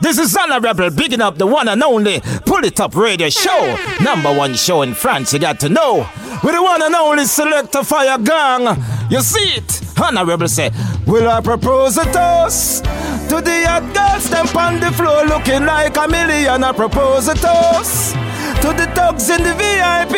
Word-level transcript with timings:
This 0.00 0.18
is 0.18 0.36
Honorable 0.36 0.90
bigging 0.90 1.22
up 1.22 1.38
the 1.38 1.46
one 1.46 1.68
and 1.68 1.82
only 1.82 2.20
Pull 2.44 2.64
It 2.64 2.78
Up 2.78 2.94
Radio 2.94 3.30
Show. 3.30 3.76
Number 4.02 4.32
one 4.32 4.54
show 4.54 4.82
in 4.82 4.92
France, 4.94 5.32
you 5.32 5.38
got 5.38 5.58
to 5.60 5.68
know. 5.68 6.06
With 6.44 6.54
the 6.54 6.62
one 6.62 6.82
and 6.82 6.94
only 6.94 7.24
Selector 7.24 7.82
Fire 7.82 8.18
Gang. 8.18 8.76
You 9.10 9.20
see 9.20 9.56
it? 9.56 9.82
Honorable 9.98 10.48
say, 10.48 10.70
Will 11.06 11.28
I 11.28 11.40
propose 11.40 11.96
a 11.96 12.04
toast? 12.12 12.84
To 13.30 13.40
the 13.40 13.64
hot 13.66 13.84
girls, 13.94 14.28
them 14.28 14.46
on 14.56 14.80
the 14.80 14.90
floor 14.92 15.24
looking 15.24 15.64
like 15.64 15.96
a 15.96 16.06
million. 16.08 16.62
I 16.64 16.72
propose 16.72 17.28
a 17.28 17.34
toast. 17.34 18.14
To 18.60 18.68
the 18.76 18.90
thugs 18.94 19.30
in 19.30 19.42
the 19.42 19.54
VIP, 19.54 20.16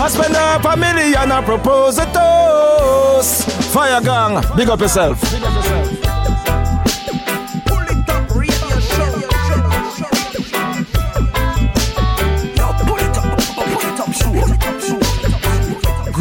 I 0.00 0.08
spend 0.08 0.34
half 0.34 0.64
a 0.64 0.76
million. 0.76 1.30
I 1.30 1.42
propose 1.44 1.98
a 1.98 2.06
toast. 2.12 3.50
Fire 3.72 4.00
Gang, 4.00 4.42
big 4.56 4.68
up 4.68 4.80
yourself. 4.80 5.20
Big 5.30 5.42
up 5.42 5.54
yourself. 5.54 6.03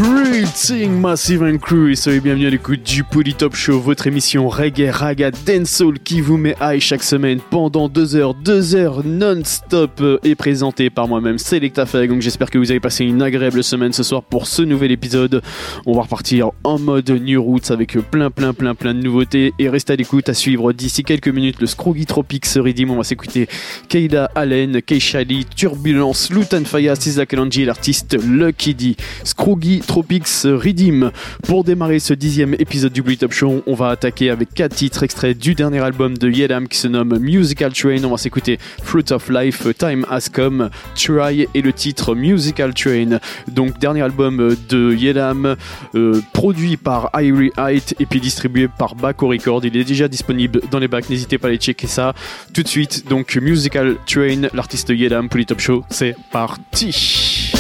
Greetings 0.03 0.99
Massive 0.99 1.43
and 1.43 1.59
Crew 1.59 1.89
et 1.89 1.95
soyez 1.95 2.20
bienvenue 2.20 2.48
à 2.48 2.49
l'écoute 2.49 2.84
du 2.84 3.05
Polytop 3.05 3.55
Show, 3.55 3.80
votre 3.80 4.05
émission 4.05 4.49
reggae, 4.49 4.89
raga, 4.91 5.31
dancehall 5.31 5.98
qui 5.98 6.20
vous 6.20 6.35
met 6.35 6.57
high 6.59 6.81
chaque 6.81 7.03
semaine 7.03 7.39
pendant 7.49 7.88
deux 7.88 8.17
heures, 8.17 8.34
deux 8.34 8.76
heures 8.76 9.02
non-stop 9.05 10.02
euh, 10.02 10.17
et 10.23 10.35
présenté 10.35 10.89
par 10.89 11.07
moi-même 11.07 11.38
Selecta 11.38 11.85
Fag. 11.85 12.09
Donc 12.09 12.21
j'espère 12.21 12.49
que 12.49 12.57
vous 12.57 12.70
avez 12.71 12.81
passé 12.81 13.05
une 13.05 13.21
agréable 13.21 13.63
semaine 13.63 13.93
ce 13.93 14.03
soir 14.03 14.23
pour 14.23 14.48
ce 14.48 14.62
nouvel 14.62 14.91
épisode. 14.91 15.41
On 15.85 15.93
va 15.93 16.02
repartir 16.02 16.51
en 16.65 16.79
mode 16.79 17.09
New 17.09 17.41
Roots 17.41 17.71
avec 17.71 17.98
plein 18.12 18.29
plein 18.29 18.51
plein 18.51 18.76
plein 18.76 18.93
de 18.93 19.01
nouveautés 19.01 19.54
et 19.57 19.70
restez 19.70 19.93
à 19.93 19.95
l'écoute 19.95 20.27
à 20.27 20.34
suivre 20.34 20.73
d'ici 20.73 21.04
quelques 21.04 21.29
minutes 21.29 21.62
le 21.62 21.67
Scroogy 21.67 22.05
Tropics 22.05 22.48
Redeem. 22.55 22.91
On 22.91 22.98
va 22.98 23.04
s'écouter 23.04 23.48
Keida 23.88 24.29
Allen, 24.35 24.81
Keishali, 24.81 25.45
Turbulence, 25.45 26.29
Lutan 26.29 26.65
Faya, 26.65 26.95
Sizzla 26.95 27.26
Kalanji 27.26 27.63
l'artiste 27.63 28.17
Lucky 28.21 28.76
D. 28.76 28.98
Scroogy 29.23 29.79
Tropics 29.79 29.93
Redeem. 29.94 31.12
Pour 31.44 31.63
démarrer 31.63 31.99
ce 31.99 32.13
dixième 32.13 32.55
épisode 32.55 32.94
du 32.94 33.02
Blue 33.02 33.18
Top 33.18 33.32
Show, 33.32 33.62
on 33.68 33.76
va 33.76 33.90
attaquer 33.90 34.32
avec 34.32 34.54
quatre 34.54 34.76
titres 34.76 35.04
extraits 35.04 35.38
du 35.38 35.54
dernier 35.54 35.80
album 35.80 36.18
de 36.18 36.32
Yedam 36.32 36.68
qui 36.68 36.77
se 36.77 36.88
nomme 36.88 37.20
Musical 37.20 37.74
Train. 37.74 38.04
On 38.04 38.10
va 38.10 38.18
s'écouter 38.18 38.58
Fruit 38.82 39.12
of 39.12 39.30
Life, 39.30 39.68
Time 39.77 40.05
Has 40.10 40.30
Come, 40.34 40.70
Try 40.96 41.48
et 41.54 41.62
le 41.62 41.74
titre 41.74 42.16
Musical 42.16 42.74
Train. 42.74 43.20
Donc 43.48 43.80
dernier 43.80 44.02
album 44.02 44.55
de 44.68 44.94
Yedam, 44.94 45.55
euh, 45.96 46.22
produit 46.34 46.78
par 46.78 47.12
Irie 47.13 47.52
Height 47.57 47.96
et 48.00 48.05
puis 48.05 48.20
distribué 48.20 48.68
par 48.68 48.96
Baco 48.96 49.28
Record. 49.28 49.63
Il 49.63 49.78
est 49.78 49.84
déjà 49.84 50.07
disponible 50.07 50.62
dans 50.72 50.80
les 50.80 50.88
bacs, 50.88 51.10
n'hésitez 51.10 51.38
pas 51.38 51.48
à 51.48 51.50
aller 51.50 51.60
checker 51.60 51.88
ça 51.88 52.13
tout 52.54 52.63
de 52.63 52.68
suite. 52.68 53.07
Donc 53.10 53.35
Musical 53.35 53.98
Train, 54.07 54.48
l'artiste 54.54 54.90
Yedam 54.90 55.30
pour 55.30 55.46
Top 55.46 55.60
Show, 55.60 55.84
c'est 55.90 56.16
parti. 56.32 57.52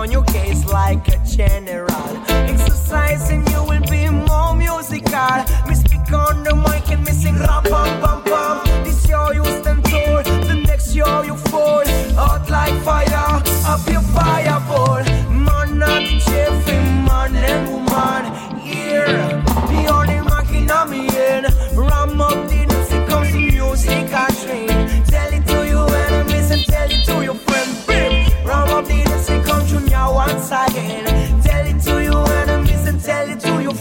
On 0.00 0.10
your 0.10 0.24
case 0.24 0.64
like 0.66 1.06
a 1.08 1.18
general. 1.26 1.86
Exercising 2.28 3.46
you 3.48 3.62
will 3.64 3.86
be 3.90 4.08
more 4.08 4.54
musical. 4.54 5.36
Me 5.68 5.74
speak 5.74 6.12
on 6.12 6.42
the 6.42 6.54
mic 6.54 6.90
and 6.90 7.04
me 7.04 7.12
sing 7.12 7.38
rap 7.38 7.64
pam 7.64 8.00
pam 8.00 8.22
pam. 8.22 8.84
This 8.84 9.06
year 9.08 9.34
you 9.34 9.44
stand 9.44 9.84
tall, 9.84 10.22
the 10.22 10.62
next 10.66 10.94
year 10.94 11.24
you 11.24 11.36
fall. 11.36 11.84
Hot 12.16 12.48
like 12.48 12.76
fire, 12.82 13.42
up 13.72 13.86
your 13.94 14.02
fireball. 14.14 15.04
Man 15.30 15.78
not 15.78 16.02
the 16.02 16.18
chief, 16.26 16.66
man 17.06 17.36
and 17.36 17.68
woman. 17.72 18.22
Here, 18.58 19.42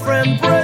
friend. 0.10 0.59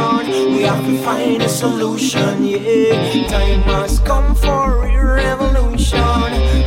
We 0.00 0.62
have 0.62 0.84
to 0.86 0.96
find 1.02 1.42
a 1.42 1.48
solution, 1.48 2.44
yeah. 2.44 3.28
Time 3.28 3.66
must 3.66 4.04
come 4.04 4.34
for 4.34 4.84
a 4.84 5.14
revolution. 5.14 6.00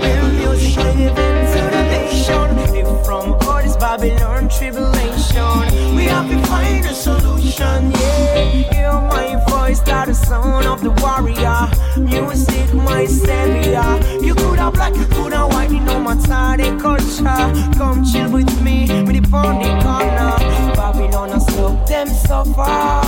Real 0.01 0.27
music 0.39 0.75
given 0.97 1.35
to 1.53 1.61
the 1.73 1.83
nation. 1.93 2.55
Live 2.73 3.05
from 3.05 3.33
all 3.33 3.61
this 3.61 3.75
Babylon 3.75 4.49
tribulation. 4.49 5.95
We 5.95 6.05
have 6.05 6.29
to 6.29 6.37
find 6.47 6.85
a 6.85 6.93
solution, 6.93 7.91
yeah. 7.91 8.45
Hear 8.71 8.93
my 8.93 9.43
voice, 9.49 9.79
that 9.81 10.07
the 10.07 10.13
sound 10.13 10.65
of 10.67 10.81
the 10.81 10.91
warrior. 11.01 11.69
Music, 11.97 12.73
my 12.73 13.05
savior. 13.05 13.99
You 14.23 14.35
could 14.35 14.59
have 14.59 14.73
black, 14.73 14.95
you 14.95 15.05
could 15.05 15.33
have 15.33 15.51
white, 15.53 15.71
it 15.71 15.81
no 15.81 15.99
matter 15.99 16.63
the 16.63 16.77
culture. 16.79 17.77
Come 17.77 18.03
chill 18.05 18.31
with 18.31 18.61
me, 18.61 18.87
with 19.03 19.23
the 19.23 19.29
corner. 19.31 20.37
Babylon 20.75 21.39
looked 21.63 21.87
them 21.87 22.07
so 22.07 22.43
far. 22.57 23.01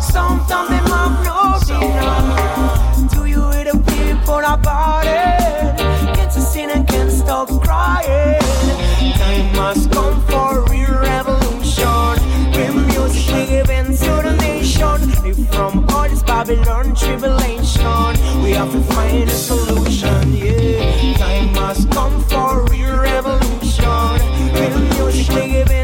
Sometimes 0.00 0.68
them 0.74 0.86
have 0.94 1.14
no 1.28 1.40
dinner. 1.68 3.08
Do 3.14 3.20
you 3.32 3.42
hear 3.52 3.66
the 3.70 3.78
people 3.94 4.42
about 4.54 5.04
it? 5.06 5.76
Can't 6.16 6.34
you 6.36 6.42
sin 6.42 6.70
and 6.70 6.84
can't 6.88 7.12
stop 7.12 7.48
crying? 7.62 8.40
Time 9.20 9.48
must 9.60 9.92
come 9.92 10.18
for 10.30 10.50
real 10.72 10.94
revolution. 11.10 12.14
Real 12.56 12.78
music 12.92 13.48
given 13.48 13.86
to 14.02 14.12
the 14.26 14.34
nation. 14.48 14.98
If 15.30 15.38
from 15.54 15.88
all 15.90 16.08
this 16.08 16.22
Babylon 16.24 16.96
tribulation, 16.96 18.10
we 18.42 18.50
have 18.58 18.72
to 18.72 18.82
find 18.92 19.28
a 19.28 19.38
solution. 19.50 20.32
Yeah, 20.32 21.18
time 21.18 21.52
must 21.52 21.90
come 21.92 22.16
for 22.30 22.64
real 22.72 22.96
revolution. 23.10 24.14
Real 24.58 24.78
music 24.94 25.28
given 25.52 25.83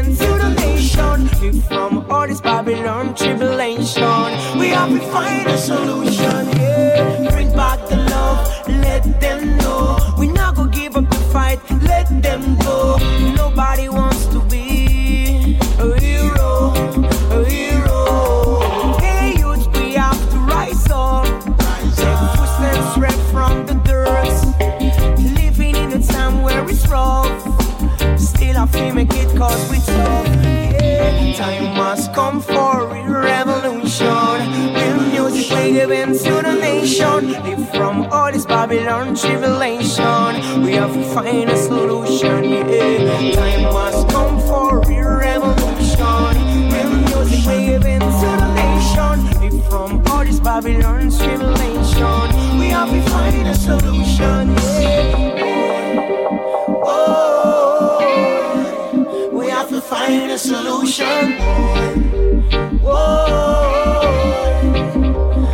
Babylon 2.51 3.15
tribulation, 3.15 4.59
we 4.59 4.67
have 4.67 4.89
to 4.89 4.99
find 5.09 5.47
a 5.47 5.57
solution. 5.57 6.49
Yeah, 6.49 7.31
bring 7.31 7.49
back 7.53 7.79
the 7.87 7.95
love, 7.95 8.67
let 8.67 9.03
them 9.21 9.57
know 9.57 9.97
we 10.17 10.27
not 10.27 10.55
gonna 10.55 10.69
give 10.69 10.97
up 10.97 11.09
the 11.09 11.15
fight. 11.31 11.59
Let 11.81 12.07
them 12.21 12.57
go. 12.57 12.97
Nobody 13.35 13.87
wants 13.87 14.25
to 14.33 14.41
be 14.41 15.57
a 15.79 15.97
hero, 15.97 16.73
a 17.31 17.45
hero. 17.49 18.97
Hey, 18.99 19.35
youth, 19.39 19.65
we 19.77 19.93
have 19.93 20.21
to 20.31 20.37
rise 20.39 20.87
up. 20.91 21.25
Take 21.95 22.21
footsteps 22.35 22.97
right 22.97 23.21
from 23.31 23.65
the 23.65 23.75
dirt. 23.87 24.27
Living 25.39 25.77
in 25.77 25.93
a 25.93 26.03
time 26.03 26.41
where 26.41 26.69
it's 26.69 26.85
rough. 26.89 27.31
Still, 28.19 28.57
I 28.57 28.65
feel 28.67 28.93
make 28.93 29.13
it 29.13 29.35
cause 29.37 29.71
we 29.71 29.77
tough. 29.77 30.27
Yeah, 30.43 31.33
time 31.37 31.70
come 32.31 32.41
for 32.41 32.87
real 32.93 33.11
revolution. 33.11 34.07
Real 34.73 35.01
music 35.11 35.51
we 35.57 35.71
given 35.73 36.09
to 36.17 36.33
the 36.41 36.53
nation. 36.61 37.31
Live 37.43 37.69
from 37.71 38.05
all 38.11 38.31
this 38.31 38.45
Babylon 38.45 39.15
tribulation. 39.15 40.63
We 40.63 40.73
have 40.73 40.93
to 40.93 41.03
find 41.13 41.49
a 41.49 41.57
solution. 41.57 42.43
Yeah, 42.45 43.31
time 43.33 43.63
must 43.73 44.07
come 44.09 44.39
for 44.47 44.81
real 44.87 45.11
revolution. 45.27 46.33
Real 46.71 46.93
music 47.09 47.45
we 47.47 47.65
given 47.65 47.99
to 47.99 48.29
the 48.41 48.49
nation. 48.63 49.15
Live 49.41 49.67
from 49.69 50.03
all 50.07 50.23
this 50.23 50.39
Babylon 50.39 51.11
tribulation. 51.11 52.59
We 52.59 52.67
have 52.69 52.89
to 52.89 53.01
find 53.09 53.47
a 53.47 53.55
solution. 53.55 54.55
Yeah. 54.79 55.31
Oh, 56.83 57.70
find 59.91 60.31
a 60.31 60.37
solution. 60.37 61.33
Whoa. 62.79 64.07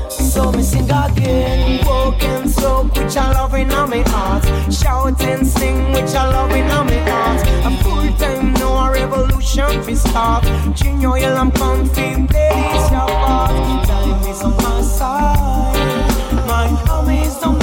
So 0.10 0.52
me 0.52 0.62
sing 0.62 0.84
again, 0.84 1.84
walk 1.84 2.22
and 2.22 2.48
soak, 2.48 2.96
which 2.96 3.18
I 3.18 3.32
love 3.34 3.56
in 3.56 3.72
on 3.72 3.90
my 3.90 4.04
heart. 4.12 4.46
Shout 4.72 5.20
and 5.24 5.46
sing, 5.48 5.92
which 5.92 6.14
I 6.14 6.30
love 6.36 6.52
in 6.52 6.70
on 6.70 6.86
my 6.86 7.00
heart. 7.10 7.42
A 7.68 7.72
full 7.84 8.08
time, 8.22 8.54
no 8.54 8.78
a 8.78 8.92
revolution 8.92 9.82
fi 9.82 9.96
start. 9.96 10.44
Junior, 10.76 11.34
I'm 11.42 11.50
comfy, 11.52 12.10
ladies, 12.36 12.86
your 12.94 13.10
part. 13.26 13.88
Time 13.88 14.30
is 14.30 14.42
on 14.44 14.56
my 14.58 14.82
side, 14.82 16.08
my 16.46 16.68
army 16.92 17.22
is 17.22 17.42
on 17.42 17.58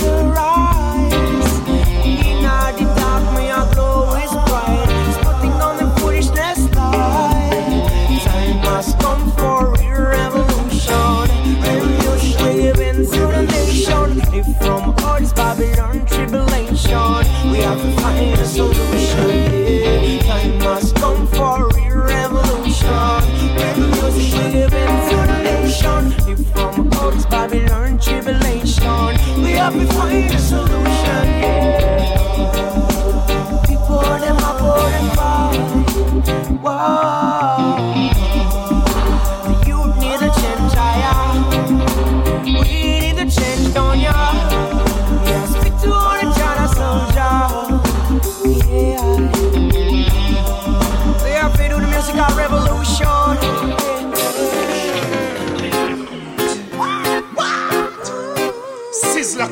have 17.74 17.82
to 17.82 18.02
find 18.02 18.38
a 18.38 18.44
solution. 18.44 20.20
Time 20.20 20.58
must 20.58 20.94
come 20.96 21.26
for 21.26 21.68
real 21.70 21.96
revolution. 21.96 23.22
If 26.28 26.52
from 26.52 26.88
Babylon 27.30 27.98
tribulation, 27.98 29.42
we 29.42 29.52
have 29.52 29.74
to 29.74 29.86
find 29.92 30.30
a 30.30 30.38
solution. 30.38 31.74
Them. 36.74 37.63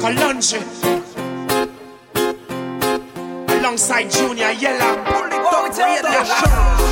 Sizzla 0.03 0.11
Kalonji 0.11 0.59
Alongside 3.49 4.11
Junior 4.11 4.51
Yella 4.51 4.97
Pull 5.05 5.27
it 5.27 5.33
Oh, 5.35 5.67
up, 5.67 6.92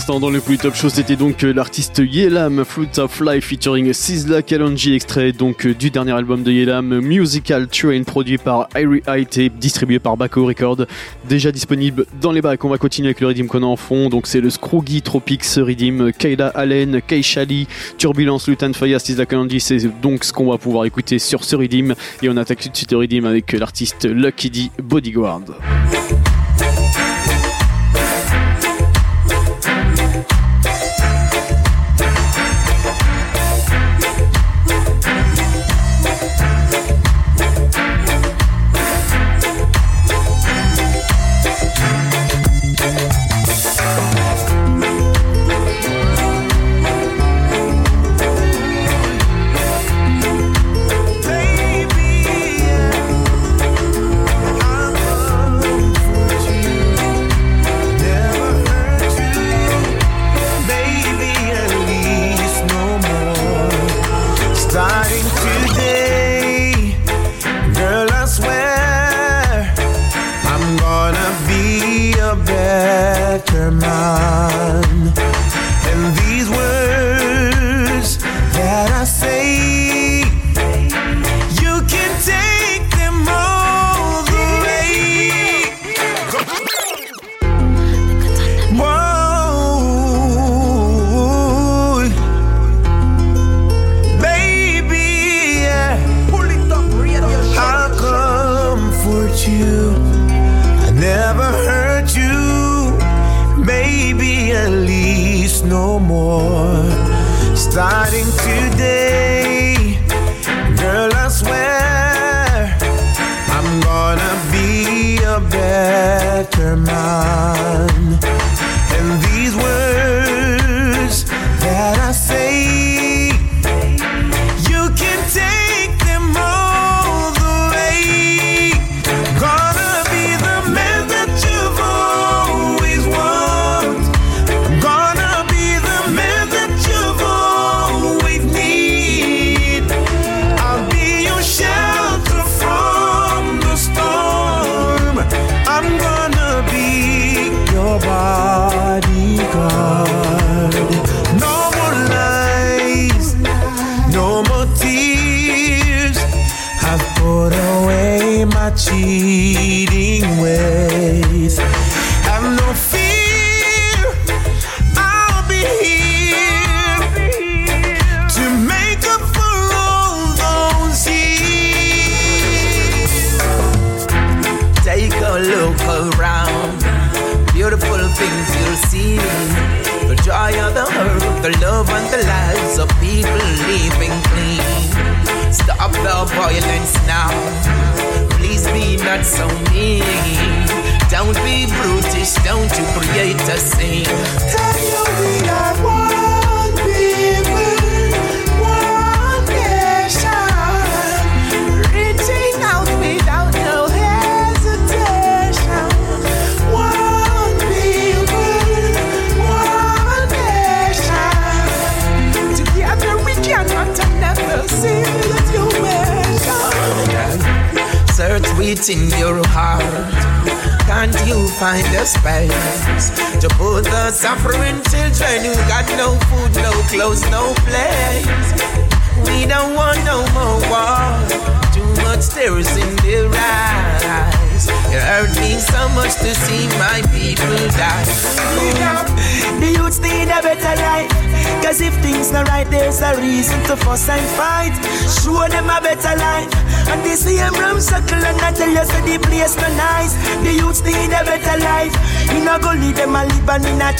l'instant 0.00 0.18
dans 0.18 0.30
le 0.30 0.40
plus 0.40 0.56
top 0.56 0.74
show, 0.74 0.88
c'était 0.88 1.14
donc 1.14 1.44
euh, 1.44 1.52
l'artiste 1.52 1.98
Yelam, 1.98 2.64
Fruit 2.64 2.88
of 2.96 3.20
Life 3.20 3.44
featuring 3.44 3.92
Sizzla 3.92 4.40
Kalonji, 4.40 4.94
extrait 4.94 5.32
donc 5.32 5.66
euh, 5.66 5.74
du 5.74 5.90
dernier 5.90 6.12
album 6.12 6.42
de 6.42 6.50
Yelam, 6.50 7.00
Musical 7.00 7.68
Train, 7.68 8.02
produit 8.04 8.38
par 8.38 8.70
Irie 8.74 9.02
High 9.06 9.52
distribué 9.58 9.98
par 9.98 10.16
Baco 10.16 10.46
Record, 10.46 10.86
déjà 11.28 11.52
disponible 11.52 12.06
dans 12.18 12.32
les 12.32 12.40
bacs. 12.40 12.64
On 12.64 12.70
va 12.70 12.78
continuer 12.78 13.08
avec 13.08 13.20
le 13.20 13.26
rythme 13.26 13.46
qu'on 13.46 13.62
a 13.62 13.66
en 13.66 13.76
fond, 13.76 14.08
donc 14.08 14.26
c'est 14.26 14.40
le 14.40 14.48
Scroogy 14.48 15.02
Tropics 15.02 15.44
rythme, 15.58 16.12
Kayla 16.12 16.48
Allen, 16.48 17.02
Keishali, 17.06 17.66
Turbulence, 17.98 18.48
Lutan 18.48 18.72
Faya, 18.72 18.98
Sizzla 18.98 19.26
Kalonji, 19.26 19.60
c'est 19.60 20.00
donc 20.00 20.24
ce 20.24 20.32
qu'on 20.32 20.50
va 20.50 20.56
pouvoir 20.56 20.86
écouter 20.86 21.18
sur 21.18 21.44
ce 21.44 21.56
rythme. 21.56 21.94
Et 22.22 22.30
on 22.30 22.38
attaque 22.38 22.60
tout 22.60 22.70
de 22.70 22.76
suite 22.76 22.92
le 22.92 22.96
rythme 22.96 23.26
avec 23.26 23.52
l'artiste 23.52 24.06
Lucky 24.06 24.48
D 24.48 24.70
Bodyguard. 24.82 25.42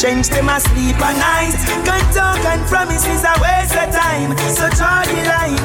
Change 0.00 0.28
them 0.28 0.48
a 0.48 0.59
sleep 0.59 0.96
at 0.96 1.16
night. 1.20 1.56
Can't 1.85 2.09
talk 2.16 2.40
and 2.48 2.64
promises 2.72 3.20
a 3.20 3.35
waste 3.37 3.76
of 3.76 3.92
time. 3.92 4.33
So 4.48 4.64
draw 4.72 5.04
the 5.04 5.20
line. 5.28 5.61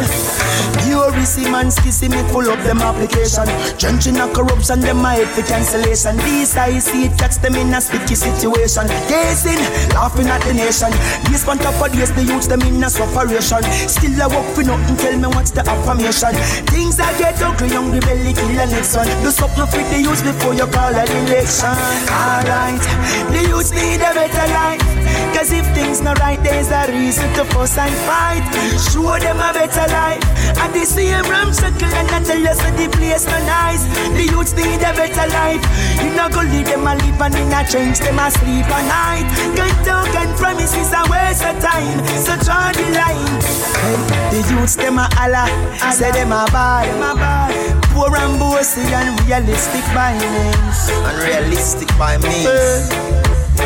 You 0.83 1.07
receive 1.15 1.49
man 1.51 1.71
kissing 1.71 2.11
me 2.11 2.21
full 2.29 2.49
up 2.51 2.59
them 2.67 2.79
application. 2.79 3.47
Drenching 3.79 4.17
a 4.17 4.27
corruption, 4.35 4.81
them 4.81 4.97
my 5.01 5.15
head 5.15 5.29
for 5.31 5.41
cancellation. 5.47 6.17
These 6.17 6.57
I 6.57 6.79
see 6.79 7.05
it 7.05 7.17
catch 7.17 7.37
them 7.37 7.55
in 7.55 7.73
a 7.73 7.79
sticky 7.79 8.15
situation. 8.15 8.87
Gazing, 9.07 9.61
laughing 9.95 10.27
at 10.27 10.43
the 10.43 10.53
nation. 10.53 10.91
This 11.31 11.47
one 11.47 11.59
top 11.59 11.79
of 11.79 11.91
days, 11.95 12.11
the 12.11 12.23
youths 12.23 12.47
them 12.47 12.61
in 12.61 12.83
a 12.83 12.89
sufferation. 12.89 13.63
Still 13.87 14.21
I 14.21 14.27
work 14.27 14.47
for 14.53 14.63
nothing, 14.63 14.97
tell 14.97 15.17
me 15.17 15.27
what's 15.31 15.51
the 15.51 15.63
affirmation. 15.63 16.35
Things 16.67 16.99
I 16.99 17.17
get 17.17 17.41
ugly, 17.41 17.69
young 17.69 17.91
belly 17.91 18.33
kill 18.33 18.51
the 18.51 18.67
next 18.67 18.95
one. 18.95 19.07
Do 19.23 19.31
something 19.31 19.67
for 19.67 19.83
the 19.95 20.01
youths 20.03 20.21
before 20.21 20.53
you 20.53 20.67
call 20.67 20.91
an 20.91 21.07
election. 21.23 21.71
Alright, 22.11 22.83
the 23.31 23.47
youths 23.47 23.71
need 23.71 24.03
a 24.03 24.11
better 24.11 24.47
life. 24.51 24.83
Cause 25.31 25.51
if 25.51 25.65
things 25.71 26.01
not 26.01 26.19
right, 26.19 26.41
there's 26.43 26.69
a 26.69 26.91
reason 26.91 27.31
to 27.35 27.45
fuss 27.45 27.77
and 27.77 27.95
fight. 28.03 28.43
Show 28.91 29.15
them 29.19 29.39
a 29.39 29.55
better 29.55 29.87
life. 29.87 30.23
And 30.59 30.73
the 30.73 30.85
same 30.85 31.23
ram 31.31 31.53
circle 31.53 31.87
and 31.87 32.07
not 32.11 32.25
tell 32.25 32.39
you 32.39 32.53
so 32.53 32.69
the 32.75 32.87
place 32.91 33.25
no 33.25 33.39
nice. 33.47 33.87
The 34.15 34.27
youth 34.35 34.51
need 34.55 34.83
a 34.83 34.91
better 34.91 35.27
life. 35.31 35.63
You 36.03 36.11
not 36.15 36.33
go 36.33 36.41
leave 36.43 36.67
them 36.67 36.87
a 36.87 36.95
live 36.95 37.21
and 37.21 37.35
in 37.35 37.53
a 37.55 37.63
trench, 37.63 37.99
them 37.99 38.19
a 38.19 38.27
sleep 38.31 38.67
at 38.67 38.83
night. 38.91 39.27
Get 39.55 39.75
talk 39.87 40.11
and 40.11 40.31
promises 40.35 40.91
a 40.91 41.07
waste 41.07 41.43
of 41.43 41.55
time. 41.63 42.03
So 42.19 42.35
draw 42.43 42.71
the 42.75 42.83
line. 42.99 43.39
Hey, 43.79 44.43
the 44.43 44.55
youths 44.59 44.75
them 44.75 44.99
a 44.99 45.07
holla, 45.15 45.47
say 45.91 46.09
a 46.09 46.13
them 46.13 46.31
a 46.31 46.45
bad. 46.51 47.84
Poor 47.95 48.11
and 48.17 48.37
bossy 48.37 48.81
and 48.91 49.15
realistic 49.23 49.85
by 49.95 50.11
names. 50.19 50.79
Unrealistic 51.07 51.87
by 51.97 52.17
means. 52.17 52.45
Eh. 52.45 53.15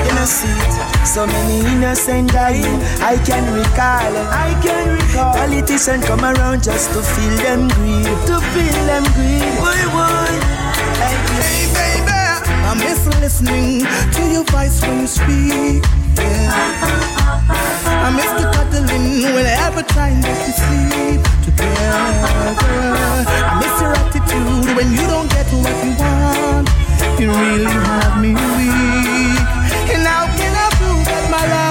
You 0.05 0.13
know, 0.13 0.25
see 0.25 0.47
it. 0.47 1.05
So 1.05 1.25
many 1.25 1.65
innocent 1.73 2.31
dying. 2.31 2.77
I 3.01 3.17
can 3.25 3.43
recall. 3.57 4.13
I 4.29 4.53
can 4.61 4.95
recall. 5.01 5.33
Politicians 5.33 6.05
come 6.05 6.21
around 6.23 6.61
just 6.63 6.93
to 6.93 7.01
feel 7.01 7.35
them 7.41 7.67
greed. 7.73 8.05
To 8.29 8.37
feel 8.53 8.79
them 8.85 9.03
greed. 9.17 9.49
Boy, 9.57 9.81
boy. 9.97 10.33
Hey, 11.01 11.17
Hey 11.41 11.65
baby, 11.73 12.21
I 12.69 12.73
miss 12.77 13.01
listening 13.19 13.81
to 14.13 14.21
your 14.29 14.45
voice 14.53 14.79
when 14.85 15.01
you 15.01 15.07
speak. 15.07 15.81
Yeah. 16.21 17.09
I 18.05 18.09
miss 18.13 18.29
the 18.37 18.45
cuddling 18.53 19.23
whenever 19.33 19.81
time 19.83 20.21
that 20.21 20.37
we 20.45 20.51
sleep 20.53 21.21
together. 21.45 21.89
I 23.49 23.59
miss 23.59 23.68
your 23.81 23.93
attitude 23.95 24.75
when 24.75 24.91
you 24.91 25.05
don't 25.07 25.29
get 25.29 25.47
what 25.53 25.75
you 25.85 25.93
want. 25.97 26.67
You 27.19 27.31
really 27.31 27.71
have 27.87 28.21
me 28.21 28.31
weak. 28.33 29.39
And 29.93 30.03
how 30.07 30.25
can 30.37 30.53
I 30.55 30.67
prove 30.77 31.05
that 31.05 31.25
my 31.31 31.43
love 31.47 31.68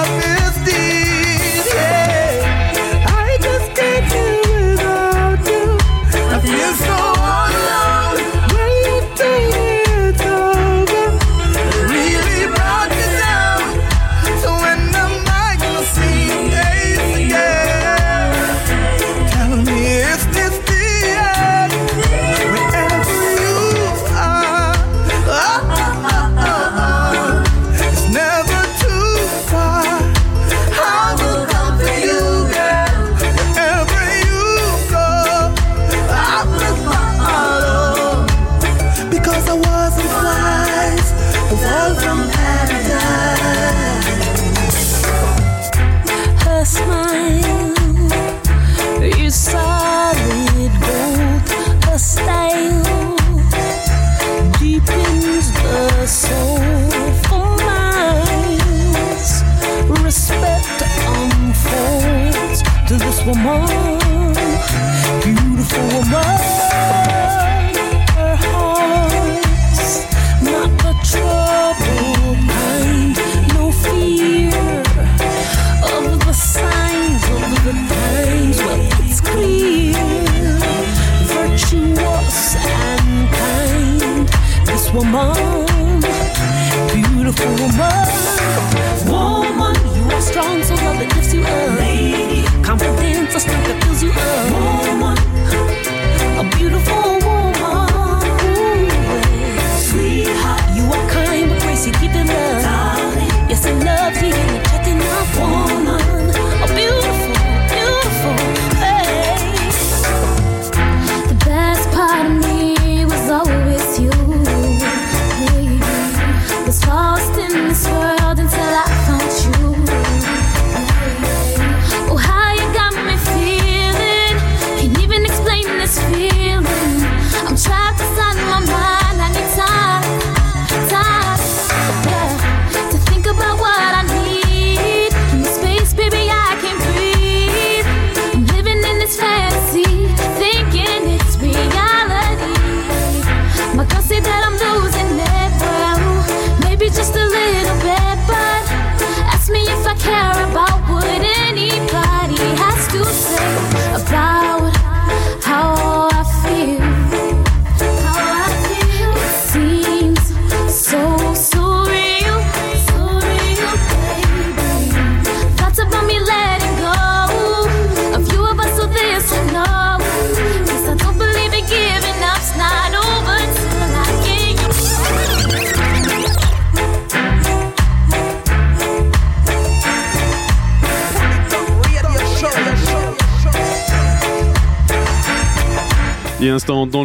woman, 89.05 89.75
you 89.95 90.03
are 90.11 90.21
strong, 90.21 90.63
so 90.63 90.75
love 90.75 90.97
that 90.99 91.13
lifts 91.15 91.33
you 91.33 91.41
up. 91.41 91.79
Lady, 91.79 92.43
confidence, 92.63 93.35
a 93.35 93.39
strength 93.39 93.88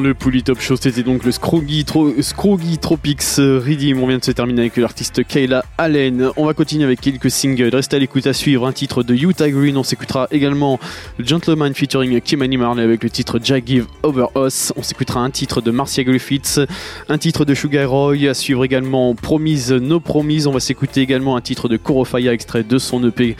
le 0.04 0.12
Polytop 0.12 0.60
Show, 0.60 0.76
c'était 0.76 1.02
donc 1.02 1.24
le 1.24 1.32
Scroggy 1.32 1.84
Tropics 1.84 3.22
euh, 3.38 3.58
Redeem. 3.58 4.02
On 4.02 4.06
vient 4.06 4.18
de 4.18 4.24
se 4.24 4.32
terminer 4.32 4.60
avec 4.60 4.76
l'artiste 4.76 5.26
Kayla 5.26 5.64
Allen. 5.78 6.28
On 6.36 6.44
va 6.44 6.52
continuer 6.52 6.84
avec 6.84 7.00
quelques 7.00 7.30
singles. 7.30 7.74
Restez 7.74 7.96
à 7.96 7.98
l'écoute 7.98 8.26
à 8.26 8.34
suivre 8.34 8.66
un 8.66 8.72
titre 8.72 9.02
de 9.02 9.14
Utah 9.14 9.48
Green. 9.48 9.78
On 9.78 9.82
s'écoutera 9.82 10.28
également 10.30 10.78
Gentleman 11.18 11.72
featuring 11.72 12.20
Kimani 12.20 12.58
Marley 12.58 12.82
avec 12.82 13.02
le 13.02 13.08
titre 13.08 13.40
Jack 13.42 13.66
Give 13.66 13.86
Over 14.02 14.26
Us. 14.36 14.74
On 14.76 14.82
s'écoutera 14.82 15.20
un 15.20 15.30
titre 15.30 15.62
de 15.62 15.70
Marcia 15.70 16.04
Griffiths, 16.04 16.60
un 17.08 17.16
titre 17.16 17.46
de 17.46 17.54
Sugar 17.54 17.88
Roy. 17.88 18.28
À 18.28 18.34
suivre 18.34 18.62
également 18.62 19.14
Promise 19.14 19.72
No 19.72 20.00
Promise. 20.00 20.46
On 20.46 20.52
va 20.52 20.60
s'écouter 20.60 21.00
également 21.00 21.34
un 21.34 21.40
titre 21.40 21.70
de 21.70 21.78
Korofaya 21.78 22.34
extrait 22.34 22.62
de 22.62 22.76
son 22.76 23.02
EP, 23.08 23.36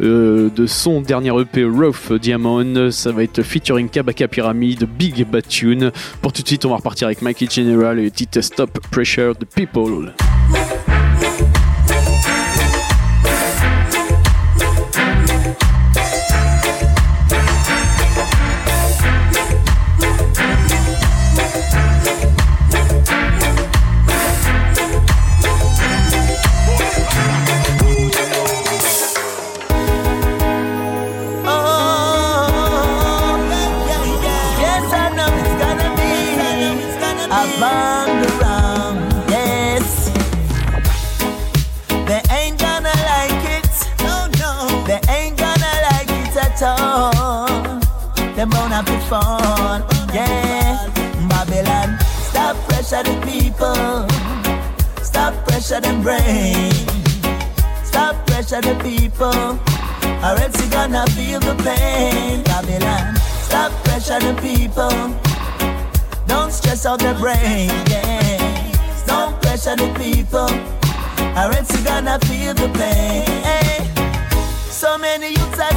euh, 0.00 0.48
de 0.48 0.66
son 0.66 1.02
dernier 1.02 1.38
EP 1.38 1.64
Rough 1.64 2.12
Diamond. 2.18 2.90
Ça 2.90 3.12
va 3.12 3.22
être 3.22 3.42
featuring 3.42 3.90
Kabaka 3.90 4.28
Pyramid, 4.28 4.88
Big 4.98 5.26
Bad 5.26 5.46
Tune. 5.46 5.92
Pour 6.22 6.32
tout 6.32 6.42
de 6.42 6.46
suite, 6.46 6.64
on 6.64 6.70
va 6.70 6.76
repartir 6.76 7.06
avec 7.06 7.22
Mikey 7.22 7.46
General 7.50 7.98
et 7.98 8.04
le 8.04 8.10
titre 8.10 8.40
Stop 8.40 8.78
Pressure 8.90 9.36
the 9.36 9.44
People. 9.44 10.12
Fun. 49.08 49.84
Yeah. 50.12 50.90
Babylon, 51.28 51.98
stop 52.28 52.56
pressure 52.68 53.02
the 53.02 53.14
people. 53.26 54.06
Stop 55.02 55.34
pressure 55.46 55.80
them 55.80 56.02
brain. 56.02 56.72
Stop 57.84 58.14
pressure 58.26 58.60
the 58.60 58.74
people. 58.82 59.58
Or 60.26 60.34
else 60.42 60.56
you 60.62 60.70
gonna 60.70 61.06
feel 61.14 61.40
the 61.40 61.54
pain. 61.62 62.42
Babylon, 62.44 63.16
stop 63.46 63.72
pressure 63.84 64.20
the 64.20 64.34
people. 64.40 64.96
Don't 66.26 66.52
stress 66.52 66.86
out 66.86 66.98
the 66.98 67.14
brain. 67.14 67.70
Yeah. 67.88 68.72
Don't 69.06 69.40
pressure 69.42 69.76
the 69.76 69.88
people. 70.02 70.50
Or 71.38 71.52
else 71.56 71.70
you 71.74 71.84
gonna 71.84 72.18
feel 72.20 72.54
the 72.54 72.68
pain. 72.78 73.65
So 74.76 74.98
many 74.98 75.30
youths 75.30 75.58
are 75.58 75.72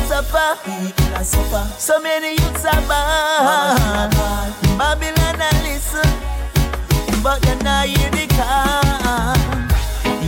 suffer. 1.24 1.64
So 1.78 2.02
many 2.02 2.32
youths 2.32 2.66
are 2.66 2.82
bad. 2.82 4.12
Babylon, 4.78 5.40
I 5.40 5.52
listen. 5.64 7.24
But 7.24 7.40
you 7.48 7.56
not 7.64 7.88
hear 7.88 8.12
the 8.12 8.28
call. 8.28 9.38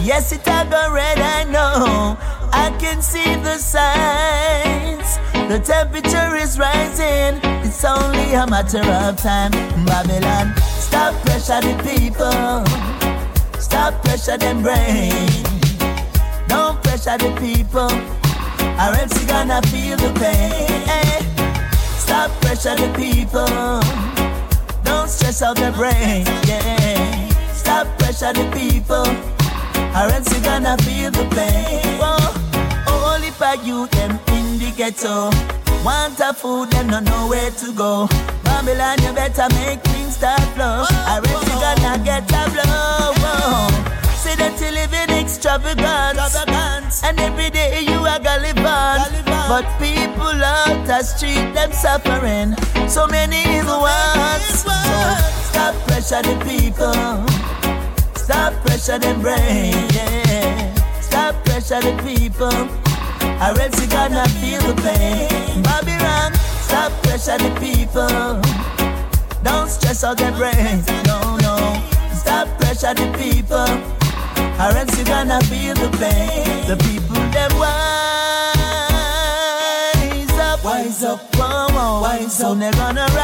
Yes, 0.06 0.32
it 0.32 0.48
a 0.48 0.66
go 0.70 0.90
red, 0.90 1.20
I 1.20 1.44
know. 1.52 2.18
I 2.54 2.74
can 2.80 3.02
see 3.02 3.36
the 3.44 3.58
signs. 3.58 5.20
The 5.50 5.60
temperature 5.60 6.38
is 6.38 6.58
rising. 6.58 7.42
It's 7.68 7.84
only 7.84 8.34
a 8.36 8.48
matter 8.48 8.90
of 8.90 9.18
time. 9.18 9.52
Babylon, 9.86 10.56
stop 10.80 11.14
pressure 11.26 11.60
the 11.60 11.76
people. 11.84 12.64
Stop 13.60 14.02
pressure 14.06 14.38
them 14.38 14.62
brain. 14.62 15.28
Don't 16.48 16.82
pressure 16.82 17.18
the 17.18 17.36
people. 17.38 18.22
Else 18.82 19.22
you 19.22 19.28
gonna 19.28 19.62
feel 19.68 19.96
the 19.96 20.12
pain. 20.20 21.24
Stop 21.98 22.32
pressure 22.42 22.76
the 22.76 22.92
people. 22.98 23.46
Don't 24.84 25.08
stress 25.08 25.44
out 25.44 25.56
the 25.56 25.72
brain. 25.72 26.26
Yeah. 26.48 27.30
Stop 27.54 27.86
pressure 28.00 28.34
the 28.34 28.50
people. 28.52 29.06
Else 29.96 30.34
you 30.34 30.44
gonna 30.44 30.78
feel 30.80 31.12
the 31.12 31.26
pain. 31.36 32.02
Only 32.88 33.30
for 33.30 33.56
you, 33.64 33.86
them 33.88 34.20
in 34.30 34.58
the 34.58 34.74
ghetto. 34.76 35.30
Want 35.86 36.20
a 36.20 36.34
food, 36.34 36.72
them 36.72 36.88
don't 36.90 37.04
know 37.06 37.28
where 37.28 37.52
to 37.52 37.74
go. 37.74 38.08
Babylon, 38.44 38.98
you 39.04 39.14
better 39.14 39.48
make 39.56 39.82
things 39.82 40.16
start 40.16 40.42
flow. 40.56 40.86
Else 41.06 41.48
you 41.48 41.58
gonna 41.62 42.04
get 42.04 42.24
a 42.32 42.50
blow. 42.50 43.14
Whoa. 43.22 43.91
That 44.52 44.74
live 44.74 44.94
in 44.94 45.10
extravagance. 45.12 47.04
And 47.04 47.20
every 47.20 47.50
day 47.50 47.82
you 47.88 48.00
are 48.00 48.20
gallivant. 48.20 49.26
But 49.48 49.64
people 49.80 50.44
out 50.44 50.86
the 50.86 51.04
street, 51.04 51.54
them 51.54 51.72
suffering. 51.72 52.56
So 52.90 53.08
many 53.08 53.40
evil 53.58 53.80
ones. 53.80 54.44
So 54.60 54.76
stop 55.48 55.76
pressure 55.88 56.22
the 56.22 56.36
people. 56.44 57.24
Stop 58.16 58.54
pressure 58.66 59.00
them 59.00 59.22
brain. 59.22 59.74
Yeah. 59.96 60.76
Stop 61.00 61.36
pressure 61.46 61.80
the 61.80 61.96
people. 62.04 62.68
Or 63.40 63.56
else 63.56 63.80
you 63.82 63.88
gonna 63.88 64.28
feel 64.42 64.60
the 64.62 64.76
pain. 64.84 65.64
Babylon, 65.64 66.34
stop 66.60 66.92
pressure 67.04 67.38
the 67.38 67.52
people. 67.60 68.42
Don't 69.44 69.70
stress 69.70 70.04
out 70.04 70.18
their 70.18 70.34
brains. 70.34 70.86
No, 71.08 71.38
no. 71.38 71.56
Stop 72.14 72.48
pressure 72.60 72.94
the 72.94 73.08
people. 73.18 74.01
Else 74.62 74.96
you 74.96 75.06
gonna 75.06 75.42
feel 75.42 75.74
the 75.74 75.90
pain. 75.98 76.68
The 76.68 76.78
people 76.78 77.16
them 77.34 77.52
wise 77.58 78.54
up, 80.38 80.64
wise 80.64 81.04
up, 81.04 81.20
whoa, 81.36 81.68
whoa. 81.72 82.02
wise 82.02 82.26
up. 82.26 82.32
So 82.32 82.54
they're 82.54 82.72
gonna 82.74 83.08
rise 83.08 83.18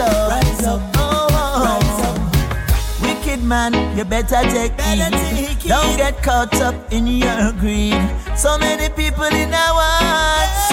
up, 0.00 0.30
rise 0.30 0.66
up, 0.66 0.80
oh, 0.96 0.98
oh. 0.98 1.28
oh. 1.30 1.64
rise 1.66 2.00
up. 2.08 2.18
Wicked 3.02 3.44
man, 3.44 3.74
you 3.98 4.04
better 4.04 4.42
take 4.48 4.80
heed. 4.80 5.58
Don't 5.68 5.96
get 5.98 6.22
caught 6.22 6.54
up 6.62 6.74
in 6.90 7.06
your 7.06 7.52
greed. 7.52 8.00
So 8.34 8.56
many 8.56 8.88
people 8.88 9.24
in 9.24 9.52
our 9.52 9.82
hearts, 10.08 10.70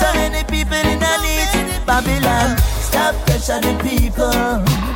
so 0.00 0.12
many 0.14 0.42
people 0.42 0.74
in 0.74 1.00
our 1.00 1.20
needs. 1.22 1.54
Babylon, 1.86 2.58
stop 2.80 3.14
pressure 3.26 3.60
the 3.60 3.78
people. 3.82 4.87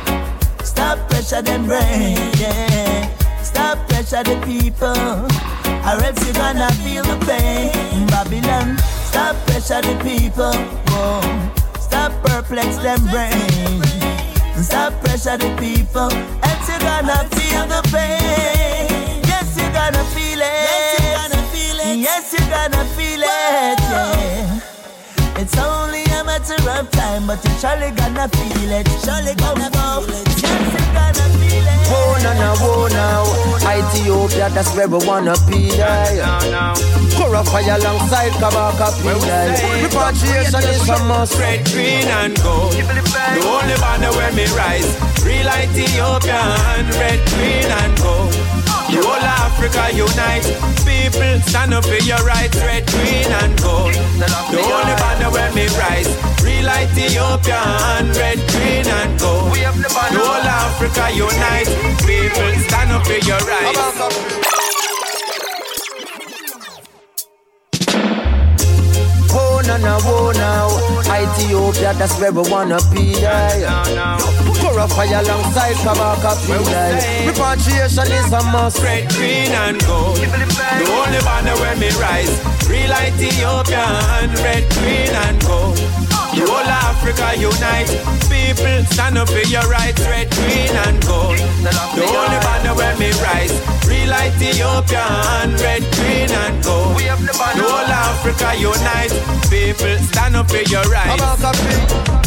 Stop 0.83 1.09
pressure 1.09 1.41
them 1.41 1.65
brain, 1.65 2.17
yeah. 2.37 3.07
Stop 3.41 3.87
pressure 3.87 4.21
the 4.21 4.35
people. 4.43 4.91
Or 4.91 5.95
else 6.03 6.27
you 6.27 6.33
gonna 6.33 6.69
feel 6.83 7.03
the 7.03 7.15
pain. 7.25 8.05
Babylon, 8.07 8.77
stop 9.07 9.33
pressure 9.47 9.79
the 9.79 9.95
people. 10.03 10.51
Whoa. 10.91 11.21
Stop 11.79 12.11
perplex 12.25 12.75
them 12.83 12.99
brain. 13.07 13.81
Stop 14.61 14.91
pressure 14.99 15.37
the 15.37 15.55
people. 15.55 16.11
Else 16.43 16.67
you 16.67 16.79
gonna 16.79 17.29
feel 17.31 17.65
the 17.65 17.81
pain. 17.87 19.23
Yes, 19.23 19.55
you 19.55 19.71
gonna 19.71 20.03
feel 20.11 20.41
it. 20.41 20.67
Yes, 20.67 20.99
you 20.99 21.07
gonna 21.15 21.43
feel 21.47 21.79
it. 21.79 21.97
Yes, 21.97 22.33
you 22.33 22.43
gonna 22.51 22.83
feel 22.97 23.23
it. 23.23 23.79
Yeah. 23.79 24.59
It's 25.39 25.57
only 25.57 26.12
a 26.19 26.23
matter 26.23 26.69
of 26.69 26.91
time, 26.91 27.27
but 27.27 27.43
you 27.43 27.51
surely 27.59 27.91
gonna 27.91 28.27
feel 28.29 28.71
it. 28.71 28.87
Surely 29.03 29.33
gonna 29.35 29.69
feel 29.69 30.05
it. 30.09 30.27
Yes, 30.41 30.73
you 30.73 30.85
gonna 30.93 31.25
feel 31.37 31.67
it. 31.67 31.79
Whoa, 31.89 32.17
now, 32.23 32.33
now, 32.33 32.55
whoa, 32.63 32.87
now. 32.87 33.23
Ethiopia, 33.63 34.49
that's 34.49 34.75
where 34.75 34.87
we 34.87 34.99
wanna 35.05 35.35
be. 35.49 35.71
Yeah. 35.75 36.73
Koro 37.15 37.43
Fyah 37.43 37.77
alongside 37.79 38.31
Kabaka 38.41 38.89
Pillai. 39.01 39.83
Repatriation 39.83 40.63
is 40.69 40.89
a 40.89 40.97
must. 41.05 41.39
Red, 41.39 41.65
green, 41.71 42.07
and 42.19 42.35
gold. 42.41 42.73
The 42.73 43.41
only 43.45 43.75
banner 43.83 44.11
where 44.17 44.31
me 44.33 44.45
rise. 44.57 44.89
Real 45.23 45.47
Ethiopian. 45.47 46.89
Red, 46.99 47.19
green, 47.29 47.69
and 47.81 47.97
gold. 48.01 48.42
The 48.93 49.01
whole 49.01 49.25
Africa 49.25 49.89
unite. 49.89 50.45
People 50.85 51.41
stand 51.49 51.73
up 51.73 51.83
for 51.83 51.97
your 52.05 52.21
rights. 52.21 52.57
Red, 52.61 52.85
green, 52.85 53.25
and 53.41 53.59
gold. 53.59 53.93
The 54.21 54.61
only 54.61 54.95
banner 55.01 55.31
where 55.31 55.51
me 55.53 55.65
rise. 55.81 56.13
Real 56.45 56.69
Ethiopian. 56.69 58.13
Red, 58.13 58.37
green, 58.53 58.85
and 58.85 59.19
gold. 59.19 59.49
The 59.49 60.21
whole 60.21 60.45
Africa 60.45 61.09
unite. 61.09 61.73
People 62.05 62.53
stand 62.69 62.91
up 62.91 63.03
for 63.07 63.17
your 63.25 63.41
rights. 63.49 64.82
Now, 69.73 69.97
now, 69.97 69.99
whoa, 70.05 70.31
now. 70.33 70.69
Ethiopia, 71.09 71.93
that's 71.97 72.19
where 72.19 72.31
we 72.31 72.47
wanna 72.47 72.77
be. 72.93 73.17
Yeah. 73.17 74.21
Koro 74.61 74.85
Fyah 74.85 75.25
alongside 75.25 75.73
Kabaka 75.81 76.37
Pillai. 76.45 77.25
Repatriation 77.25 78.05
is 78.13 78.31
a 78.31 78.43
must. 78.53 78.77
Red, 78.83 79.09
green, 79.09 79.49
and 79.49 79.81
gold. 79.85 80.17
The 80.17 80.85
only 80.93 81.19
banner 81.25 81.57
where 81.57 81.75
me 81.77 81.89
rise. 81.97 82.37
Real 82.69 82.93
Ethiopian. 82.93 84.29
Red, 84.45 84.63
green, 84.77 85.09
and 85.25 85.41
gold. 85.41 85.77
The 86.37 86.45
whole 86.45 86.69
Africa 86.69 87.33
unite. 87.37 87.89
People 88.29 88.85
stand 88.93 89.17
up 89.17 89.29
for 89.29 89.45
your 89.49 89.65
rights. 89.69 90.01
Red, 90.05 90.29
green, 90.37 90.73
and 90.85 91.01
gold. 91.05 91.37
The 91.97 92.05
only 92.05 92.39
banner 92.45 92.75
where 92.77 92.95
me 93.01 93.09
rise. 93.25 93.53
Real 93.89 94.13
Ethiopian. 94.13 95.57
Red, 95.65 95.81
green, 95.97 96.29
and 96.29 96.63
gold. 96.63 96.93
The 96.93 97.65
whole 97.65 97.93
Africa 98.09 98.53
unite. 98.57 99.13
People 99.49 99.62
stand 99.71 100.35
up 100.35 100.49
for 100.49 100.61
your 100.69 100.83
rights. 100.83 101.43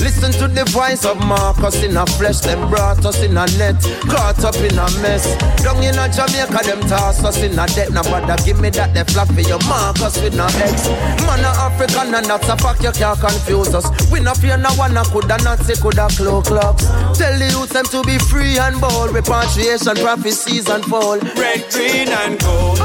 Listen 0.00 0.32
to 0.32 0.48
the 0.48 0.64
voice 0.70 1.04
of 1.04 1.18
Marcus 1.26 1.82
in 1.82 1.96
a 1.96 2.06
flesh. 2.06 2.40
Them 2.40 2.68
brought 2.70 3.04
us 3.04 3.22
in 3.22 3.36
a 3.36 3.44
net, 3.58 3.76
caught 4.08 4.42
up 4.44 4.56
in 4.56 4.78
a 4.78 4.86
mess. 5.02 5.26
Down 5.62 5.82
in 5.82 5.98
a 5.98 6.08
Jamaica, 6.08 6.64
them 6.64 6.80
toss 6.88 7.22
us 7.24 7.42
in 7.42 7.58
a 7.58 7.66
debt. 7.66 7.90
Now 7.92 8.02
bother 8.02 8.36
give 8.44 8.60
me 8.60 8.70
that 8.70 8.94
they 8.94 9.04
flap 9.04 9.28
for 9.28 9.40
your 9.40 9.58
Marcus 9.66 10.20
with 10.22 10.36
no 10.36 10.46
X. 10.46 10.88
Man 11.26 11.44
a 11.44 11.50
African 11.66 12.14
and 12.14 12.26
that's 12.26 12.48
a 12.48 12.56
fact 12.56 12.82
you 12.82 12.92
can't 12.92 13.18
confuse 13.18 13.74
us. 13.74 13.90
We 14.10 14.20
no 14.20 14.32
fear 14.34 14.56
no 14.56 14.70
one, 14.78 14.94
coulda 15.10 15.36
not 15.42 15.58
say 15.60 15.74
coulda 15.74 16.08
cloak 16.16 16.46
clocks. 16.46 16.86
Tell 17.18 17.36
the 17.38 17.50
youth 17.50 17.70
them 17.70 17.84
to 17.86 18.02
be 18.04 18.18
free 18.18 18.58
and 18.58 18.80
bold. 18.80 19.12
Repatriation, 19.12 19.96
prophecies 19.96 20.68
and 20.68 20.84
fall. 20.84 21.18
Red, 21.34 21.66
green, 21.72 22.08
and 22.08 22.38
gold. 22.40 22.78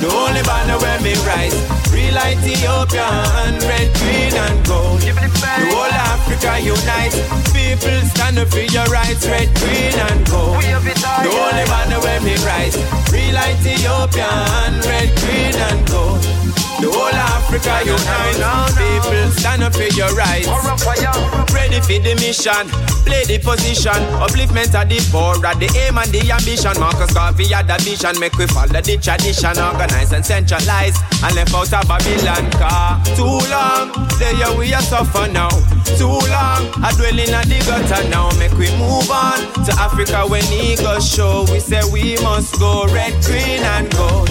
The 0.00 0.08
only 0.08 0.42
banner 0.42 0.78
where 0.78 1.00
me 1.02 1.14
rise. 1.26 1.56
Real 1.90 2.16
Ethiopian. 2.16 3.58
Red, 3.66 3.89
green, 3.98 4.34
and 4.34 4.66
gold. 4.66 5.00
The 5.00 5.66
whole 5.72 5.94
Africa 6.12 6.60
unite. 6.60 7.14
People 7.52 8.00
stand 8.08 8.38
up 8.38 8.48
for 8.48 8.60
your 8.60 8.86
rights. 8.86 9.26
Red, 9.26 9.48
green, 9.58 9.94
and 9.94 10.26
gold. 10.28 10.62
The 10.62 11.30
only 11.30 11.64
banner 11.66 12.00
where 12.00 12.20
me 12.20 12.34
rise. 12.44 12.76
Real 13.12 13.36
Ethiopian. 13.36 14.80
Red, 14.86 15.10
green, 15.18 15.54
and 15.54 15.80
gold. 15.88 16.59
The 16.80 16.88
whole 16.88 17.12
Africa 17.12 17.84
unite. 17.84 18.40
People 18.72 19.30
stand 19.36 19.62
up 19.62 19.74
for 19.74 19.90
your 19.92 20.12
rights. 20.16 20.48
Ready 21.52 21.80
for 21.80 22.00
the 22.00 22.16
mission. 22.16 22.64
Play 23.04 23.24
the 23.24 23.38
position, 23.42 24.00
upliftment 24.22 24.72
of 24.72 24.88
the 24.88 25.00
poor, 25.10 25.34
at 25.44 25.58
the 25.58 25.68
aim 25.76 25.98
and 25.98 26.08
the 26.08 26.30
ambition. 26.30 26.72
Marcus 26.78 27.12
Garvey 27.12 27.48
had 27.48 27.66
the 27.66 27.76
vision, 27.82 28.14
make 28.20 28.36
we 28.38 28.46
follow 28.46 28.80
the 28.80 28.96
tradition, 28.96 29.56
organize 29.58 30.12
and 30.12 30.24
centralize, 30.24 30.96
and 31.24 31.34
left 31.34 31.52
out 31.52 31.72
of 31.72 31.84
Babylon. 31.88 32.48
Car 32.56 33.02
too 33.16 33.40
long, 33.50 33.92
there 34.16 34.52
we 34.56 34.72
are 34.72 34.80
suffer 34.80 35.26
now. 35.28 35.50
Too 35.98 36.06
long, 36.06 36.70
I 36.80 36.94
dwell 36.96 37.18
in 37.18 37.34
a 37.34 37.42
the 37.44 37.58
gutter 37.66 38.08
now. 38.08 38.30
Make 38.38 38.54
we 38.56 38.70
move 38.78 39.10
on 39.10 39.40
to 39.66 39.72
Africa 39.76 40.24
when 40.28 40.44
eagles 40.52 41.04
show. 41.04 41.44
We 41.50 41.58
say 41.60 41.82
we 41.92 42.16
must 42.22 42.58
go 42.60 42.86
red, 42.88 43.12
green, 43.24 43.60
and 43.60 43.90
gold. 43.92 44.30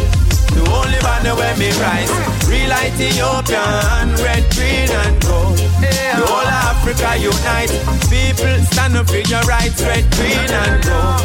The 0.56 0.64
only 0.72 1.00
banner 1.00 1.36
where 1.36 1.56
me 1.58 1.70
rise. 1.80 2.12
Real 2.48 2.72
Ethiopian, 2.72 4.16
red, 4.24 4.44
green, 4.56 4.90
and 4.90 5.16
gold. 5.22 5.58
The 5.82 6.26
whole 6.26 6.48
Africa 6.48 7.18
unite. 7.18 7.72
People 8.10 8.56
stand 8.72 8.98
up 8.98 9.08
for 9.08 9.22
your 9.30 9.42
rights, 9.44 9.82
red, 9.82 10.06
green, 10.16 10.50
and 10.50 10.84
gold. 10.84 11.22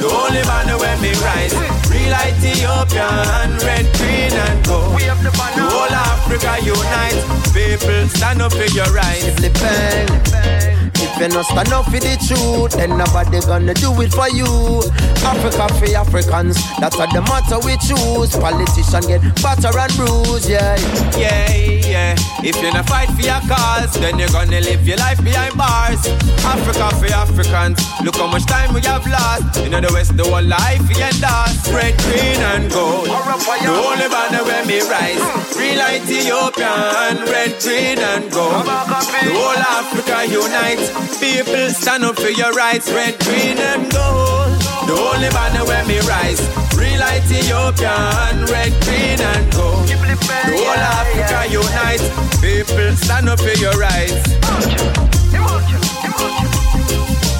The 0.00 0.08
only 0.08 0.42
banner 0.42 0.78
where 0.78 0.98
me 1.02 1.12
rise. 1.20 1.54
Real 1.90 2.14
Ethiopian, 2.14 3.58
red, 3.66 3.86
green, 3.98 4.32
and 4.32 4.64
gold. 4.64 4.98
The 4.98 5.66
whole 5.68 5.92
Africa 5.92 6.56
unite. 6.64 7.18
People 7.52 8.08
stand 8.08 8.42
up 8.42 8.52
for 8.52 8.70
your 8.72 8.90
rights. 8.92 10.79
You 11.20 11.28
not 11.28 11.44
stand 11.44 11.68
up 11.68 11.84
for 11.84 12.00
the 12.00 12.16
truth, 12.16 12.80
then 12.80 12.96
nobody 12.96 13.44
gonna 13.44 13.74
do 13.74 13.92
it 14.00 14.08
for 14.08 14.32
you. 14.32 14.80
Africa 15.20 15.68
for 15.76 15.92
Africans, 15.92 16.56
that's 16.80 16.96
what 16.96 17.12
the 17.12 17.20
matter 17.20 17.60
we 17.60 17.76
choose. 17.84 18.32
Politician 18.40 19.04
get 19.04 19.20
batter 19.44 19.68
and 19.68 19.92
bruise, 20.00 20.48
yeah. 20.48 20.80
Yeah, 21.20 21.52
yeah. 21.84 22.16
If 22.40 22.56
you 22.64 22.72
not 22.72 22.88
fight 22.88 23.12
for 23.12 23.20
your 23.20 23.36
cause, 23.44 23.92
then 24.00 24.18
you're 24.18 24.32
gonna 24.32 24.64
live 24.64 24.80
your 24.88 24.96
life 24.96 25.20
behind 25.22 25.60
bars. 25.60 26.00
Africa 26.40 26.88
for 26.96 27.12
Africans, 27.12 27.84
look 28.00 28.16
how 28.16 28.32
much 28.32 28.48
time 28.48 28.72
we 28.72 28.80
have 28.88 29.04
lost. 29.04 29.60
You 29.60 29.68
know 29.68 29.80
the 29.84 29.92
West, 29.92 30.16
the 30.16 30.24
whole 30.24 30.40
life 30.40 30.80
we 30.88 30.96
lost. 31.20 31.68
Red, 31.68 32.00
green, 32.00 32.40
and 32.56 32.72
gold. 32.72 33.12
The 33.12 33.68
only 33.68 34.08
banner 34.08 34.40
where 34.40 34.64
me 34.64 34.80
rise. 34.88 35.20
Real 35.52 35.84
Ethiopian, 35.84 37.28
red, 37.28 37.60
green, 37.60 38.00
and 38.00 38.24
gold. 38.32 38.64
The 38.64 39.36
whole 39.36 39.60
Africa 39.60 40.24
unite. 40.24 41.09
People 41.18 41.70
stand 41.70 42.04
up 42.04 42.16
for 42.16 42.28
your 42.30 42.52
rights, 42.52 42.90
red, 42.92 43.18
green, 43.20 43.58
and 43.58 43.90
gold. 43.90 44.52
The 44.86 44.94
only 44.94 45.28
banner 45.30 45.64
where 45.64 45.84
me 45.86 45.98
rise. 46.00 46.40
Real 46.76 47.00
Ethiopian, 47.00 48.44
red, 48.46 48.72
green, 48.84 49.20
and 49.20 49.52
gold. 49.52 49.88
The 49.88 50.56
whole 50.56 50.84
Africa 51.00 51.50
unite. 51.50 52.02
People 52.40 52.96
stand 52.96 53.28
up 53.28 53.40
for 53.40 53.56
your 53.58 53.72
rights. 53.72 54.36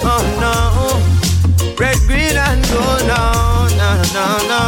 Oh 0.02 0.24
no, 0.40 1.74
red, 1.78 1.98
green, 2.06 2.36
and 2.36 2.62
gold. 2.68 3.06
No, 3.06 3.68
no, 3.76 4.02
no, 4.16 4.26
no, 4.48 4.62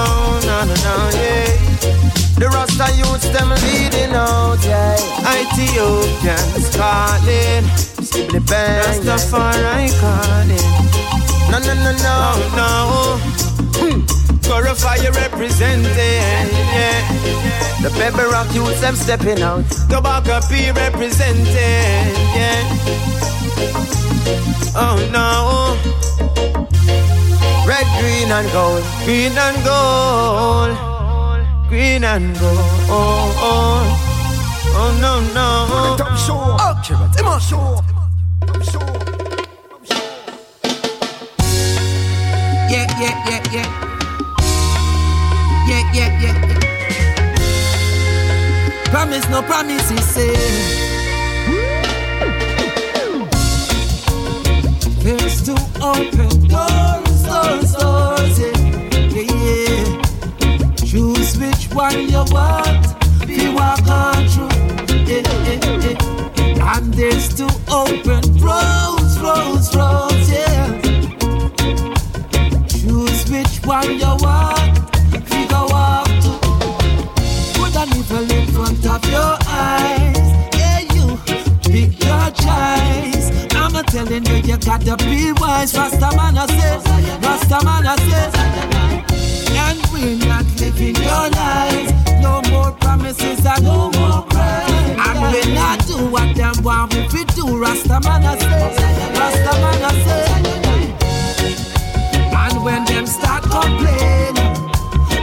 no, 0.46 0.64
no, 0.64 0.74
no, 0.84 1.10
yeah. 1.18 2.11
The 2.38 2.48
Rasta 2.48 2.90
youths 2.96 3.28
them 3.30 3.50
leading 3.62 4.14
out, 4.14 4.58
yeah. 4.64 4.96
Ethiopians 5.36 6.76
calling. 6.76 7.64
Skibble 8.02 8.40
bang. 8.48 9.00
Rastafari 9.02 9.88
calling. 10.00 10.68
No, 11.50 11.58
no, 11.58 11.74
no, 11.74 11.92
no. 11.92 12.14
Oh 12.34 12.40
no. 12.56 12.70
Hmm. 13.78 14.00
Glorify 14.42 14.96
your 14.96 15.12
representing, 15.12 15.86
yeah. 15.94 17.02
The 17.82 17.90
Pebble 17.90 18.30
Rock 18.30 18.52
youths 18.54 18.80
them 18.80 18.96
stepping 18.96 19.42
out. 19.42 19.64
Tobacco 19.88 20.40
P 20.48 20.70
representing, 20.70 21.46
yeah. 22.34 22.62
Oh 24.74 24.96
no. 25.12 25.76
Red, 27.66 27.86
green, 28.00 28.32
and 28.32 28.50
gold. 28.52 28.82
Green 29.04 29.38
and 29.38 29.64
gold. 29.64 30.91
Green 31.72 32.04
and 32.04 32.38
gold. 32.38 32.58
Oh, 32.92 33.32
oh. 33.40 33.80
Oh 34.76 34.92
no 35.00 35.20
no. 35.32 35.96
Top 35.96 36.18
show. 36.18 36.36
Okay, 36.68 36.96
but 37.00 37.18
Emma 37.18 37.40
show. 37.40 37.80
Top 38.46 38.62
show. 38.62 38.84
Yeah, 42.68 42.86
yeah, 43.00 43.14
yeah, 43.26 43.42
yeah. 43.54 43.68
Yeah, 45.66 45.82
yeah, 45.94 46.10
yeah, 46.20 46.34
yeah. 46.44 46.60
Promise, 48.90 49.26
no 49.30 49.40
promises, 49.40 49.92
eh. 49.92 50.02
say. 50.02 50.34
There's 55.02 55.36
to 55.46 55.54
open 55.80 56.28
doors, 56.48 57.22
doors, 57.24 57.72
doors, 57.72 58.38
yeah, 58.38 58.51
one 61.74 62.08
you 62.08 62.24
want, 62.30 62.86
you 63.26 63.52
walk 63.54 63.86
on 63.88 64.28
through, 64.28 64.48
yeah, 65.06 65.22
yeah, 65.44 65.96
yeah. 66.46 66.76
And 66.76 66.92
there's 66.94 67.28
to 67.34 67.44
open 67.70 68.22
roads, 68.38 69.18
roads, 69.18 69.74
roads, 69.74 70.30
yeah. 70.30 70.80
Choose 72.68 73.30
which 73.30 73.64
one 73.64 73.98
you 73.98 74.14
want, 74.20 74.78
you 75.12 75.48
go 75.48 75.66
walk 75.70 76.06
to. 76.24 76.32
Put 77.54 77.76
an 77.76 77.88
evil 77.96 78.30
in 78.30 78.46
front 78.48 78.86
of 78.86 79.04
your 79.10 79.36
eyes, 79.48 80.28
yeah, 80.58 80.80
you 80.94 81.16
pick 81.62 82.04
your 82.04 82.30
choice. 82.36 83.30
I'm 83.54 83.76
a 83.76 83.82
telling 83.84 84.26
you, 84.26 84.36
you 84.36 84.58
gotta 84.58 84.96
be 85.04 85.32
wise. 85.32 85.76
Rasta 85.76 86.16
man, 86.16 86.36
I 86.36 86.46
say, 86.46 87.18
Rasta 87.22 87.64
man, 87.64 87.86
I 87.86 87.96
say. 87.96 89.11
And 89.56 89.80
we're 89.92 90.16
not 90.26 90.44
living 90.60 90.96
your 90.96 91.28
lives. 91.30 91.92
No 92.20 92.42
more 92.50 92.72
promises 92.72 93.44
and 93.44 93.64
no 93.64 93.90
more 93.90 94.22
cries. 94.26 94.70
And 95.06 95.18
we 95.32 95.54
not 95.54 95.86
do 95.86 95.96
what 96.10 96.34
them 96.36 96.54
want 96.62 96.94
we 96.94 97.08
fi 97.08 97.24
do. 97.34 97.58
Rasta 97.58 98.00
man, 98.04 98.24
I 98.24 98.38
say, 98.38 98.74
Rasta 99.18 99.52
man, 99.60 99.82
I 99.84 99.92
say. 100.04 100.28
And 102.34 102.64
when 102.64 102.84
them 102.84 103.06
start 103.06 103.42
complaining, 103.44 104.36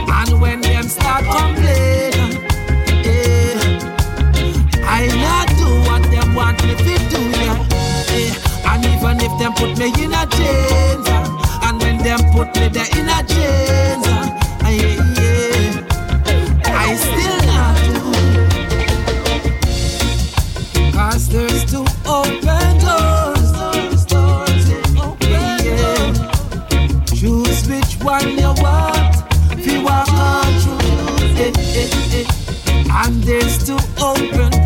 and 0.08 0.40
when 0.40 0.60
them 0.60 0.84
start 0.88 1.24
complaining, 1.24 2.42
yeah, 3.04 3.58
I 4.86 5.06
not 5.24 5.48
do 5.58 5.68
what 5.88 6.02
them 6.10 6.34
want 6.34 6.62
me 6.64 6.74
to 6.74 6.98
do, 7.08 7.20
yeah. 7.30 7.66
yeah. 8.16 8.72
And 8.72 8.84
even 8.84 9.20
if 9.20 9.38
them 9.38 9.52
put 9.54 9.78
me 9.78 9.88
in 10.02 10.12
a 10.12 10.26
chains, 10.26 11.39
me 12.54 12.68
there 12.68 12.90
in 12.98 13.08
a 13.08 13.20
yeah, 13.28 13.96
yeah, 14.68 15.86
I 16.66 16.94
still 16.96 17.40
not 17.46 17.76
do. 17.84 18.00
There's 21.30 21.64
two 21.64 21.84
open 22.06 22.78
doors. 22.80 23.50
Choose 27.20 27.68
which 27.68 27.92
one 28.02 28.30
you 28.36 28.52
want, 28.60 29.14
if 29.52 29.64
you 29.64 29.84
walk 29.84 30.08
on 30.08 30.52
through. 30.60 30.80
And 32.90 33.22
there's 33.22 33.64
two 33.64 33.78
open 34.02 34.59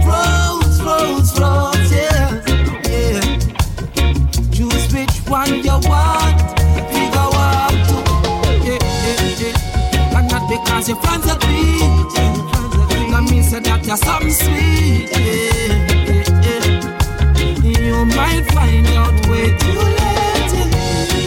Because 10.85 10.97
your 10.97 11.03
friends 11.03 11.27
are 11.27 11.39
yeah. 11.51 13.11
That 13.11 13.23
means 13.31 13.51
that 13.53 13.87
you're 13.87 13.97
something 13.97 14.31
sweet, 14.31 15.09
yeah, 15.13 15.81
yeah, 16.05 16.29
yeah. 16.45 17.89
You 17.89 18.05
might 18.05 18.45
find 18.53 18.87
out 18.89 19.15
way 19.27 19.57
too 19.57 19.81
late, 19.81 20.53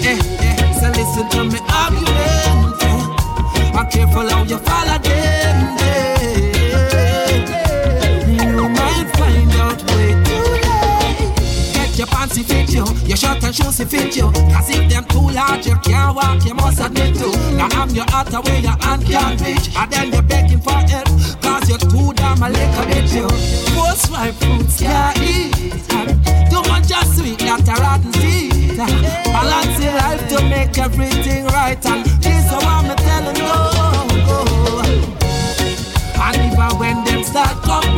yeah. 0.06 0.14
Eh, 0.14 0.20
eh. 0.46 0.74
So 0.78 0.88
listen 0.94 1.26
to 1.30 1.44
me 1.50 1.60
argument, 1.74 2.78
yeah. 2.86 3.02
Be 3.74 3.82
careful 3.90 4.30
how 4.30 4.44
you 4.44 4.60
follow 4.60 5.00
them. 5.02 5.58
You 8.30 8.70
might 8.70 9.10
find 9.18 9.54
out 9.58 9.82
way 9.90 10.14
too 10.22 10.46
late. 10.54 11.74
Get 11.74 11.98
your 11.98 12.08
pants 12.08 12.38
fit 12.38 12.70
you, 12.70 12.86
your 13.08 13.18
shirt 13.18 13.44
and 13.44 13.56
shoes 13.56 13.82
fit 13.86 14.16
you. 14.16 14.30
Cause 14.54 14.70
if 14.70 14.87
large, 15.38 15.68
you 15.68 15.76
can't 15.86 16.16
walk, 16.16 16.44
you 16.46 16.56
must 16.56 16.82
admit 16.82 17.16
to. 17.16 17.30
Now 17.56 17.70
I'm 17.80 17.90
your 17.92 18.06
heart 18.10 18.34
away, 18.34 18.60
your 18.62 18.78
hand 18.82 19.06
can't 19.06 19.40
reach. 19.42 19.70
And 19.78 19.92
then 19.92 20.12
you're 20.12 20.24
begging 20.24 20.60
for 20.60 20.72
help, 20.72 21.08
cause 21.42 21.70
you're 21.70 21.78
too 21.78 22.12
damn 22.18 22.42
a 22.42 22.50
little 22.50 22.86
bit 22.90 23.08
you. 23.14 23.30
Most 23.78 24.10
ripe 24.12 24.34
fruits 24.42 24.82
can't 24.82 25.18
eat. 25.22 25.54
Too 26.50 26.64
much 26.72 26.92
of 26.92 27.06
sweet, 27.14 27.40
that 27.46 27.70
a 27.70 27.76
rotten 27.84 28.12
seed. 28.14 28.78
Balance 28.78 29.78
your 29.84 29.94
life 30.02 30.24
to 30.32 30.38
make 30.50 30.78
everything 30.78 31.46
right. 31.46 31.86
And 31.86 32.06
this 32.06 32.46
is 32.46 32.52
what 32.52 32.66
I'm 32.66 32.90
telling 33.06 33.38
you. 33.38 33.54
And 36.26 36.38
even 36.46 36.72
when 36.80 36.98
them 37.06 37.24
start 37.24 37.56
complaining, 37.64 37.97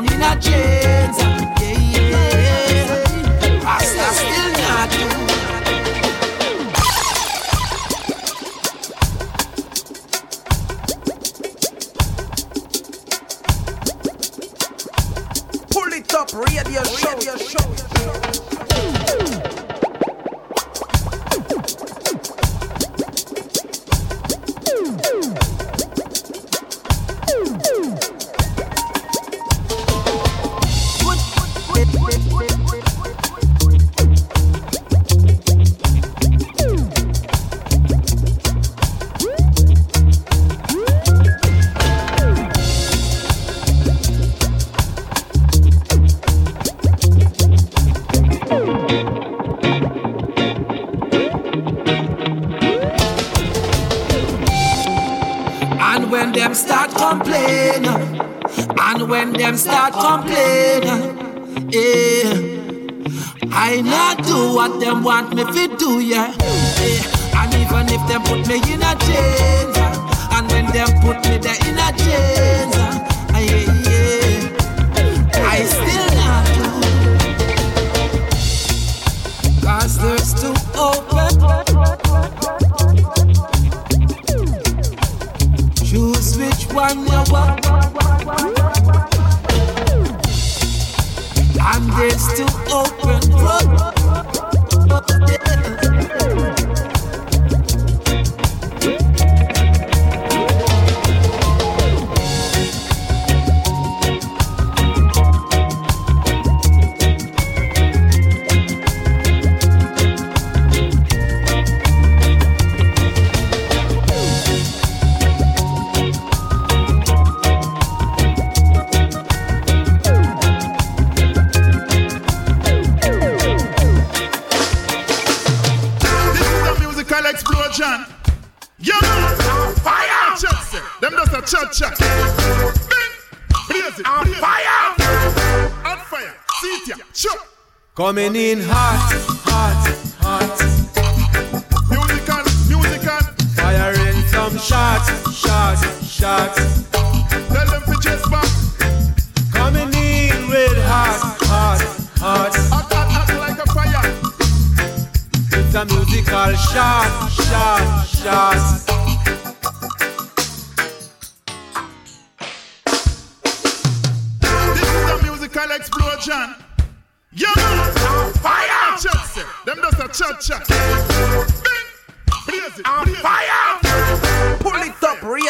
long 0.00 0.12
in 0.12 0.22
a 0.22 0.40
chains 0.40 1.49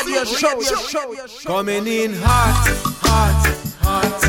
radio 0.07 0.25
show. 0.25 0.61
Coming 1.45 1.87
in 1.87 2.13
hot, 2.15 2.69
hot, 3.03 3.43
hot. 3.81 4.21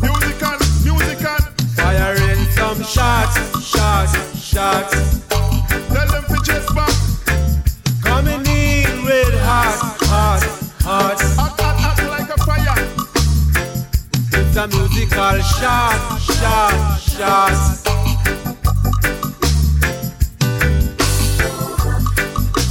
Musical, 0.00 0.58
musical. 0.84 1.40
Firing 1.76 2.44
some 2.52 2.82
shots, 2.82 3.36
shots, 3.64 4.14
shots. 4.38 5.20
Tell 5.28 6.08
them 6.08 6.24
to 6.28 6.36
just 6.44 6.74
back. 6.74 6.92
Coming 8.02 8.46
in 8.46 9.04
with 9.04 9.34
hot, 9.40 9.78
hot, 10.00 10.42
hot. 10.82 11.20
Hot, 11.36 11.60
hot, 11.60 11.76
hot 11.80 11.98
like 12.08 12.30
a 12.30 12.38
fire. 12.44 12.78
It's 14.32 14.56
a 14.56 14.66
musical 14.68 15.40
shot, 15.58 16.18
shot, 16.20 17.00
shot. 17.00 17.78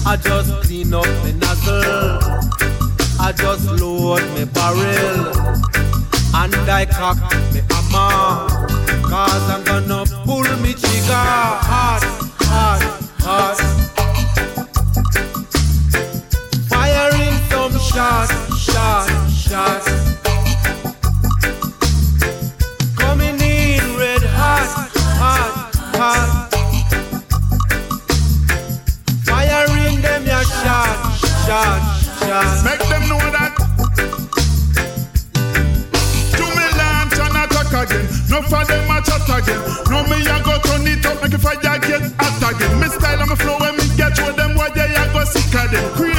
I 0.04 0.18
just 0.18 0.52
clean 0.64 0.94
up 0.94 1.04
the 1.04 1.34
night. 1.40 1.51
I 1.64 3.34
just 3.36 3.70
load 3.80 4.24
me 4.36 4.46
barrel 4.46 5.28
and 6.34 6.56
I 6.70 6.86
cock 6.86 7.18
me 7.54 7.62
hammer. 7.70 8.48
Cause 9.04 9.50
I'm 9.50 9.64
gonna 9.64 10.06
pull 10.26 10.44
me 10.64 10.74
trigger 10.74 11.14
hard, 11.14 12.04
hard, 12.40 12.82
hard. 13.20 13.58
Firing 16.70 17.38
some 17.50 17.78
shots, 17.80 18.34
shots, 18.58 19.34
shots. 19.34 20.01
it 41.02 41.12
up, 41.12 41.22
make 41.22 41.32
the 41.32 41.40
fire 41.40 41.56
get 41.56 41.82
hotter. 42.18 42.58
Give 42.58 42.80
me 42.80 42.88
style 42.88 43.22
on 43.22 43.30
my 43.30 43.36
flow 43.36 43.58
when 43.60 43.76
me 43.78 43.84
get 43.98 44.16
through 44.16 44.34
them, 44.34 44.56
why 44.56 44.70
they 44.70 44.94
are 44.96 45.14
go 45.14 45.24
sick 45.26 45.54
of 45.56 45.72
them. 45.72 46.11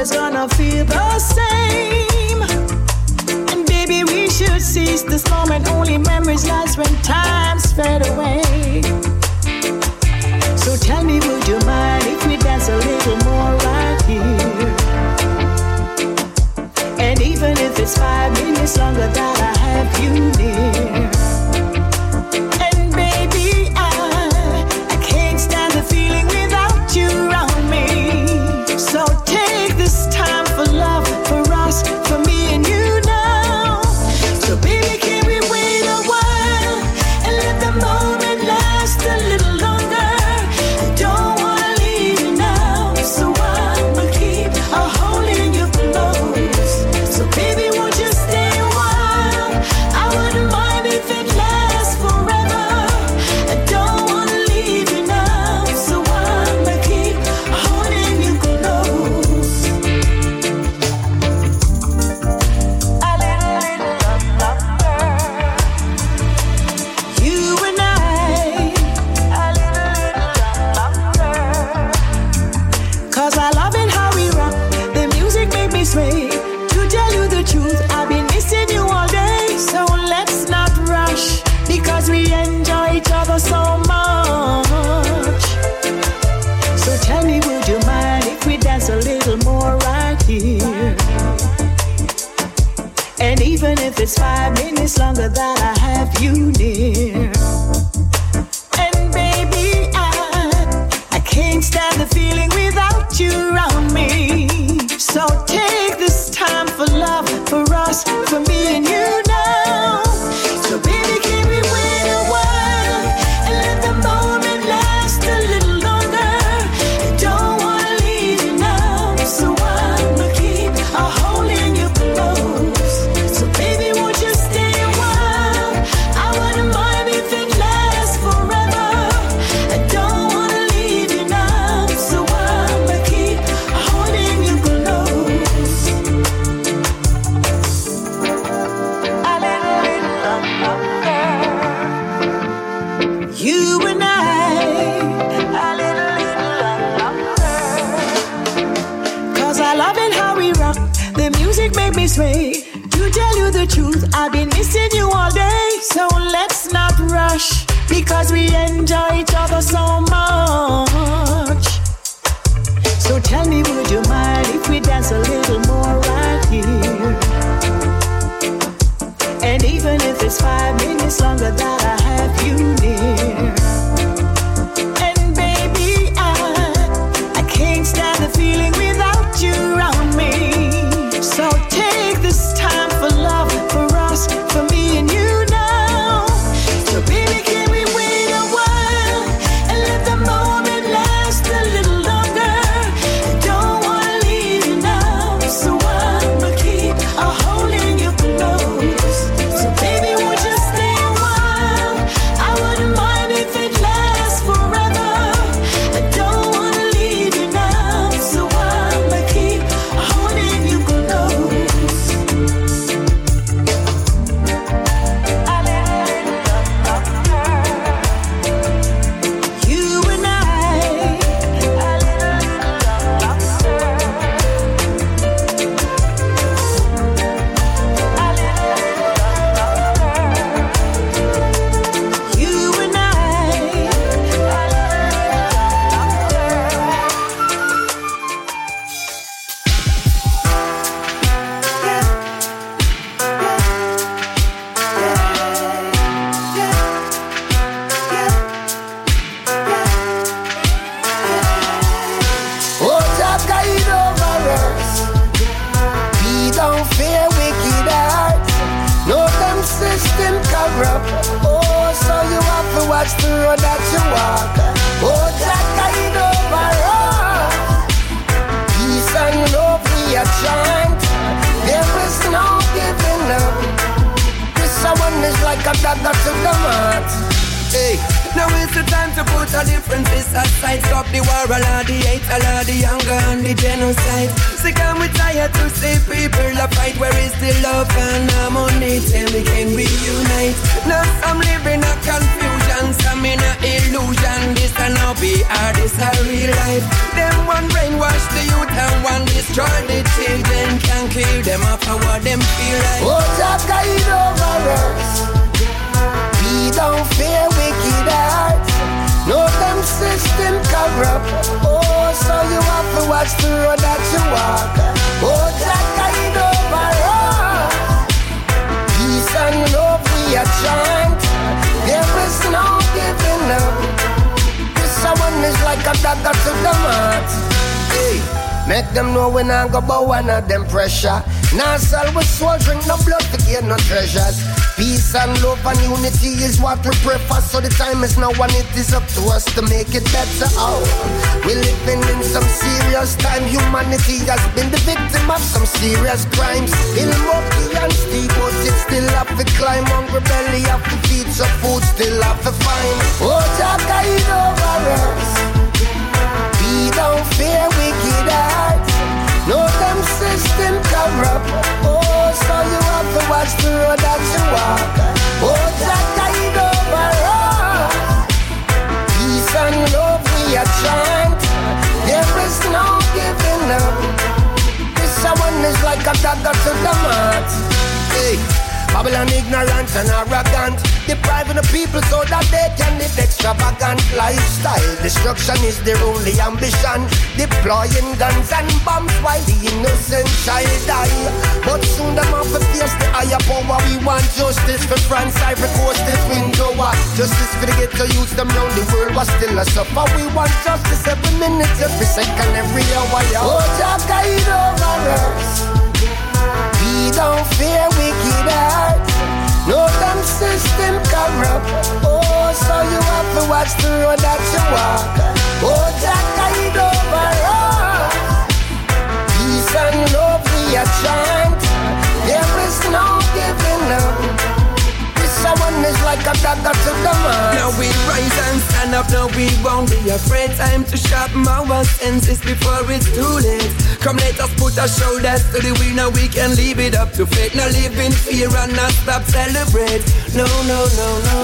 always 0.00 0.12
gonna 0.12 0.48
feel 0.54 0.84
the 0.86 1.18
same. 1.18 2.40
And 3.50 3.66
baby, 3.66 4.02
we 4.04 4.30
should 4.30 4.62
seize 4.62 5.04
this 5.04 5.28
moment. 5.28 5.68
Only 5.68 5.98
memories 5.98 6.48
last 6.48 6.78
when 6.78 6.94
time's 7.02 7.70
fade 7.74 8.06
away. 8.06 8.80
So 10.56 10.74
tell 10.76 11.04
me, 11.04 11.20
would 11.20 11.46
you 11.46 11.58
mind 11.66 12.06
if 12.06 12.26
we 12.26 12.38
dance 12.38 12.70
a 12.70 12.76
little 12.76 13.18
more 13.28 13.52
right 13.68 14.00
here? 14.08 14.74
And 16.98 17.20
even 17.20 17.58
if 17.58 17.78
it's 17.78 17.98
five 17.98 18.32
minutes 18.32 18.78
longer 18.78 19.06
that 19.06 19.36
I 19.38 19.58
have 19.58 19.90
you 20.02 20.39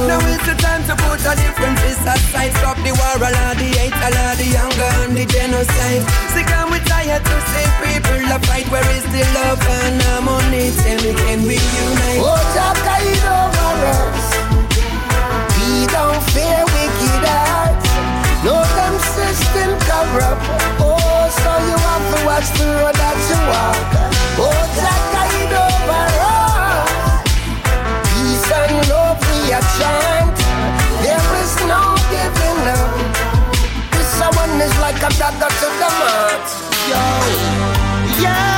Now 0.06 0.22
it's 0.22 0.46
the 0.46 0.54
time 0.62 0.86
to 0.86 0.94
put 0.94 1.18
our 1.26 1.34
differences 1.34 1.98
aside. 1.98 2.54
Stop 2.62 2.78
the 2.86 2.94
war, 2.94 3.18
allow 3.18 3.58
the 3.58 3.66
hate, 3.74 3.90
allow 3.90 4.38
the 4.38 4.54
anger 4.54 4.92
and 5.02 5.18
the 5.18 5.26
genocide. 5.26 6.02
Sick 6.30 6.46
and 6.46 6.70
we 6.70 6.78
tired 6.86 7.26
to 7.26 7.36
see 7.50 7.66
people 7.82 8.22
a 8.30 8.38
fight. 8.46 8.70
Where 8.70 8.86
is 8.94 9.02
the 9.10 9.26
love 9.34 9.58
and 9.58 9.98
harmony? 10.06 10.70
Tell 10.78 11.02
me, 11.02 11.10
can 11.10 11.42
we 11.42 11.58
unite? 11.58 12.22
Oh, 12.22 12.38
Jah 12.54 12.78
guide 12.86 13.26
over 13.34 13.82
us. 13.98 14.26
We 15.58 15.90
don't 15.90 16.22
fear 16.30 16.62
wicked 16.70 17.26
hearts. 17.26 17.90
No, 18.46 18.62
them 18.78 18.94
system 19.10 19.74
corrupt. 19.90 20.38
Oh, 20.78 21.26
so 21.34 21.50
you 21.66 21.76
have 21.82 22.06
to 22.14 22.18
watch 22.22 22.46
the 22.54 22.66
road 22.78 22.94
that 22.94 23.18
you 23.26 23.38
walk. 23.50 23.74
Oh, 24.38 24.54
Jah 24.78 25.02
guide 25.10 25.54
over 25.66 26.06
us. 26.30 26.94
Peace 28.06 28.46
and 28.54 28.86
love 28.86 29.05
a 29.56 29.60
chant. 29.78 30.36
There 31.04 31.30
is 31.42 31.52
no 31.72 31.82
giving 32.12 32.62
up. 32.76 32.92
This 33.94 34.12
one 34.42 34.54
is 34.60 34.74
like 34.84 35.00
a 35.00 35.10
dagger 35.20 35.52
to 35.60 35.68
the 35.80 35.90
heart. 36.00 36.46
Yo, 36.90 37.04
yeah. 38.22 38.56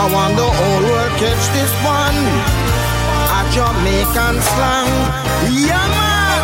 I 0.00 0.02
want 0.14 0.34
the 0.42 0.50
whole 0.58 0.82
world 0.90 1.14
catch 1.22 1.44
this 1.56 1.74
one. 1.86 2.20
A 3.38 3.40
Jamaican 3.54 4.36
slang. 4.50 4.90
Yeah, 5.68 5.86
man. 5.94 6.42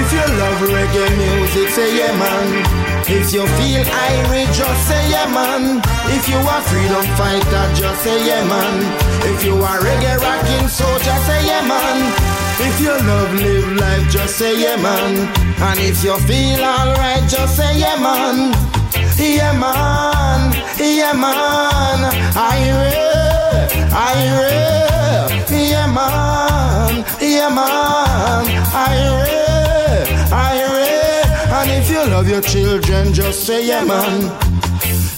If 0.00 0.08
you 0.16 0.26
love 0.40 0.60
reggae 0.74 1.10
music, 1.22 1.68
say 1.70 1.88
yeah, 1.98 2.12
man. 2.18 2.87
If 3.10 3.32
you 3.32 3.46
feel 3.56 3.84
irate, 3.88 4.52
just 4.52 4.88
say 4.88 5.10
yeah, 5.10 5.26
man. 5.32 5.80
If 6.12 6.28
you 6.28 6.36
are 6.36 6.62
freedom 6.68 7.04
fighter, 7.16 7.64
just 7.74 8.02
say 8.04 8.26
yeah, 8.26 8.44
man. 8.44 8.84
If 9.24 9.44
you 9.44 9.54
are 9.56 9.80
reggae 9.80 10.18
rocking 10.20 10.68
soldier, 10.68 11.16
say 11.24 11.46
yeah, 11.46 11.64
man. 11.66 12.12
If 12.60 12.80
you 12.80 12.92
love 12.92 13.32
live 13.34 13.72
life, 13.76 14.10
just 14.10 14.36
say 14.36 14.60
yeah, 14.60 14.76
man. 14.76 15.26
And 15.60 15.80
if 15.80 16.04
you 16.04 16.16
feel 16.28 16.60
alright, 16.62 17.26
just 17.28 17.56
say 17.56 17.78
yeah, 17.78 17.96
man. 17.96 18.52
Yeah, 19.16 19.52
man. 19.56 20.52
Yeah, 20.78 21.12
man. 21.12 22.12
Irate, 22.36 23.72
irate. 23.90 25.50
Yeah, 25.50 25.86
man. 25.86 27.04
Yeah, 27.20 27.48
man. 27.48 28.46
Irate 28.74 29.37
if 31.70 31.90
you 31.90 32.04
love 32.10 32.28
your 32.28 32.40
children, 32.40 33.12
just 33.12 33.44
say 33.44 33.66
yeah, 33.66 33.84
man. 33.84 34.20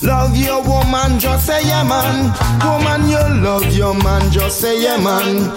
Love 0.03 0.37
your 0.37 0.63
woman, 0.63 1.19
just 1.19 1.47
say 1.47 1.63
yeah, 1.67 1.83
man. 1.83 2.33
Woman, 2.65 3.09
you 3.09 3.43
love 3.43 3.67
your 3.75 3.95
man, 3.95 4.31
just 4.33 4.61
say 4.61 4.83
yeah, 4.83 4.97
man. 4.97 5.55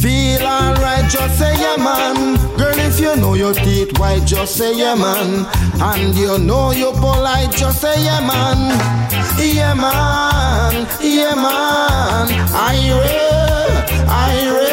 Feel 0.00 0.40
alright, 0.42 1.10
just 1.10 1.38
say 1.38 1.54
yeah, 1.60 1.76
man. 1.76 2.36
Girl, 2.56 2.78
if 2.78 2.98
you 2.98 3.14
know 3.16 3.34
your 3.34 3.52
teeth 3.52 3.98
white, 3.98 4.24
just 4.24 4.56
say 4.56 4.74
yeah, 4.76 4.94
man. 4.94 5.46
And 5.82 6.14
you 6.16 6.38
know 6.38 6.70
you're 6.72 6.94
polite, 6.94 7.52
just 7.52 7.80
say 7.82 8.02
yeah, 8.02 8.20
man. 8.20 8.78
Yeah, 9.38 9.74
man, 9.74 10.86
yeah, 11.02 11.34
man. 11.34 12.28
Ire, 12.52 13.04
Ire. 14.08 14.66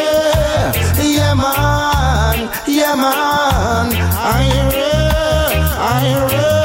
Yeah, 1.03 1.33
man, 1.33 2.49
yeah, 2.67 2.95
man. 2.95 3.93
Ire. 4.15 4.96
I 5.89 6.56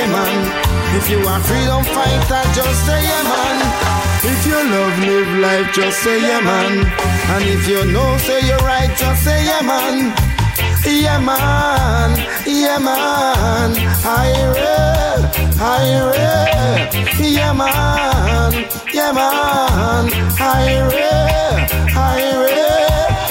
yeah, 0.00 0.12
man. 0.12 0.96
If 0.96 1.10
you 1.10 1.18
are 1.28 1.40
freedom 1.40 1.84
fighter, 1.84 2.42
just 2.54 2.86
say 2.86 3.00
yeah, 3.02 3.22
man. 3.30 3.58
If 4.22 4.46
you 4.46 4.58
love 4.72 4.98
live 4.98 5.32
life, 5.38 5.72
just 5.74 6.02
say 6.02 6.20
yeah, 6.20 6.40
man. 6.40 6.86
And 7.32 7.44
if 7.44 7.68
you 7.68 7.84
know, 7.92 8.16
say 8.18 8.40
you're 8.46 8.58
right, 8.58 8.90
just 8.96 9.24
say 9.24 9.44
yeah, 9.44 9.62
man. 9.62 10.14
Yeah, 10.84 11.18
man, 11.18 12.10
yeah, 12.46 12.78
man. 12.78 13.70
Ire, 14.04 14.54
ire. 15.60 16.14
Yeah, 17.20 17.52
man, 17.52 18.52
yeah, 18.92 19.12
man. 19.12 20.06
Ire, 20.40 20.90
ire. 21.96 22.48
Yeah, 22.48 23.29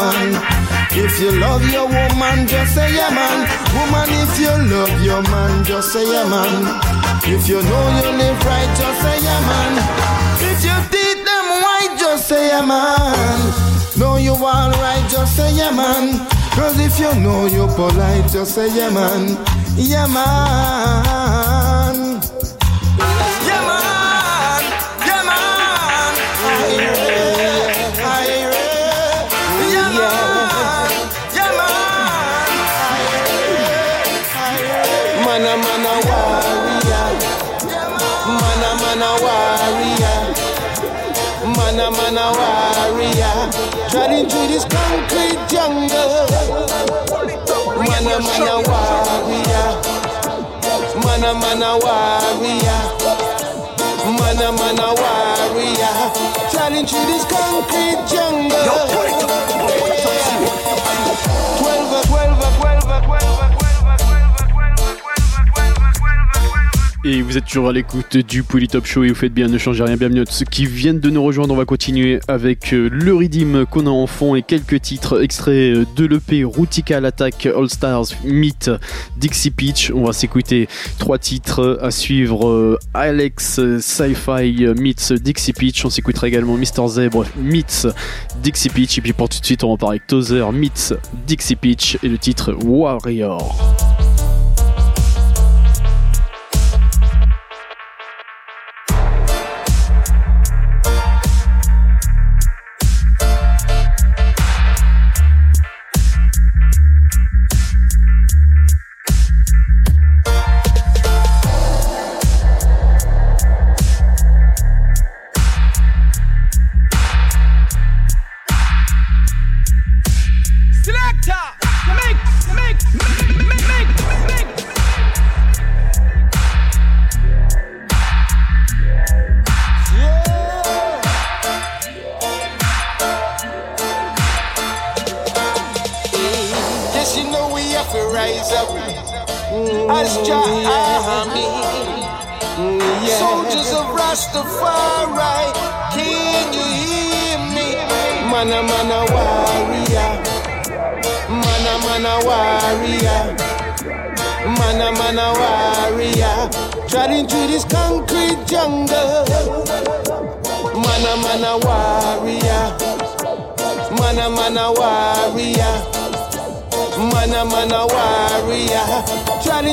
If 0.00 1.18
you 1.20 1.32
love 1.40 1.64
your 1.72 1.86
woman, 1.86 2.46
just 2.46 2.74
say 2.74 2.94
yeah, 2.94 3.10
man. 3.10 3.48
Woman, 3.74 4.08
if 4.22 4.38
you 4.38 4.54
love 4.70 5.02
your 5.02 5.22
man, 5.22 5.64
just 5.64 5.92
say 5.92 6.06
yeah, 6.06 6.28
man. 6.28 6.78
If 7.24 7.48
you 7.48 7.60
know 7.62 7.84
you 7.98 8.10
live 8.16 8.44
right, 8.44 8.70
just 8.78 9.02
say 9.02 9.18
yeah, 9.26 9.40
man. 9.50 9.72
If 10.38 10.62
you 10.62 10.76
teach 10.92 11.24
them 11.26 11.46
white, 11.62 11.96
just 11.98 12.28
say 12.28 12.46
yeah, 12.46 12.64
man. 12.64 13.98
Know 13.98 14.16
you 14.18 14.34
all 14.34 14.70
right, 14.70 15.04
just 15.10 15.34
say 15.34 15.52
yeah, 15.56 15.72
man. 15.72 16.24
Cause 16.54 16.78
if 16.78 16.98
you 17.00 17.12
know 17.20 17.46
you're 17.46 17.66
polite, 17.74 18.30
just 18.30 18.54
say 18.54 18.68
yeah, 18.72 18.90
man. 18.90 19.36
Yeah, 19.74 20.06
man. 20.06 21.67
Through 44.28 44.48
this 44.48 44.64
concrete 44.64 45.38
jungle. 45.48 46.26
Mana 47.78 48.20
mana 48.20 48.54
warrior. 48.68 49.68
Mana 51.04 51.32
mana 51.34 51.70
warrior. 51.82 52.82
Mana 54.18 54.52
mana 54.52 54.88
warrior. 55.00 55.94
Treading 56.50 56.86
through 56.86 57.06
this 57.06 57.24
concrete 57.24 58.00
jungle. 58.08 58.64
Twelve, 61.58 62.04
twelve, 62.06 62.56
twelve, 62.58 63.04
twelve. 63.04 63.37
Et 67.10 67.22
vous 67.22 67.38
êtes 67.38 67.46
toujours 67.46 67.70
à 67.70 67.72
l'écoute 67.72 68.18
du 68.18 68.42
Polytop 68.42 68.84
Show 68.84 69.02
et 69.02 69.08
vous 69.08 69.14
faites 69.14 69.32
bien, 69.32 69.48
ne 69.48 69.56
changez 69.56 69.82
rien. 69.82 69.96
Bienvenue 69.96 70.20
à 70.20 70.24
ceux 70.28 70.44
qui 70.44 70.66
viennent 70.66 71.00
de 71.00 71.08
nous 71.08 71.22
rejoindre. 71.22 71.54
On 71.54 71.56
va 71.56 71.64
continuer 71.64 72.20
avec 72.28 72.74
euh, 72.74 72.90
le 72.92 73.14
Redeem 73.14 73.64
qu'on 73.64 73.86
a 73.86 73.90
en 73.90 74.06
fond 74.06 74.34
et 74.34 74.42
quelques 74.42 74.82
titres 74.82 75.22
extraits 75.22 75.74
euh, 75.74 75.86
de 75.96 76.04
l'EP 76.04 76.44
Routica 76.44 77.00
l'attaque 77.00 77.46
All 77.46 77.70
Stars 77.70 78.08
Meet 78.24 78.70
Dixie 79.16 79.50
Peach. 79.50 79.90
On 79.94 80.04
va 80.04 80.12
s'écouter 80.12 80.68
trois 80.98 81.16
titres 81.16 81.78
à 81.80 81.90
suivre 81.90 82.46
euh, 82.46 82.78
Alex 82.92 83.58
Sci-Fi 83.78 84.66
meets 84.78 85.14
Dixie 85.14 85.54
Peach. 85.54 85.86
On 85.86 85.90
s'écoutera 85.90 86.28
également 86.28 86.58
Mr 86.58 86.88
Zebra 86.88 87.24
meets 87.38 87.86
Dixie 88.42 88.68
Peach. 88.68 88.98
Et 88.98 89.00
puis 89.00 89.14
pour 89.14 89.30
tout 89.30 89.40
de 89.40 89.46
suite, 89.46 89.64
on 89.64 89.70
va 89.70 89.78
parler 89.78 89.96
avec 89.96 90.06
Tozer 90.08 90.52
meets 90.52 90.92
Dixie 91.26 91.56
Peach 91.56 91.96
et 92.02 92.08
le 92.08 92.18
titre 92.18 92.52
Warrior. 92.52 93.56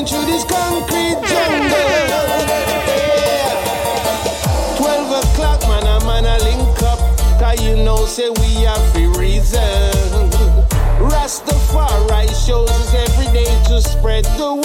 Treading 0.05 0.25
through 0.25 0.25
this 0.31 0.43
concrete 0.45 1.17
jungle. 1.27 2.05
Twelve 4.77 5.23
o'clock, 5.23 5.61
mana 5.67 5.99
mana 6.05 6.37
link 6.43 6.83
up, 6.83 6.99
cause 7.39 7.61
you 7.61 7.75
know 7.83 8.05
say 8.05 8.29
we 8.29 8.63
have 8.63 8.81
free 8.91 9.07
reason. 9.07 9.61
Rastafari 10.99 12.27
shows 12.45 12.69
us 12.69 12.93
every 12.93 13.31
day 13.33 13.63
to 13.67 13.81
spread 13.81 14.25
the 14.37 14.53
word 14.55 14.64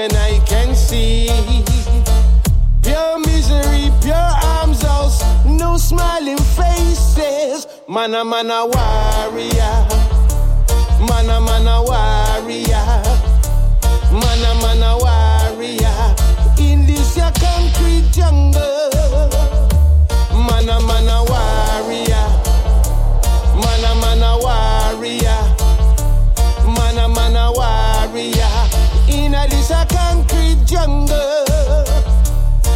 and 0.00 0.14
I 0.14 0.38
can 0.46 0.74
see. 0.74 1.28
Pure 2.82 3.18
misery, 3.20 3.92
pure 4.00 4.30
arms 4.56 4.80
house, 4.82 5.20
no 5.44 5.76
smiling 5.76 6.38
faces. 6.56 7.66
Mana 7.86 8.24
mana 8.24 8.64
warrior, 8.72 9.76
mana 11.08 11.36
mana 11.40 11.82
warrior, 11.88 12.86
mana 14.22 14.50
mana 14.62 14.90
warrior. 15.04 16.00
In 16.58 16.86
this 16.86 17.16
your 17.18 17.32
concrete 17.44 18.08
jungle, 18.10 19.28
mana 20.48 20.80
mana 20.80 21.18
warrior, 21.30 22.28
mana 23.62 23.90
mana 24.02 24.30
warrior, 24.46 25.42
mana 26.76 27.06
mana 27.08 27.52
warrior. 27.52 28.79
In 29.30 29.36
a 29.36 29.46
this 29.46 29.70
a 29.70 29.86
concrete 29.86 30.58
jungle. 30.66 31.86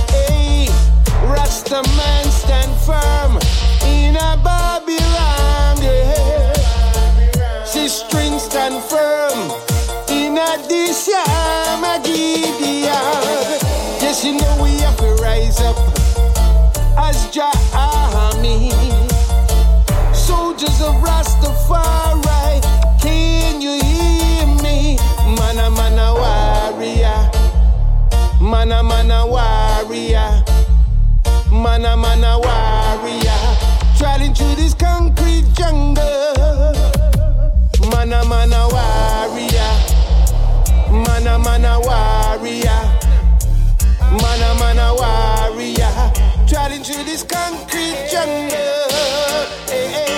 Hey, 0.09 0.69
Rasta 1.27 1.83
man 1.97 2.25
stand 2.31 2.73
firm 2.87 3.39
in 3.91 4.15
a 4.15 4.37
Babylon. 4.39 5.83
Yeah. 5.83 7.65
See 7.65 7.89
string 7.89 8.39
stand 8.39 8.81
firm 8.85 9.51
in 10.09 10.39
a 10.39 10.57
Disham 10.69 11.83
Gideon. 12.05 12.95
Yes, 13.99 14.25
you 14.25 14.35
know 14.35 14.63
we 14.63 14.79
have 14.79 14.97
to 14.99 15.11
rise 15.21 15.61
up 15.61 15.77
as 16.97 17.29
Jah 17.35 17.51
army. 17.75 18.71
Soldiers 20.13 20.81
of 20.81 20.95
Rastafari, 21.03 22.04
Mana 28.65 28.83
mana 28.83 29.27
warrior, 29.27 30.43
mana 31.53 31.95
mana 31.99 32.39
warrior, 32.39 33.43
traveling 33.99 34.33
through 34.33 34.55
this 34.55 34.73
concrete 34.73 35.45
jungle. 35.53 36.73
Mana 37.93 38.25
mana 38.25 38.67
warrior, 38.73 39.73
mana 40.89 41.39
mana 41.39 41.79
warrior, 41.79 42.83
mana 44.23 44.55
mana 44.59 44.95
warrior, 44.97 45.93
traveling 46.49 46.83
through 46.83 47.05
this 47.05 47.23
concrete 47.23 48.09
jungle. 48.11 48.49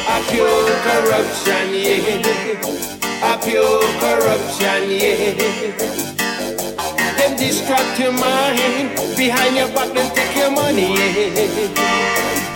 A 0.07 0.23
pure 0.31 0.71
corruption, 0.87 1.75
yeah. 1.75 2.63
A 3.27 3.39
pure 3.43 3.83
corruption, 3.99 4.91
yeah. 4.93 6.06
Distract 7.47 8.01
your 8.01 8.11
mind. 8.11 8.97
Behind 9.17 9.55
your 9.55 9.69
back, 9.69 9.95
them 9.95 10.11
take 10.17 10.37
your 10.37 10.51
money. 10.51 10.95
Yeah. 10.99 11.47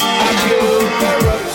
A 0.03 0.31
pure 0.43 0.83
corruption, 0.99 1.50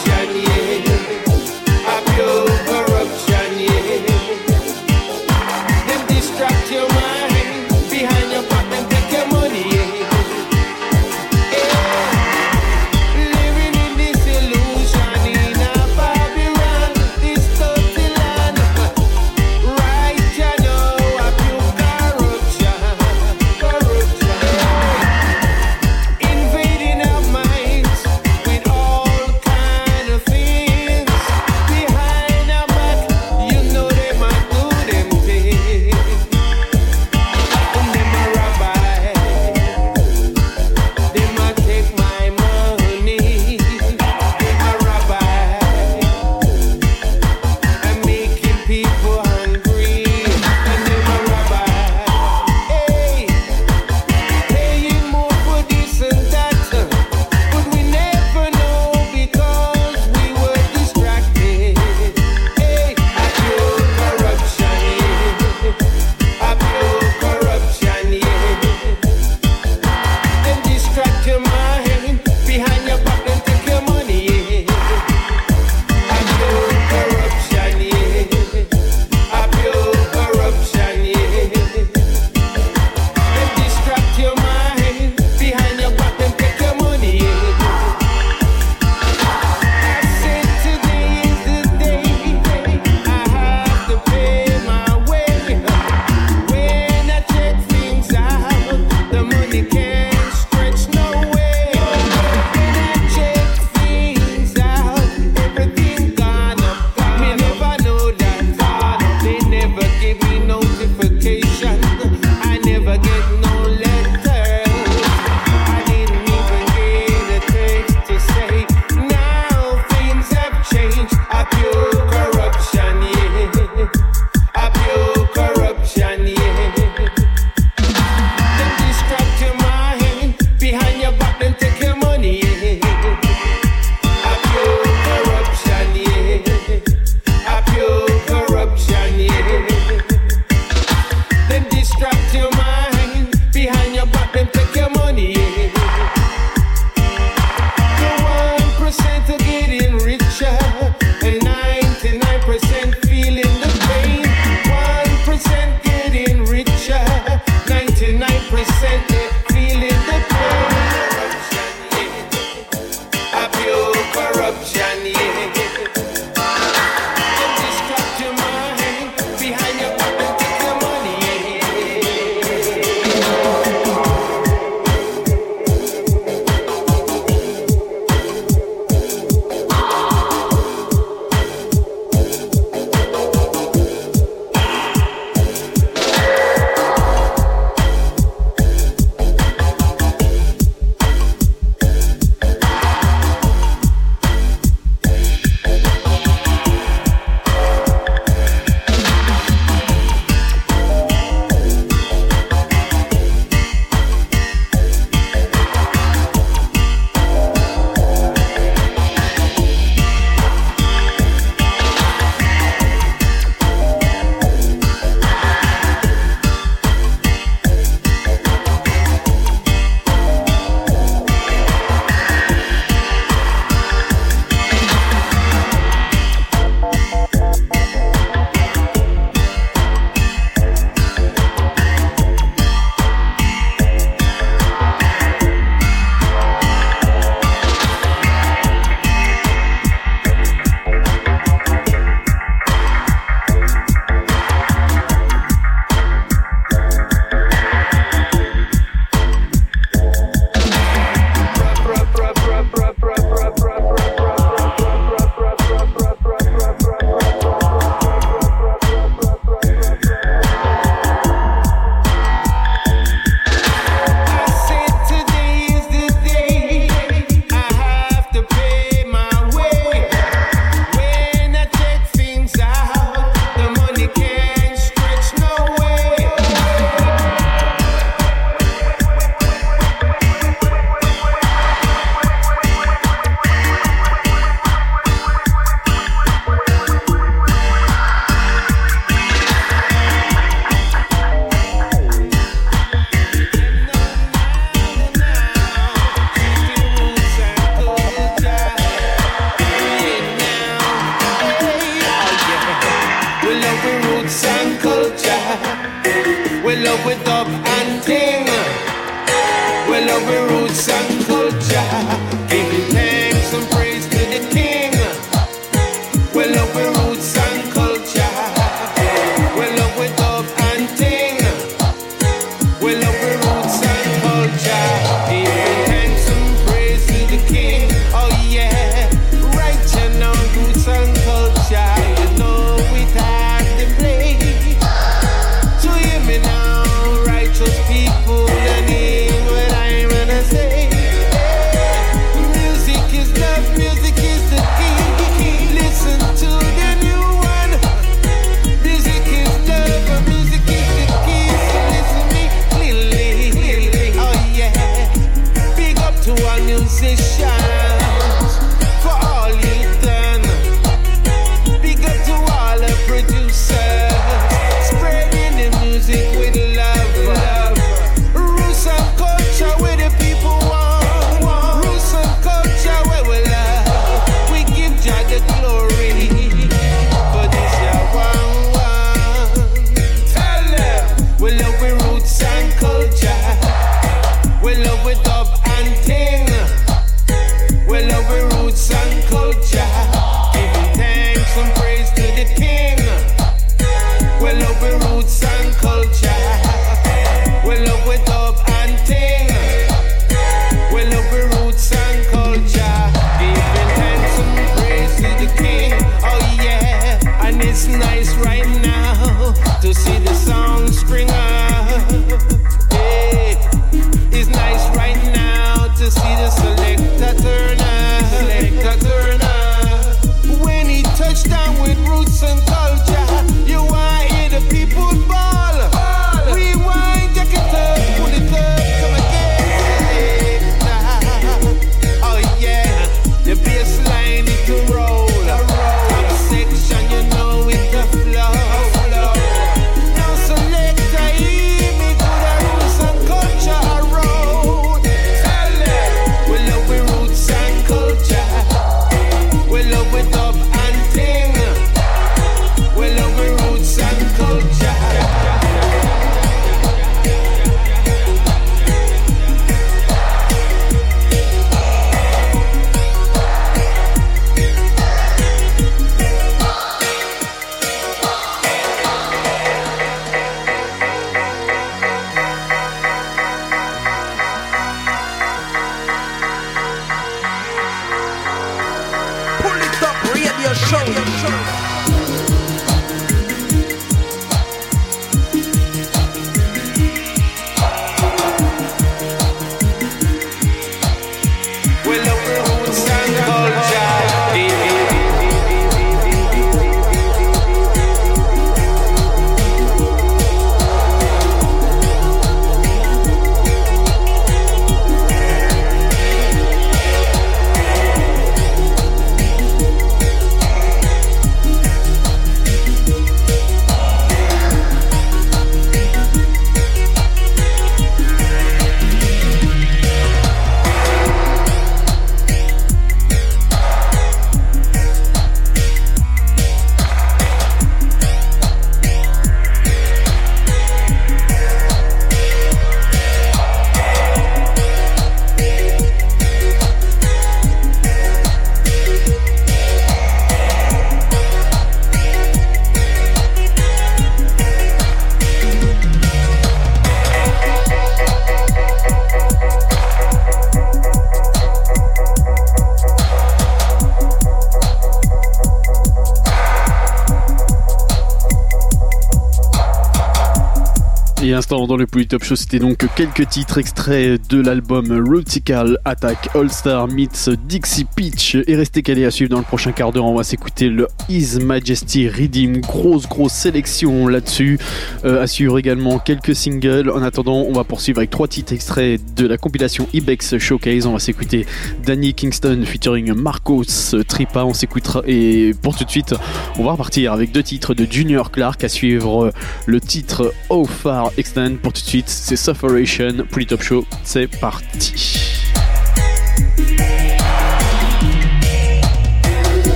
dans 561.96 562.00
le 562.00 562.08
Polytop 562.08 562.44
Show, 562.44 562.58
c'était 562.58 562.80
donc 562.80 563.08
quelques 563.16 563.48
titres 563.48 563.78
extraits 563.78 564.50
de 564.50 564.60
l'album 564.60 565.26
Rotical 565.30 565.98
Attack 566.04 566.50
All 566.54 566.70
Star 566.70 567.08
Meets 567.08 567.52
Dixie 567.70 568.04
Peach. 568.04 568.58
Et 568.68 568.76
restez 568.76 569.02
calés 569.02 569.24
à 569.24 569.32
suivre 569.32 569.52
dans 569.52 569.60
le 569.60 569.64
prochain 569.64 569.94
quart 569.94 570.12
d'heure, 570.12 570.26
on 570.26 570.36
va 570.36 570.44
s'écouter 570.44 570.90
le 570.90 571.08
His 571.30 571.60
Majesty 571.60 572.28
Redeem. 572.28 572.82
Grosse, 572.82 573.28
grosse 573.28 573.54
sélection 573.54 574.28
là-dessus. 574.28 574.80
Euh, 575.24 575.42
assure 575.42 575.78
également 575.78 576.20
quelques 576.20 576.56
singles. 576.56 577.10
En 577.10 577.22
attendant, 577.22 577.66
on 577.68 577.74
va 577.74 577.84
poursuivre 577.84 578.20
avec 578.20 578.30
trois 578.30 578.48
titres 578.48 578.74
extraits 578.74 579.22
de 579.36 579.48
la 579.48 579.58
compilation 579.58 580.08
Ibex 580.14 580.58
Showcase. 580.58 581.06
On 581.06 581.14
va 581.14 581.20
s'écouter 581.20 581.66
Danny 582.06 582.34
Kingston 582.34 582.84
featuring 582.86 583.34
Marcos 583.34 583.84
Tripa. 584.28 584.64
On 584.64 584.74
s'écoutera 584.74 585.22
et 585.28 585.74
pour 585.82 585.98
tout 585.98 586.04
de 586.04 586.10
suite, 586.10 586.36
on 586.78 586.84
va 586.84 586.92
repartir 586.92 587.34
avec 587.34 587.52
deux 587.52 587.64
titres 587.64 587.94
de 587.94 588.06
Junior 588.10 588.52
Clark 588.52 588.84
à 588.84 588.90
suivre 588.90 589.52
le 589.86 590.02
titre 590.02 590.54
How 590.70 590.86
Far 590.86 591.32
Extend. 591.38 591.76
Pour 591.82 591.94
tout 591.94 592.02
de 592.02 592.08
suite, 592.08 592.30
c'est 592.30 592.56
Sufferation. 592.56 593.46
Pour 593.50 593.60
les 593.60 593.66
Top 593.66 593.82
Show, 593.82 594.06
c'est 594.24 594.48
parti. 594.48 595.65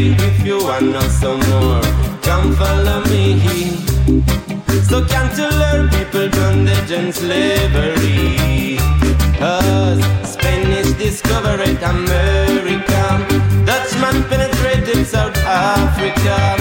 If 0.00 0.46
you 0.46 0.62
want 0.62 0.92
know 0.92 1.00
some 1.00 1.40
more, 1.50 1.82
come 2.22 2.54
follow 2.54 3.02
me. 3.06 3.40
So 4.88 5.04
can't 5.04 5.36
you 5.36 5.48
learn 5.50 5.88
people 5.88 6.28
bondage 6.28 6.92
and 6.92 7.12
slavery? 7.12 8.78
Us, 9.40 9.98
Spanish 10.34 10.92
discovered 10.92 11.82
America. 11.82 13.02
Dutchman 13.66 14.22
penetrated 14.28 15.04
South 15.04 15.36
Africa. 15.38 16.57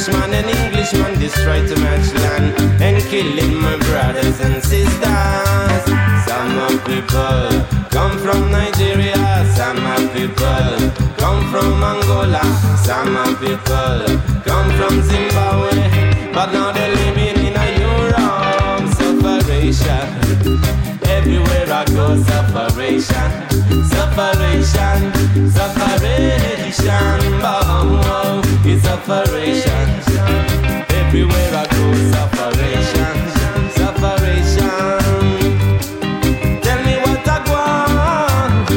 Frenchman 0.00 0.32
and 0.32 0.48
Englishman 0.48 1.18
destroyed 1.18 1.68
too 1.68 1.76
much 1.76 2.14
land 2.14 2.58
and 2.80 3.02
killing 3.10 3.54
my 3.60 3.76
brothers 3.76 4.40
and 4.40 4.62
sisters. 4.64 5.84
Some 6.24 6.56
of 6.56 6.82
people 6.86 7.50
come 7.90 8.16
from 8.18 8.50
Nigeria, 8.50 9.44
some 9.54 9.76
of 9.76 10.10
people 10.14 10.72
come 11.18 11.44
from 11.50 11.84
Angola, 11.84 12.40
some 12.82 13.14
of 13.14 13.38
people 13.40 14.00
come 14.48 14.70
from 14.78 15.02
Zimbabwe, 15.02 16.32
but 16.32 16.50
now 16.52 16.72
they're 16.72 16.94
living 16.96 17.36
in 17.48 17.54
a 17.54 17.66
Europe 17.84 18.88
separation. 18.96 20.06
Everywhere 21.04 21.68
I 21.70 21.84
go, 21.92 22.16
separation, 22.22 23.30
separation, 23.84 24.98
separation. 25.50 27.20
Oh, 27.42 28.00
oh, 28.06 28.42
it's 28.64 28.82
separation. 28.82 29.69
Everywhere 31.20 31.54
I 31.54 31.66
go, 31.66 31.84
separation, 32.16 33.16
separation. 33.76 35.00
Tell 36.62 36.80
me 36.82 36.96
what 36.96 37.28
I 37.28 37.38
want 37.52 38.70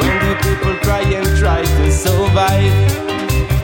when 0.00 0.36
people 0.42 0.74
cry 0.82 1.02
and 1.02 1.38
try 1.38 1.62
to 1.62 1.92
survive. 1.92 2.74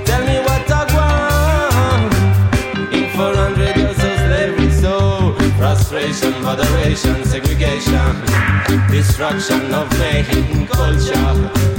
Tell 0.05 0.25
me 0.25 0.39
what 0.39 0.71
I 0.71 0.85
want 0.95 2.15
in 2.95 3.11
400 3.11 3.77
years 3.77 3.99
of 3.99 4.19
slavery. 4.23 4.71
So 4.71 5.35
frustration, 5.59 6.41
moderation, 6.45 7.25
segregation, 7.25 8.15
destruction 8.89 9.75
of 9.75 9.91
main 9.99 10.69
culture. 10.69 11.76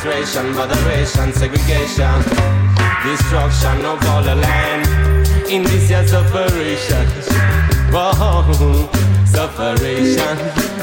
Frustration, 0.00 0.54
moderation, 0.54 1.30
segregation, 1.34 2.22
destruction 3.04 3.84
of 3.84 4.02
all 4.08 4.22
the 4.22 4.34
land. 4.34 4.88
In 5.50 5.62
this 5.62 5.90
year 5.90 6.06
separation. 6.08 7.06
Whoa, 7.92 8.88
separation, 9.26 10.38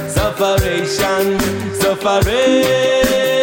separation, 0.08 1.40
separation, 1.82 3.37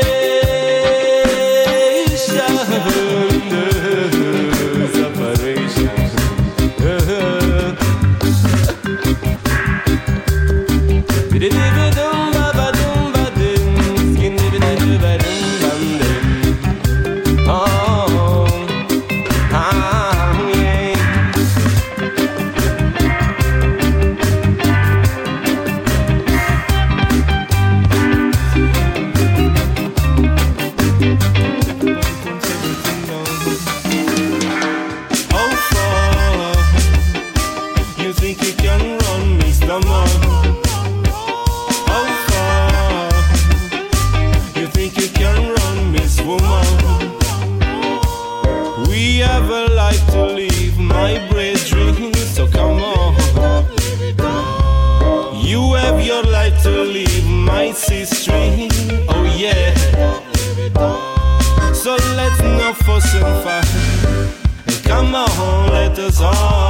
on, 66.20 66.63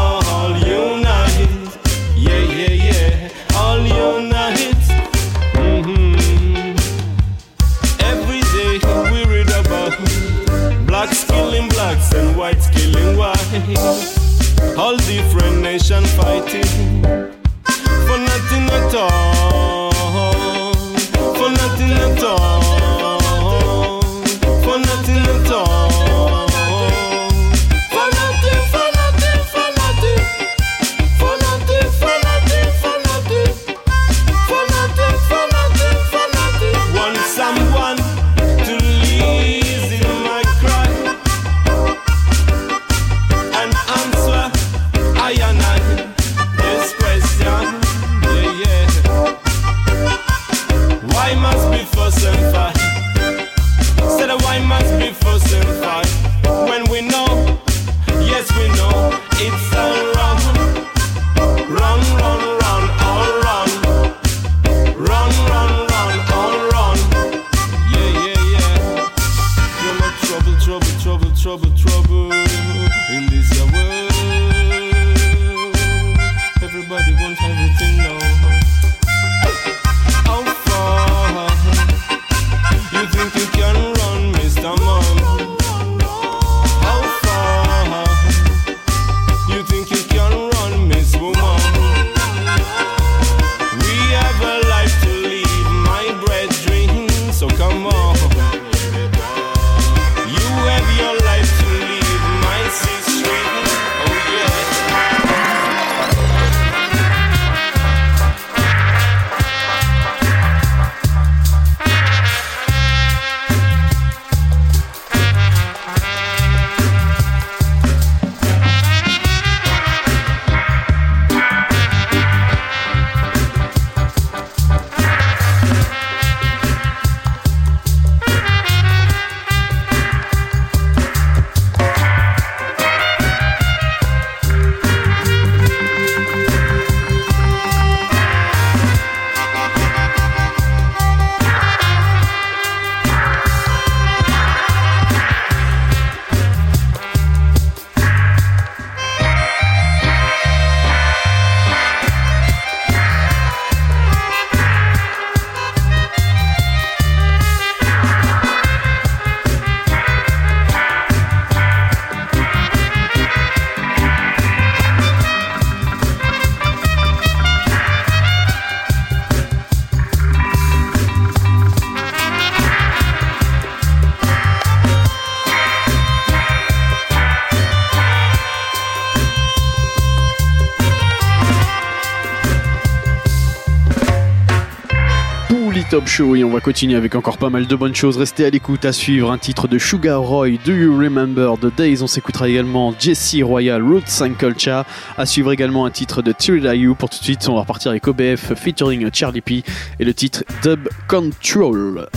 Show 186.06 186.36
et 186.36 186.44
on 186.44 186.51
va 186.51 186.60
continuer 186.60 186.97
avec 186.97 187.14
encore 187.14 187.39
pas 187.39 187.51
mal 187.51 187.66
de 187.66 187.76
bonnes 187.76 187.94
choses. 187.94 188.16
Restez 188.16 188.44
à 188.44 188.51
l'écoute, 188.51 188.85
à 188.85 188.93
suivre 188.93 189.31
un 189.31 189.39
titre 189.39 189.68
de 189.68 189.78
Sugar 189.78 190.20
Roy, 190.20 190.59
Do 190.64 190.72
You 190.72 190.97
Remember 190.97 191.55
the 191.59 191.74
Days? 191.74 192.02
On 192.02 192.06
s'écoutera 192.06 192.48
également 192.48 192.94
Jesse 192.98 193.36
Royal, 193.43 193.82
Roots 193.82 194.22
and 194.22 194.35
Culture. 194.35 194.85
À 195.16 195.26
suivre 195.26 195.52
également 195.52 195.86
un 195.86 195.90
titre 195.90 196.22
de 196.22 196.32
Tyrida 196.32 196.74
You. 196.74 196.94
Pour 196.94 197.10
tout 197.10 197.18
de 197.18 197.24
suite, 197.24 197.48
on 197.48 197.55
va 197.55 197.60
repartir 197.60 197.90
avec 197.90 198.06
OBF 198.06 198.55
featuring 198.55 199.09
Charlie 199.12 199.40
P 199.40 199.62
et 199.98 200.05
le 200.05 200.14
titre 200.14 200.44
Dub 200.62 200.89
Control. 201.09 202.09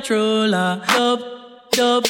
Dub 0.00 1.20
dub 1.72 2.04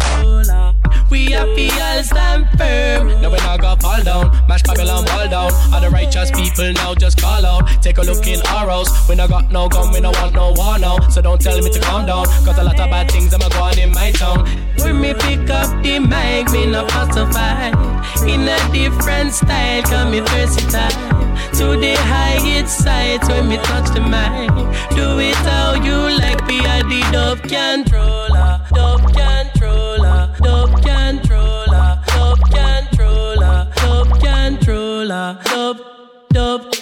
controller. 0.00 0.74
We 1.10 1.34
are 1.34 1.46
feel 1.56 2.02
stand 2.04 2.46
firm. 2.56 3.20
Now 3.20 3.30
we 3.30 3.38
not 3.38 3.60
gonna 3.60 3.80
fall 3.80 4.02
down. 4.02 4.46
Mash 4.46 4.62
Babylon 4.62 5.04
wall 5.06 5.28
down. 5.28 5.52
All 5.74 5.80
the 5.80 5.90
righteous 5.90 6.30
people 6.30 6.72
now 6.72 6.94
just 6.94 7.20
call 7.20 7.39
out. 8.00 8.06
Take 8.06 8.24
a 8.24 8.30
look 8.30 8.40
in 8.40 8.46
our 8.46 8.68
house. 8.68 9.08
We 9.08 9.14
not 9.14 9.28
got 9.28 9.50
no 9.50 9.68
gun, 9.68 9.92
we 9.92 10.00
no 10.00 10.10
want 10.10 10.34
no 10.34 10.52
war 10.52 10.78
now. 10.78 11.08
So 11.08 11.22
don't 11.22 11.40
tell 11.40 11.60
me 11.60 11.70
to 11.70 11.80
calm 11.80 12.06
down. 12.06 12.26
Cause 12.44 12.58
a 12.58 12.64
lot 12.64 12.78
of 12.78 12.90
bad 12.90 13.10
things 13.10 13.32
I'm 13.34 13.40
going 13.50 13.78
in 13.78 13.92
my 13.92 14.12
town. 14.12 14.46
When 14.78 15.00
me 15.00 15.14
pick 15.14 15.50
up 15.50 15.82
the 15.82 15.98
mic, 15.98 16.50
me 16.52 16.66
no 16.66 16.86
pacify. 16.86 17.68
In 18.26 18.48
a 18.48 18.72
different 18.72 19.32
style, 19.32 19.82
come 19.82 20.10
me 20.12 20.20
versatile. 20.20 21.20
To 21.58 21.76
the 21.76 21.94
highest 21.96 22.86
heights 22.86 23.28
when 23.28 23.48
me 23.48 23.56
touch 23.58 23.92
the 23.94 24.00
mic. 24.00 24.50
Do 24.96 25.18
it 25.18 25.34
how 25.36 25.74
you 25.74 26.16
like, 26.18 26.46
be 26.46 26.58
a 26.58 26.82
the 26.84 27.00
dub 27.12 27.42
controller, 27.42 28.60
dub 28.72 29.02
controller, 29.12 30.34
dub 30.38 30.70
controller, 30.82 32.02
dub 32.06 32.38
controller, 32.50 33.72
dub 33.76 34.20
controller, 34.20 35.38
dub 35.44 35.80
dub. 36.32 36.79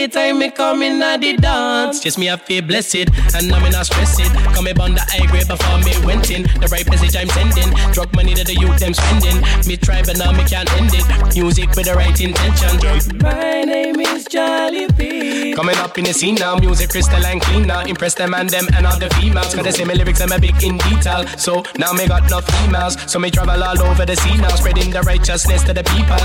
Anytime 0.00 0.38
me 0.38 0.50
come 0.50 0.80
in 0.80 1.02
at 1.02 1.20
the 1.20 1.36
dance, 1.36 2.00
just 2.00 2.16
me 2.16 2.30
I 2.30 2.38
feel 2.38 2.62
blessed, 2.62 3.12
and 3.36 3.52
I'm 3.52 3.70
not 3.70 3.84
stress 3.84 4.18
it. 4.18 4.32
Come 4.54 4.64
me 4.64 4.72
on 4.80 4.94
the 4.94 5.04
high 5.04 5.26
grade 5.26 5.46
before 5.46 5.76
me 5.84 5.92
went 6.06 6.30
in. 6.30 6.44
The 6.56 6.68
right 6.72 6.88
message 6.88 7.14
I'm 7.20 7.28
sending, 7.28 7.68
drug 7.92 8.08
money 8.16 8.32
to 8.32 8.42
the 8.42 8.56
youth 8.56 8.78
them 8.78 8.94
spending. 8.94 9.44
Me 9.68 9.76
try 9.76 10.00
but 10.00 10.16
now 10.16 10.32
me 10.32 10.42
can't 10.48 10.72
end 10.80 10.88
it. 10.94 11.04
Music 11.36 11.68
with 11.76 11.84
the 11.84 11.92
right 11.92 12.18
intention. 12.18 12.80
My 13.20 13.60
name 13.60 14.00
is 14.00 14.24
Charlie 14.24 14.88
P. 14.96 15.52
Coming 15.52 15.76
up 15.76 15.98
in 15.98 16.04
the 16.04 16.14
scene 16.14 16.36
now, 16.36 16.56
music 16.56 16.88
crystal 16.88 17.20
and 17.20 17.42
clean 17.42 17.66
now. 17.66 17.84
Impress 17.84 18.14
them 18.14 18.32
and 18.32 18.48
them 18.48 18.68
and 18.72 18.86
all 18.86 18.98
the 18.98 19.10
females. 19.20 19.54
Cause 19.54 19.64
they 19.64 19.70
say 19.70 19.84
my 19.84 19.92
lyrics 19.92 20.22
I'm 20.22 20.32
a 20.32 20.38
big 20.38 20.56
in 20.64 20.78
detail. 20.78 21.26
So 21.36 21.62
now 21.76 21.92
me 21.92 22.08
got 22.08 22.24
enough 22.24 22.48
females. 22.48 22.96
So 23.04 23.18
me 23.18 23.30
travel 23.30 23.62
all 23.62 23.78
over 23.82 24.06
the 24.06 24.16
scene 24.16 24.40
now, 24.40 24.56
spreading 24.56 24.92
the 24.92 25.02
righteousness 25.02 25.62
to 25.64 25.74
the 25.74 25.84
people. 25.84 26.24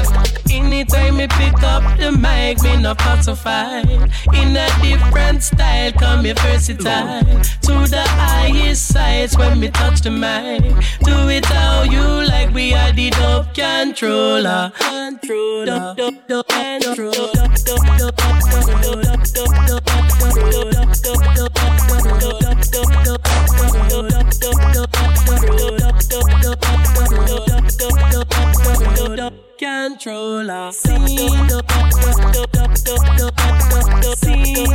Anytime 0.49 1.17
me 1.17 1.27
pick 1.27 1.61
up 1.61 1.83
the 1.99 2.13
mic, 2.13 2.63
me 2.63 2.81
no 2.81 2.95
pacify. 2.95 3.64
In 3.65 4.55
a 4.55 4.67
different 4.81 5.41
style, 5.41 5.91
come 5.93 6.23
me 6.23 6.33
versatile. 6.33 7.21
To 7.65 7.87
the 7.89 8.03
highest 8.05 8.93
heights 8.93 9.37
when 9.37 9.59
me 9.59 9.69
touch 9.69 10.01
the 10.01 10.11
mic. 10.11 10.61
Do 11.03 11.29
it 11.29 11.45
how 11.45 11.83
you 11.83 12.01
like, 12.01 12.53
we 12.53 12.73
are 12.73 12.91
the 12.91 13.09
dub 13.09 13.53
controller. 13.55 14.71
Controller. 14.77 15.95
Controller. 29.57 30.71
Scene. 30.71 31.49
Scene. 34.15 34.65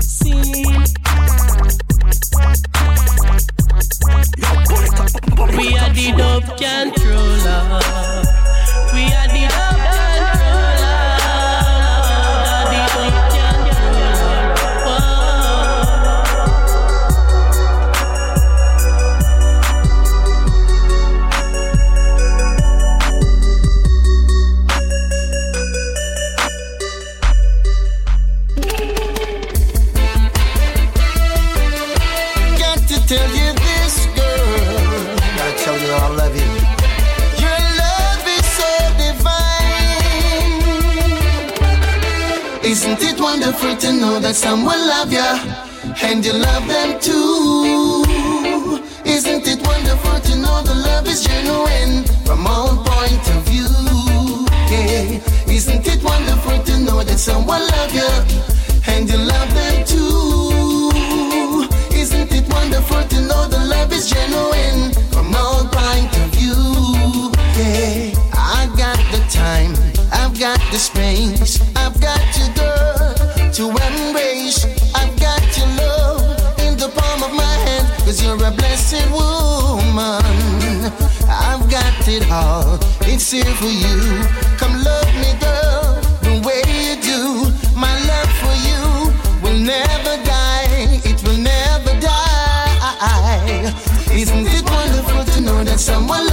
Scene. 0.00 0.84
We 5.56 5.76
are 5.76 5.92
the 5.92 6.14
dub 6.16 6.44
controller. 6.58 7.62
We 8.92 9.02
are 9.12 9.28
the 9.28 9.46
dub. 9.48 9.85
Wonderful 43.46 43.76
to 43.76 43.92
know 43.92 44.18
that 44.18 44.34
someone 44.34 44.88
love 44.88 45.12
ya 45.12 45.38
and 46.02 46.24
you 46.24 46.32
love 46.32 46.66
them 46.66 46.98
too? 46.98 48.02
Isn't 49.04 49.46
it 49.46 49.64
wonderful 49.64 50.18
to 50.18 50.36
know 50.36 50.62
the 50.62 50.74
love 50.74 51.06
is 51.06 51.22
genuine 51.22 52.02
from 52.26 52.44
all 52.44 52.74
point 52.82 53.24
of 53.34 53.42
view? 53.46 53.70
Yeah. 54.66 55.22
Isn't 55.46 55.86
it 55.86 56.02
wonderful 56.02 56.58
to 56.64 56.80
know 56.80 57.04
that 57.04 57.18
someone 57.20 57.62
love 57.68 57.94
you 57.94 58.10
and 58.92 59.08
you 59.08 59.16
love 59.16 59.54
them 59.54 59.84
too? 59.86 60.90
Isn't 61.94 62.32
it 62.32 62.52
wonderful 62.52 63.04
to 63.04 63.20
know 63.28 63.46
the 63.46 63.62
love 63.64 63.92
is 63.92 64.10
genuine 64.10 64.92
from 65.14 65.32
all 65.36 65.62
point 65.70 66.10
of 66.18 66.28
view? 66.34 67.30
Yeah, 67.54 68.10
I 68.34 68.66
got 68.76 68.98
the 69.14 69.22
time, 69.30 69.72
I've 70.10 70.36
got 70.36 70.58
the 70.72 70.78
space, 70.78 71.60
blessed 78.88 79.10
woman. 79.10 80.22
I've 81.28 81.68
got 81.70 82.08
it 82.08 82.30
all, 82.30 82.78
it's 83.02 83.30
here 83.30 83.44
for 83.44 83.66
you. 83.66 84.22
Come 84.58 84.82
love 84.82 85.12
me, 85.16 85.34
girl, 85.40 86.00
the 86.22 86.40
way 86.46 86.62
you 86.70 86.96
do. 87.02 87.50
My 87.76 87.92
love 88.06 88.30
for 88.42 88.54
you 88.66 89.12
will 89.42 89.58
never 89.58 90.22
die, 90.24 91.00
it 91.04 91.22
will 91.24 91.38
never 91.38 91.98
die. 92.00 93.74
Isn't 94.12 94.46
it 94.46 94.64
wonderful 94.70 95.24
to 95.34 95.40
know 95.40 95.64
that 95.64 95.80
someone 95.80 96.26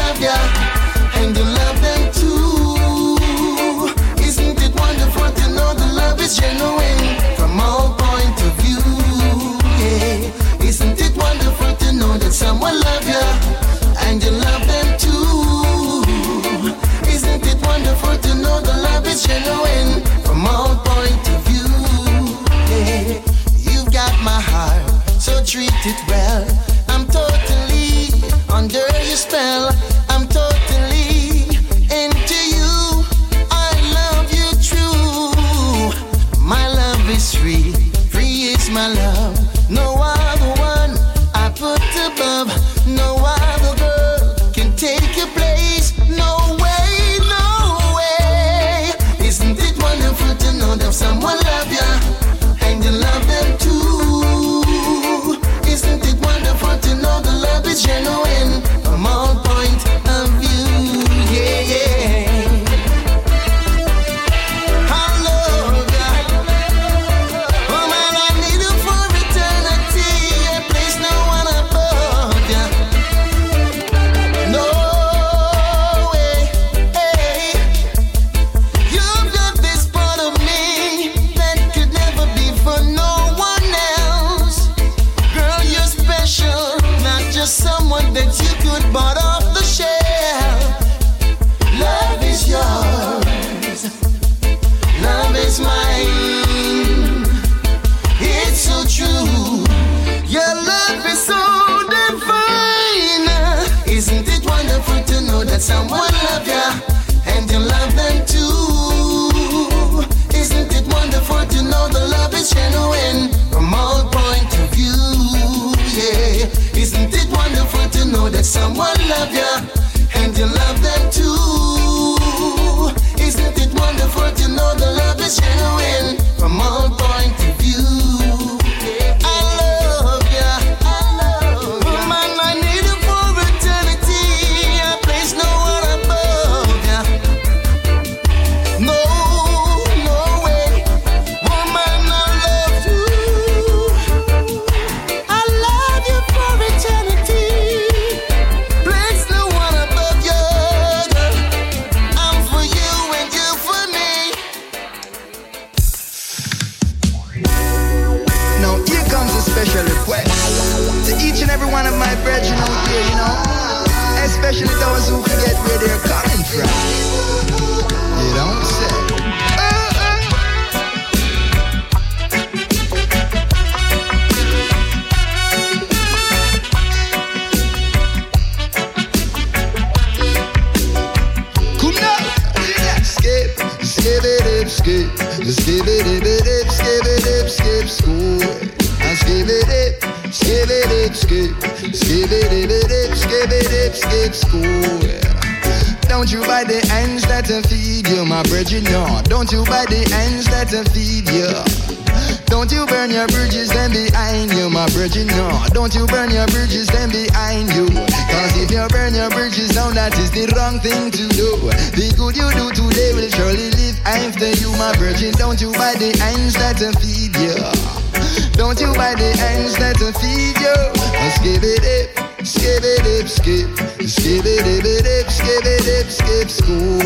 it 226.34 226.44
up, 226.44 226.50
skip 226.50 226.50
school. 226.50 227.00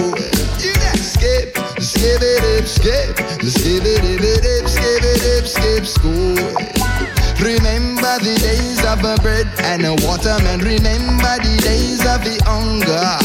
You 0.60 0.74
got 0.74 0.98
skip, 0.98 1.58
skip 1.80 2.22
it 2.22 2.62
up, 2.62 2.68
skip. 2.68 3.18
Skip 3.48 3.84
it 3.86 4.00
up, 4.00 4.44
it 4.44 4.70
skip 4.70 5.04
it 5.04 5.40
up, 5.40 5.48
skip 5.48 5.86
school. 5.86 6.36
Remember 7.40 8.18
the 8.20 8.36
days 8.42 8.84
of 8.86 9.04
a 9.04 9.16
bread 9.22 9.48
and 9.60 9.86
a 9.86 9.94
waterman. 10.06 10.60
Remember 10.60 11.38
the 11.40 11.60
days 11.62 12.02
of 12.02 12.24
the 12.24 12.42
hunger. 12.46 13.18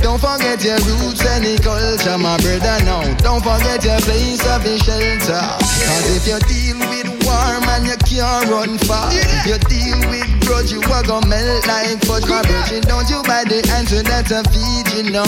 Don't 0.00 0.20
forget 0.20 0.62
your 0.62 0.78
roots 0.84 1.24
and 1.24 1.44
the 1.44 1.58
culture, 1.62 2.18
my 2.18 2.36
brother. 2.38 2.78
No, 2.84 3.02
don't 3.18 3.42
forget 3.42 3.82
your 3.84 4.00
place 4.00 4.44
of 4.46 4.62
the 4.62 4.78
shelter. 4.78 5.40
Cause 5.58 6.06
if 6.14 6.28
you 6.28 6.38
deal 6.46 6.78
with 6.88 7.08
war, 7.24 7.60
man, 7.64 7.86
you 7.86 7.96
can't 8.04 8.48
run 8.50 8.78
far. 8.78 9.10
You 9.48 9.58
deal 9.66 9.98
with 10.10 10.33
grudge, 10.44 10.70
you 10.72 10.80
are 10.92 11.02
gonna 11.02 11.26
melt 11.26 11.66
like 11.66 12.00
fudge, 12.04 12.28
my 12.28 12.42
brother. 12.42 12.80
Don't 12.82 13.08
you 13.08 13.22
buy 13.24 13.44
the 13.44 13.60
answer 13.72 14.02
that 14.02 14.30
I 14.30 14.42
feed 14.52 14.86
you, 14.94 15.10
no. 15.10 15.24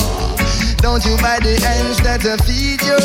Don't 0.79 1.05
you 1.05 1.17
buy 1.19 1.39
the 1.41 1.57
ends 1.57 1.99
that 2.03 2.25
I 2.25 2.37
feed 2.45 2.81
you? 2.83 2.99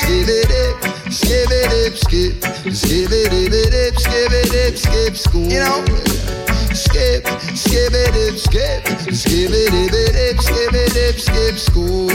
Skip 0.00 0.28
it 0.28 0.50
up, 0.50 1.12
skip 1.12 1.50
it 1.50 1.72
up, 1.86 1.94
skip, 1.98 2.32
skip 2.72 3.10
it 3.12 3.28
up, 3.28 3.52
it 3.52 3.74
up, 3.74 4.00
skip 4.00 4.32
it 4.32 4.54
eh, 4.54 4.68
up, 4.68 4.76
skip 4.76 5.16
school. 5.16 5.48
You 5.48 5.60
know, 5.60 6.47
skip, 6.74 7.24
skip 7.54 7.92
it 7.92 8.16
up, 8.16 8.36
skip, 8.36 8.82
skip 9.14 9.50
it 9.52 9.72
up, 9.72 9.92
it 9.94 10.40
skip 10.40 10.74
it 10.74 10.96
up, 10.96 11.16
skip 11.18 11.56
school. 11.58 12.08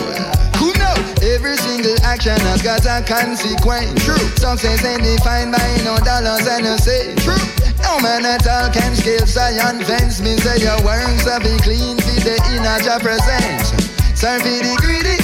Who 0.59 0.73
know? 0.77 0.95
Every 1.23 1.57
single 1.57 1.95
action 2.03 2.38
has 2.51 2.61
got 2.61 2.85
a 2.85 3.03
consequence. 3.05 4.03
True. 4.03 4.17
Success 4.35 4.84
ain't 4.85 5.03
defined 5.03 5.51
by 5.51 5.63
no 5.84 5.97
dollars 6.03 6.47
and 6.47 6.65
no 6.65 6.77
cents. 6.77 7.23
True. 7.23 7.39
No 7.84 7.99
man 7.99 8.25
at 8.25 8.47
all 8.47 8.69
can 8.71 8.95
scale 8.95 9.25
Zion 9.25 9.84
fence. 9.84 10.21
Me 10.21 10.38
say 10.38 10.59
your 10.63 10.80
works 10.84 11.27
have 11.27 11.43
been 11.43 11.59
clean 11.59 11.97
for 11.99 12.19
the 12.23 12.35
inner 12.55 12.80
Jah 12.84 12.99
present. 12.99 13.63
Serve 14.15 14.43
the 14.43 14.75
greedy, 14.80 15.19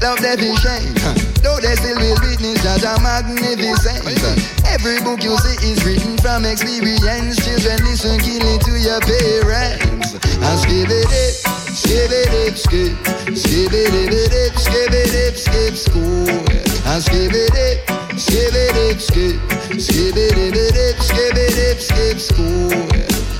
love 0.00 0.20
the 0.20 0.36
shame. 0.60 0.94
Though 1.42 1.60
they 1.60 1.76
still 1.76 1.96
will 1.98 2.16
witness 2.20 2.62
Jah 2.62 2.78
Jah 2.78 2.98
magnificent. 3.02 4.59
Every 4.82 5.04
book 5.04 5.22
you 5.22 5.36
see 5.36 5.72
is 5.72 5.84
written 5.84 6.16
from 6.16 6.46
experience. 6.46 7.36
Children 7.44 7.84
listen 7.84 8.18
keenly 8.18 8.56
to 8.60 8.80
your 8.80 8.98
parents. 9.00 10.14
And 10.14 10.58
skip 10.58 10.88
it 10.88 11.50
skip 11.76 12.10
it 12.10 12.56
skip, 12.56 12.96
skip 13.36 13.72
it 13.74 14.58
skip 14.58 14.90
it 14.90 15.36
skip 15.36 15.76
school. 15.76 16.30
And 16.88 17.02
skip 17.02 17.30
it 17.30 17.84
skip 18.18 18.54
it 18.54 19.00
skip, 19.02 19.36
skip 19.78 20.16
it 20.16 20.96
skip 21.02 21.36
it 21.36 21.80
skip 21.82 22.18
school. 22.18 23.39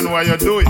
Slavery? 0.00 0.06
Babylon, 0.06 0.12
what 0.12 0.26
you 0.26 0.36
doing? 0.36 0.66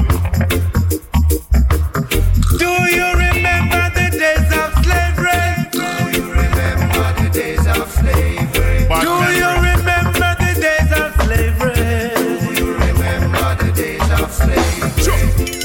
Do 2.59 2.70
you 2.94 3.09
remember 3.12 3.90
the 3.94 4.09
days 4.12 4.51
of 4.55 4.70
slavery? 4.85 5.43
Do 5.73 5.86
you 6.16 6.24
remember 6.31 7.07
the 7.23 7.28
days 7.32 7.66
of 7.66 7.90
slavery? 7.90 8.86
Bad 8.89 9.03
Do 9.03 9.09
you 9.35 9.51
remember 9.66 10.31
the 10.39 10.53
days 10.61 10.93
of 10.93 11.11
slavery? 11.24 12.11
Do 12.40 12.48
you 12.55 12.69
remember 12.74 13.47
the 13.65 13.70
days 13.74 14.11
of 14.20 14.32
slavery? 14.32 14.86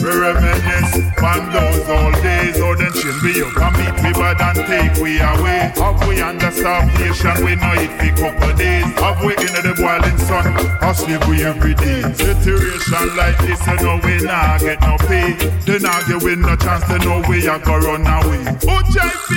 We 0.02 0.10
reminisce 0.20 0.96
on 1.22 1.42
those 1.54 1.90
old 1.90 2.16
days, 2.24 2.60
oh 2.60 2.76
then 2.76 2.92
she'll 2.94 3.22
be 3.22 3.42
up 3.44 3.58
and 3.62 3.78
meet 3.78 3.96
we 4.04 4.12
bad 4.14 4.42
and 4.42 4.66
take 4.68 4.96
we 5.02 5.20
away. 5.20 5.72
Have 5.76 6.08
we 6.08 6.22
under 6.22 6.52
starvation, 6.52 7.46
we 7.46 7.56
know 7.56 7.74
it 7.78 7.92
for 8.00 8.32
couple 8.32 8.58
days. 8.58 8.86
Have 9.00 9.24
we 9.24 9.34
into 9.34 9.62
the 9.62 9.74
boiling 9.78 10.18
sun, 10.18 10.50
or 10.84 10.94
sleep 10.94 11.28
we 11.28 11.44
every 11.44 11.76
day. 11.76 12.02
Situation 13.02 13.18
like 13.18 13.38
this, 13.40 13.66
you 13.68 13.76
know 13.86 14.00
we 14.04 14.18
nah 14.26 14.58
get 14.60 14.82
no 14.82 14.98
pay. 15.08 15.34
They 15.66 15.80
nah 15.80 16.02
give 16.08 16.24
we 16.24 16.36
no 16.36 16.56
chance 16.56 16.86
to 16.86 17.00
know 17.00 17.24
we 17.28 17.48
a 17.48 17.60
go 17.60 17.78
run 17.78 18.06
away. 18.06 18.44
To 18.44 18.78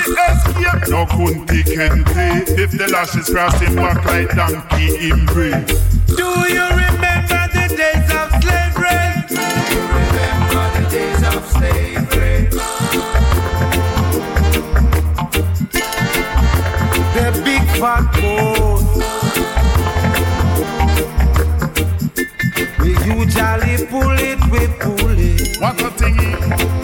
escape? 0.04 0.88
No 0.88 1.06
Kunta 1.06 1.62
Kinte. 1.62 2.58
If 2.58 2.72
the 2.72 2.88
lashes 2.92 3.28
cross 3.30 3.58
him 3.60 3.76
back 3.76 4.04
like 4.04 4.34
donkey 4.34 5.08
in 5.08 5.24
brave. 5.26 5.66
Do 6.08 6.28
you 6.52 6.66
remember 6.68 7.48
the 7.54 7.66
days 7.74 8.10
of 8.12 8.30
slavery? 8.42 9.00
Do 9.28 9.40
you 9.72 9.82
remember 9.96 10.64
the 10.76 10.84
days 10.90 11.22
of 11.32 11.40
slavery? 11.52 12.50
The 17.14 17.26
big 17.44 17.64
fat 17.80 18.04
boat. 18.20 18.53
It. 24.64 25.60
What 25.60 25.80
a 25.80 25.90
thingy. 25.90 26.83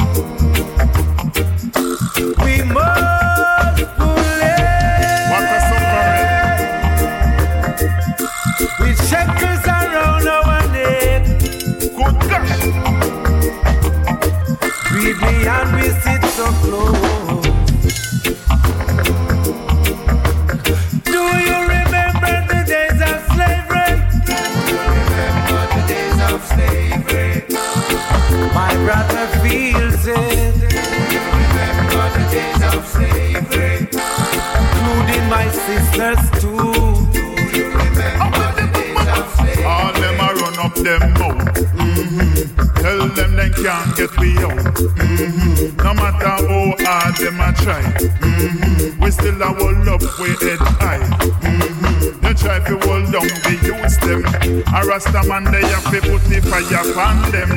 Get 44.01 44.19
we 44.19 44.33
out. 44.39 44.57
Mm-hmm. 44.57 45.77
No 45.77 45.93
matter 45.93 46.33
how 46.49 46.75
hard 46.81 47.17
them 47.21 47.41
a 47.41 47.53
try. 47.53 47.83
Mm-hmm. 48.01 49.03
We 49.03 49.11
still 49.11 49.43
a 49.43 49.53
hold 49.53 49.89
up 49.89 50.01
we 50.19 50.31
head 50.41 50.63
high. 50.81 51.05
Mm-hmm. 51.45 52.21
They 52.25 52.35
try 52.35 52.59
to 52.65 52.75
hold 52.87 53.13
down 53.13 53.29
the 53.45 53.55
youths 53.61 53.99
them. 54.01 54.25
A 54.73 54.81
Rasta 54.89 55.23
man 55.29 55.45
they 55.53 55.65
have 55.69 55.85
to 55.93 56.01
put 56.01 56.23
the 56.33 56.41
fire 56.49 56.81
upon 56.81 57.17
them. 57.29 57.51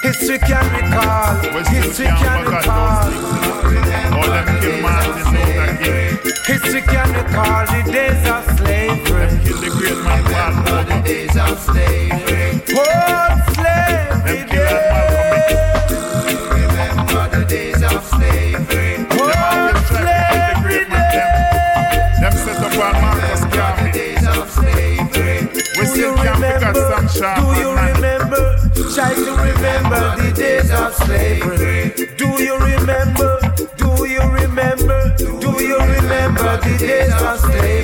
History 0.00 0.38
can 0.38 0.64
recall. 0.72 1.36
History 1.68 2.06
can 2.06 2.44
recall. 2.48 3.12
All 4.16 4.28
them 4.32 4.48
kill 4.62 4.80
Martin 4.80 5.28
Luther 5.34 5.72
King. 5.76 6.16
History 6.46 6.82
can 6.82 7.08
recall 7.12 7.66
the 7.68 7.80
days 7.92 8.24
of 8.32 8.44
slavery. 8.56 9.28
Kill 9.44 9.60
the 9.60 9.70
great 9.76 10.00
man 10.04 10.24
Paul 10.32 10.84
the 10.84 11.02
days 11.04 11.36
of 11.36 11.58
slavery. 11.60 12.25
Days 30.66 30.80
of 30.80 30.94
slavery. 30.94 31.92
Do 32.16 32.42
you 32.42 32.58
remember? 32.58 33.40
Do 33.76 34.06
you 34.08 34.20
remember? 34.20 35.14
Do 35.16 35.50
you 35.62 35.78
remember 35.78 36.56
the 36.58 36.76
days 36.78 37.12
of 37.22 37.40
slavery? 37.40 37.75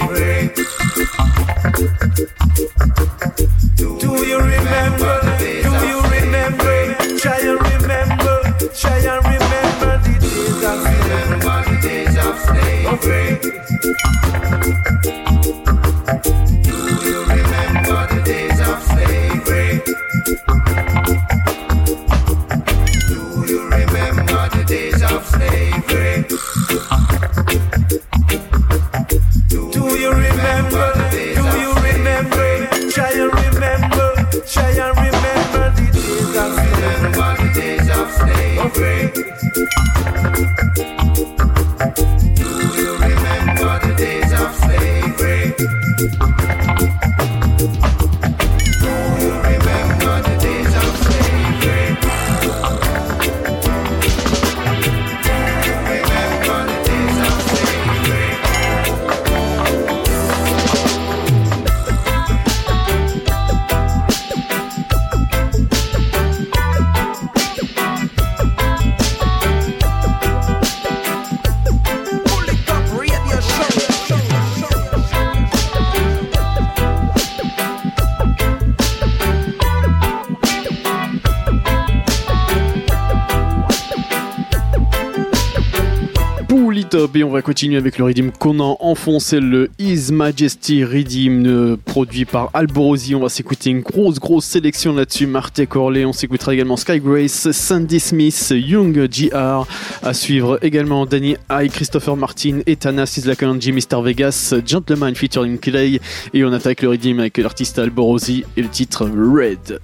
On 87.24 87.30
va 87.30 87.42
continuer 87.42 87.76
avec 87.76 87.98
le 87.98 88.04
rythme 88.04 88.30
qu'on 88.38 88.60
a 88.60 88.76
enfoncé, 88.80 89.40
le 89.40 89.70
His 89.78 90.12
Majesty 90.12 90.84
Redeem 90.84 91.46
euh, 91.46 91.76
produit 91.76 92.24
par 92.24 92.50
Alborosi. 92.54 93.14
On 93.14 93.20
va 93.20 93.28
s'écouter 93.28 93.70
une 93.70 93.80
grosse 93.80 94.18
grosse 94.18 94.44
sélection 94.44 94.94
là-dessus. 94.94 95.26
Marte 95.26 95.66
Corley, 95.66 96.04
on 96.04 96.12
s'écoutera 96.12 96.54
également 96.54 96.76
Sky 96.76 97.00
Grace, 97.00 97.50
Sandy 97.50 98.00
Smith, 98.00 98.52
Young 98.56 99.08
JR. 99.10 99.66
À 100.02 100.14
suivre 100.14 100.58
également 100.62 101.06
Danny 101.06 101.36
I, 101.50 101.68
Christopher 101.68 102.16
Martin, 102.16 102.60
Etana, 102.66 103.06
Sislakanji, 103.06 103.72
Mr 103.72 104.02
Vegas, 104.02 104.54
Gentleman 104.64 105.14
featuring 105.14 105.58
Clay. 105.58 106.00
Et 106.32 106.44
on 106.44 106.52
attaque 106.52 106.82
le 106.82 106.90
rythme 106.90 107.20
avec 107.20 107.38
l'artiste 107.38 107.78
Alborosi 107.78 108.44
et 108.56 108.62
le 108.62 108.68
titre 108.68 109.06
Red. 109.06 109.80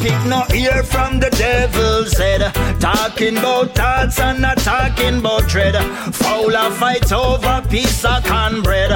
Pick 0.00 0.24
no 0.24 0.42
ear 0.54 0.82
from 0.82 1.20
the 1.20 1.28
devil's 1.28 2.14
head. 2.16 2.40
Talking 2.80 3.36
about 3.36 3.74
thoughts 3.74 4.18
and 4.18 4.40
not 4.40 4.56
talking 4.56 5.18
about 5.18 5.46
dread. 5.46 5.76
Foul 6.14 6.54
a 6.54 6.70
fight 6.70 7.12
over 7.12 7.62
piece 7.68 8.02
of 8.06 8.24
cornbread. 8.24 8.92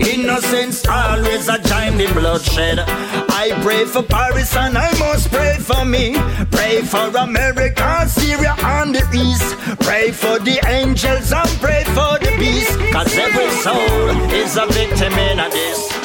Innocence 0.00 0.86
always 0.88 1.48
a 1.48 1.58
join 1.58 1.98
the 1.98 2.10
bloodshed. 2.14 2.78
I 2.80 3.52
pray 3.62 3.84
for 3.84 4.02
Paris 4.02 4.56
and 4.56 4.78
I 4.78 4.90
must 4.98 5.30
pray 5.30 5.58
for 5.58 5.84
me. 5.84 6.16
Pray 6.50 6.80
for 6.80 7.06
America, 7.18 8.08
Syria 8.08 8.54
and 8.58 8.94
the 8.94 9.04
East. 9.12 9.54
Pray 9.84 10.10
for 10.10 10.38
the 10.38 10.58
angels 10.66 11.32
and 11.32 11.50
pray 11.60 11.84
for 11.92 12.18
the 12.18 12.34
beast. 12.38 12.78
Cause 12.94 13.12
every 13.18 13.50
soul 13.60 14.08
is 14.32 14.56
a 14.56 14.66
victim 14.72 15.12
in 15.12 15.38
a 15.38 15.50
this. 15.50 15.95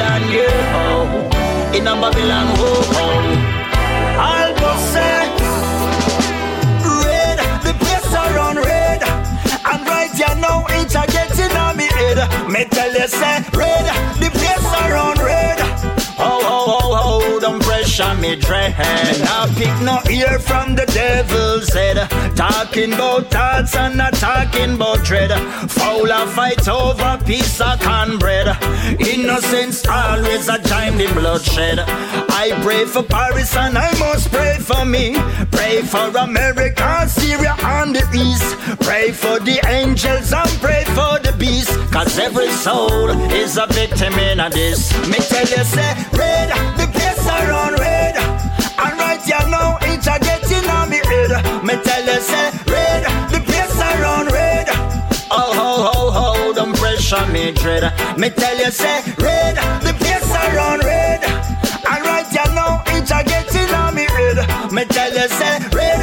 Babylon, 0.00 0.32
yeah, 0.32 0.80
oh. 0.80 1.76
In 1.76 1.86
a 1.86 1.94
Babylon, 1.94 2.46
oh, 2.56 2.96
oh. 2.96 3.20
Red, 7.04 7.38
the 7.60 7.74
red. 8.56 9.02
And 9.04 9.86
right 9.86 10.10
here 10.10 10.34
now, 10.36 10.64
getting 11.06 11.54
on 11.54 11.76
me 11.76 11.84
head. 11.84 12.18
Me 12.48 12.64
tell 12.64 12.90
you, 12.90 13.08
say, 13.08 13.44
red, 13.52 13.84
the 14.16 14.30
don't 17.96 18.16
pressure 18.16 18.20
me 18.20 18.36
dread. 18.36 18.74
Now 19.20 19.46
pick 19.46 19.80
no 19.82 19.98
ear 20.10 20.38
from 20.38 20.74
the 20.74 20.86
devil's 20.86 21.68
head. 21.70 21.96
Talking 22.36 22.92
about 22.92 23.30
thoughts 23.30 23.76
and 23.76 23.96
not 23.96 24.14
talking 24.14 24.74
about 24.74 25.04
dread. 25.04 25.30
Foul 25.70 26.10
a 26.10 26.26
fight 26.28 26.68
over 26.68 27.18
piece 27.24 27.60
of 27.60 27.80
cornbread. 27.80 28.48
Innocence 29.00 29.86
always 29.86 30.48
a 30.48 30.58
time 30.58 31.00
in 31.00 31.12
bloodshed. 31.14 31.80
I 31.80 32.58
pray 32.62 32.84
for 32.84 33.02
Paris 33.02 33.56
and 33.56 33.76
I 33.76 33.92
must 33.98 34.30
pray 34.30 34.58
for 34.58 34.84
me. 34.84 35.14
Pray 35.50 35.82
for 35.82 36.08
America, 36.16 37.08
Syria 37.08 37.56
and 37.60 37.94
the 37.94 38.04
East. 38.14 38.56
Pray 38.80 39.12
for 39.12 39.38
the 39.40 39.60
angels 39.68 40.32
and 40.32 40.50
pray 40.60 40.84
for 40.86 41.18
the 41.20 41.34
beast. 41.38 41.70
Cause 41.92 42.18
every 42.18 42.50
soul 42.50 43.10
is 43.32 43.56
a 43.56 43.66
victim 43.68 44.14
in 44.14 44.40
a 44.40 44.50
this. 44.50 44.92
Me 45.08 45.18
tell 45.18 45.46
you, 45.46 45.64
say, 45.64 45.94
red, 46.12 46.50
the 46.78 46.99
You, 52.20 52.26
say, 52.26 52.50
red, 52.66 53.04
the 53.32 53.40
place 53.40 53.80
around 53.80 54.30
red. 54.30 54.66
Oh, 55.30 55.54
ho, 55.56 55.88
ho, 55.88 56.10
ho, 56.10 56.52
don't 56.52 56.76
pressure 56.76 57.26
me 57.28 57.50
dread. 57.52 57.84
Me 58.18 58.28
tell 58.28 58.58
you, 58.58 58.70
say, 58.70 59.00
red, 59.16 59.56
the 59.80 59.94
place 59.94 60.30
around 60.30 60.84
red. 60.84 61.24
And 61.24 62.04
right 62.04 62.26
here 62.28 62.52
now, 62.52 62.82
it's 62.88 63.10
a 63.10 63.24
getting 63.24 63.74
on 63.74 63.94
me 63.94 64.02
head. 64.02 64.36
Me 64.70 64.84
tell 64.84 65.10
you, 65.10 65.28
say, 65.28 65.60
red, 65.72 66.00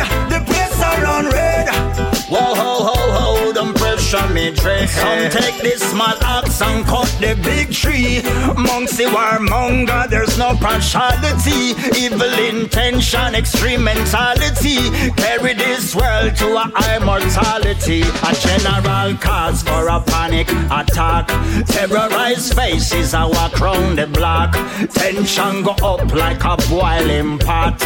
don't 4.12 4.22
pressure 4.22 4.34
me 4.34 4.52
dread. 4.52 4.90
Some 4.90 5.30
take 5.30 5.62
this 5.62 5.82
small 5.92 6.16
axe 6.22 6.62
and 6.62 6.86
cut 6.86 7.08
the 7.20 7.40
big 7.44 7.72
tree. 7.72 8.22
Monks, 8.56 8.98
the 8.98 9.06
warmonger, 9.06 10.10
there's 10.10 10.38
no 10.38 10.56
partiality. 10.56 11.76
Evil 11.98 12.34
intention, 12.40 13.36
extreme 13.36 13.84
mentality. 13.84 14.78
Carry 15.16 15.54
this 15.54 15.96
world 15.96 16.36
to 16.38 16.56
a 16.56 16.72
high 16.76 17.00
mortality. 17.00 18.02
A 18.02 18.34
general 18.36 19.18
cause 19.18 19.62
for 19.64 19.88
a 19.88 20.00
panic 20.02 20.50
attack. 20.72 21.28
Terrorized 21.68 22.54
faces 22.56 23.14
are 23.14 23.30
walk 23.30 23.60
round 23.60 23.98
the 23.98 24.08
block. 24.08 24.54
Tension 24.94 25.64
go 25.64 25.72
up 25.84 26.14
like 26.14 26.44
a 26.44 26.58
boiling 26.70 27.40
pot. 27.40 27.80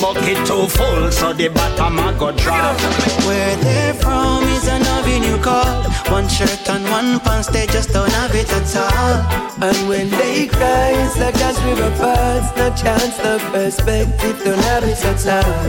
Bucket 0.00 0.46
too 0.46 0.66
full, 0.68 1.10
so 1.10 1.32
the 1.32 1.48
bottom 1.48 1.98
a 1.98 2.12
go 2.18 2.32
drop. 2.32 2.78
Where 3.26 3.56
they're 3.56 3.94
from 3.94 4.42
is 4.44 4.66
an 4.68 4.82
avenue 4.82 5.38
called 5.42 5.67
One 6.10 6.28
shirt 6.28 6.68
and 6.70 6.84
one 6.90 7.20
pants, 7.20 7.48
they 7.48 7.66
just 7.66 7.90
don't 7.92 8.10
have 8.12 8.34
it 8.34 8.50
at 8.52 8.76
all 8.76 9.14
And 9.62 9.88
when 9.88 10.10
they 10.10 10.46
cry, 10.46 10.92
it's 11.04 11.18
like 11.18 11.34
that 11.34 11.56
river 11.64 11.90
pass. 11.98 12.56
No 12.56 12.70
chance, 12.74 13.18
no 13.18 13.38
perspective, 13.50 14.42
don't 14.44 14.62
have 14.70 14.84
it 14.84 15.04
at 15.04 15.26
all. 15.26 15.68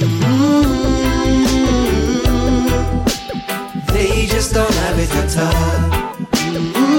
Mm-hmm. 0.00 0.86
They 3.92 4.26
just 4.26 4.52
don't 4.52 4.74
have 4.74 4.98
it 4.98 5.14
at 5.14 5.36
all 5.38 6.06
Mm-hmm. 6.46 6.96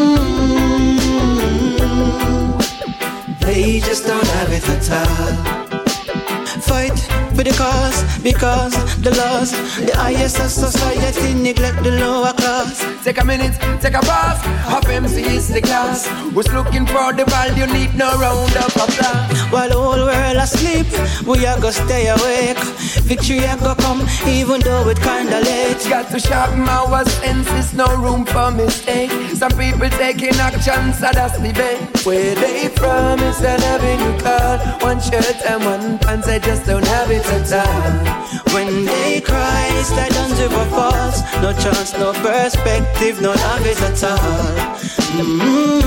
They 3.45 3.79
just 3.79 4.05
don't 4.05 4.27
have 4.27 4.51
it 4.51 4.67
at 4.69 4.91
all 4.91 5.66
for 7.37 7.43
the 7.43 7.51
cause 7.51 7.97
because 8.23 8.73
the 9.01 9.13
laws, 9.15 9.51
the 9.85 9.95
highest 9.95 10.39
of 10.39 10.49
society 10.49 11.33
neglect 11.35 11.83
the 11.83 11.91
lower 11.91 12.33
class. 12.33 12.83
Take 13.03 13.21
a 13.21 13.25
minute, 13.25 13.53
take 13.79 13.93
a 13.93 14.01
pause. 14.01 14.41
Half 14.65 14.89
MC 14.89 15.21
is 15.21 15.47
the 15.47 15.61
class. 15.61 16.07
Who's 16.33 16.51
looking 16.51 16.85
for 16.87 17.13
the 17.13 17.25
value? 17.25 17.67
Need 17.67 17.93
no 17.95 18.09
round 18.17 18.55
of 18.57 18.73
applause. 18.75 19.39
While 19.51 19.69
the 19.69 19.75
whole 19.75 20.05
world 20.09 20.37
asleep, 20.37 20.87
we 21.27 21.45
are 21.45 21.59
gonna 21.61 21.71
stay 21.71 22.07
awake. 22.07 22.57
Victory 23.05 23.45
are 23.45 23.57
gonna 23.57 23.75
come, 23.75 24.01
even 24.27 24.59
though 24.61 24.89
it 24.89 24.99
kinda 24.99 25.39
late. 25.41 25.81
Got 25.89 26.09
to 26.11 26.19
sharpen 26.19 26.67
our 26.67 27.05
senses, 27.21 27.73
no 27.73 27.87
room 27.97 28.25
for 28.25 28.49
mistake. 28.51 29.11
Some 29.35 29.51
people 29.51 29.89
taking 29.89 30.35
action, 30.39 30.93
so 30.93 31.07
that's 31.13 31.37
the 31.37 31.53
best. 31.53 32.05
Where 32.05 32.33
they 32.35 32.69
from 32.79 33.19
is 33.19 33.41
an 33.41 33.61
avenue 33.73 34.15
called 34.25 34.81
one 34.81 34.99
shirt 34.99 35.37
and 35.45 35.63
one 35.63 35.99
pants. 35.99 36.25
They 36.27 36.39
just 36.39 36.65
don't 36.65 36.87
have 36.87 37.11
it 37.11 37.26
all. 37.31 37.91
When 38.53 38.85
they 38.85 39.21
cry, 39.21 39.67
it's 39.79 39.91
like 39.91 40.11
Dunn's 40.13 40.39
River 40.39 40.65
Falls. 40.65 41.21
No 41.41 41.51
chance, 41.53 41.93
no 41.93 42.13
perspective, 42.13 43.21
no 43.21 43.31
have 43.33 43.65
it 43.65 43.81
at 43.81 44.03
all. 44.03 44.17
Mm-hmm. 45.17 45.77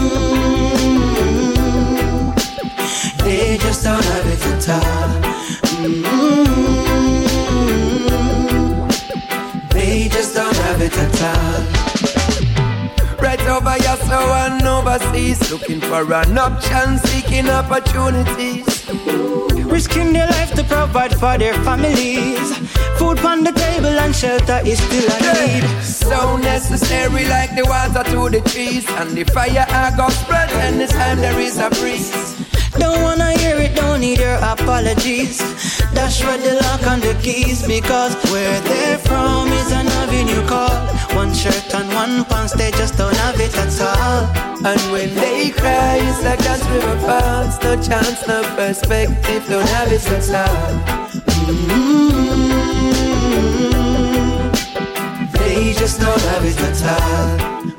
They 3.25 3.59
just 3.59 3.85
don't 3.85 4.05
have 4.05 4.27
it 4.27 4.47
at 4.47 4.69
all. 4.69 5.09
Mm-hmm. 5.83 6.41
They 9.71 10.09
just 10.09 10.35
don't 10.35 10.57
have 10.57 10.81
it 10.83 10.97
at 10.97 11.23
all. 11.23 11.65
Right 13.21 13.41
over 13.49 13.73
here, 13.73 13.97
so 14.09 14.19
and 14.45 14.62
overseas, 14.67 15.51
looking 15.51 15.81
for 15.81 16.12
an 16.12 16.39
option, 16.39 16.99
seeking 16.99 17.49
opportunities. 17.49 18.67
Risking 19.71 20.13
their 20.13 20.27
life 20.27 20.53
to 20.55 20.65
provide 20.65 21.15
for 21.15 21.39
their 21.39 21.55
families. 21.65 22.57
Food 22.99 23.19
on 23.21 23.45
the 23.45 23.53
table 23.53 23.87
and 23.87 24.15
shelter 24.15 24.61
is 24.65 24.79
still 24.83 25.09
a 25.09 25.19
need. 25.23 25.65
So 25.83 26.37
necessary, 26.37 27.25
like 27.29 27.55
the 27.55 27.65
water 27.65 28.03
to 28.11 28.29
the 28.29 28.41
trees, 28.51 28.85
and 28.91 29.17
the 29.17 29.25
fire 29.25 29.67
I 29.69 29.95
go 29.97 30.09
spread 30.09 30.51
anytime 30.51 31.19
there 31.19 31.39
is 31.39 31.59
a 31.59 31.71
breeze. 31.71 32.50
Don't 32.81 33.02
wanna 33.02 33.31
hear 33.39 33.57
it, 33.66 33.77
don't 33.77 34.01
need 34.01 34.19
your 34.19 34.39
apologies. 34.55 35.39
Dash 35.94 36.23
for 36.23 36.36
the 36.44 36.52
lock 36.62 36.82
and 36.93 37.02
the 37.02 37.15
keys 37.23 37.66
because 37.66 38.15
where 38.32 38.61
they're 38.62 38.98
from 38.98 39.48
is 39.61 39.70
an 39.73 39.86
avenue 40.02 40.43
called 40.47 41.01
one 41.15 41.35
shirt 41.35 41.74
and 41.74 41.93
one 41.93 42.24
pants, 42.24 42.55
they 42.55 42.70
just 42.73 42.97
don't 42.97 43.16
have 43.16 43.39
it 43.40 43.55
at 43.57 43.81
all. 43.81 44.24
And 44.66 44.81
when 44.93 45.15
they 45.15 45.51
cry, 45.51 45.98
it's 46.01 46.23
like 46.24 46.40
that 46.40 46.61
river 46.70 46.98
falls. 47.07 47.59
No 47.62 47.77
chance, 47.82 48.27
no 48.27 48.43
perspective, 48.57 49.47
don't 49.48 49.69
have 49.69 49.93
it 49.93 50.07
at 50.07 50.31
all. 50.43 50.70
Mm-hmm. 51.47 52.11
They 55.39 55.73
just 55.74 56.01
don't 56.01 56.23
have 56.31 56.44
it 56.44 56.61
at 56.69 56.82
all. 56.94 57.70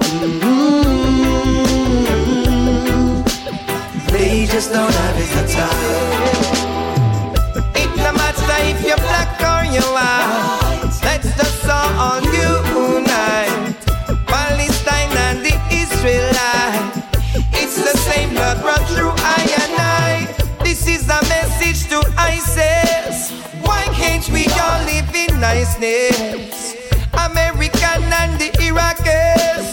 They 4.11 4.45
just 4.45 4.71
don't 4.73 4.93
have 4.93 5.17
it 5.17 5.31
at 5.41 5.55
all. 5.65 6.61
It 7.75 7.89
no 7.95 8.11
matter 8.11 8.57
if 8.69 8.85
you're 8.85 8.97
black 8.97 9.39
or 9.39 9.63
you're 9.73 9.91
white. 9.93 10.91
Let's 11.03 11.33
just 11.37 11.69
all 11.69 12.21
unite. 12.21 13.75
Palestine 14.27 15.15
and 15.27 15.39
the 15.45 15.55
Israelite. 15.71 17.03
It's 17.53 17.77
the 17.77 17.97
same 18.09 18.31
blood 18.31 18.61
run 18.63 18.83
through 18.91 19.13
I 19.15 19.41
and 19.63 19.75
I. 19.79 20.27
This 20.63 20.87
is 20.87 21.03
a 21.07 21.21
message 21.29 21.87
to 21.89 21.99
ISIS. 22.17 23.31
Why 23.65 23.83
can't 23.93 24.27
we 24.29 24.45
all 24.59 24.83
live 24.91 25.13
in 25.15 25.39
niceness? 25.39 26.75
American 27.13 28.01
and 28.21 28.39
the 28.41 28.49
Iraqis. 28.67 29.67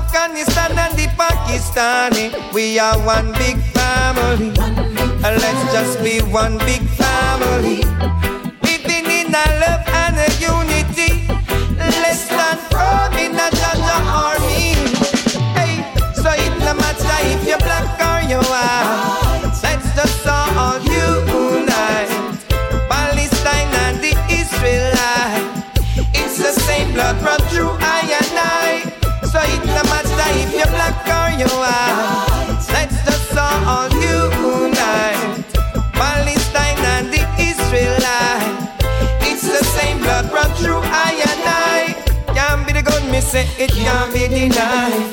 Afghanistan 0.00 0.72
and 0.78 0.96
the 0.96 1.06
Pakistani. 1.20 2.32
We 2.54 2.78
are 2.78 2.98
one 3.04 3.32
big 3.32 3.58
family. 3.76 4.50
Let's 5.20 5.72
just 5.74 6.02
be 6.02 6.20
one 6.32 6.56
big 6.58 6.82
family. 7.00 7.84
Living 8.64 9.06
in 9.18 9.28
a 9.28 9.46
love 9.62 9.84
and 10.02 10.16
a 10.26 10.28
unity. 10.40 11.10
Let's 12.02 12.20
stand 12.24 12.60
firm 12.72 13.12
in 13.24 13.36
a 13.36 13.48
Jaja 13.60 13.98
army. 14.24 14.72
Hey, 15.58 15.74
so 16.14 16.30
it 16.32 16.54
no 16.64 16.72
matter 16.80 17.18
if 17.32 17.46
you're 17.46 17.58
black 17.58 17.90
or 18.08 18.20
you're 18.28 18.46
white. 18.52 19.52
Let's 19.62 19.94
just 19.94 20.26
all 20.26 20.89
unite. 34.70 35.44
Palestine 35.92 36.80
and 36.94 37.06
the 37.12 37.22
Israelite. 37.38 38.56
It's 39.22 39.42
the 39.42 39.64
same 39.76 39.98
blood 39.98 40.32
run 40.32 40.50
through 40.58 40.82
I 40.82 41.12
and 41.30 41.42
I. 41.46 41.80
Can't 42.34 42.66
be 42.66 42.72
the 42.72 42.82
gun, 42.82 43.10
me 43.10 43.20
say 43.20 43.46
it 43.58 43.70
can't 43.70 44.12
be 44.12 44.28
denied. 44.28 45.10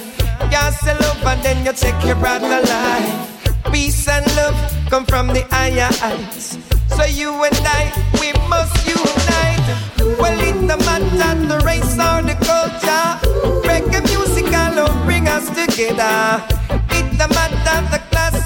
Can't 0.52 0.74
sell 0.76 0.98
love 1.02 1.26
and 1.26 1.42
then 1.44 1.66
you 1.66 1.74
take 1.74 2.00
your 2.06 2.16
brother 2.16 2.62
life. 2.62 3.14
Peace 3.72 4.08
and 4.08 4.26
love 4.36 4.58
come 4.90 5.06
from 5.06 5.28
the 5.28 5.44
higher 5.52 5.92
heights. 6.02 6.58
So 6.96 7.04
you 7.06 7.32
and 7.44 7.62
I, 7.80 7.84
we 8.20 8.34
must 8.50 8.76
unite. 8.88 9.68
Well, 10.20 10.40
it 10.40 10.56
no 10.62 10.78
matter 10.88 11.48
the 11.52 11.60
race 11.66 11.94
or 12.08 12.22
the 12.30 12.36
culture. 12.50 13.08
Reggae 13.68 14.02
music 14.12 14.54
all 14.54 14.68
us 15.38 15.50
together. 15.50 16.44
It's 16.90 17.24
a 17.24 17.28
matter 17.28 17.78
of 17.78 17.92
the 17.92 18.00
class. 18.10 18.37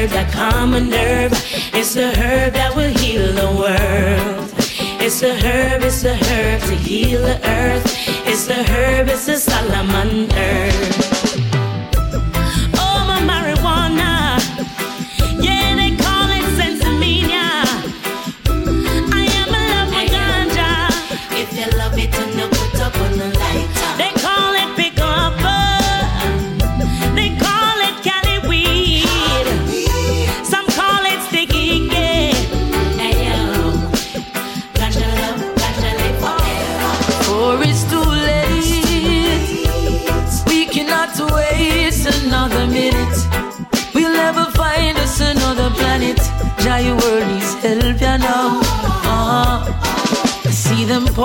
herb 0.00 0.10
that 0.10 0.74
a 0.74 0.80
nerve. 0.80 1.32
It's 1.74 1.94
the 1.94 2.08
herb 2.08 2.54
that 2.54 2.74
will 2.74 2.90
heal 2.90 3.32
the 3.32 3.50
world. 3.60 4.50
It's 5.00 5.20
the 5.20 5.34
herb, 5.34 5.82
it's 5.82 6.02
the 6.02 6.14
herb 6.14 6.60
to 6.62 6.74
heal 6.74 7.20
the 7.20 7.36
earth. 7.46 7.84
It's 8.26 8.46
the 8.46 8.62
herb, 8.62 9.08
it's 9.08 9.26
the 9.26 9.36
Solomon 9.36 10.30
herb. 10.30 11.09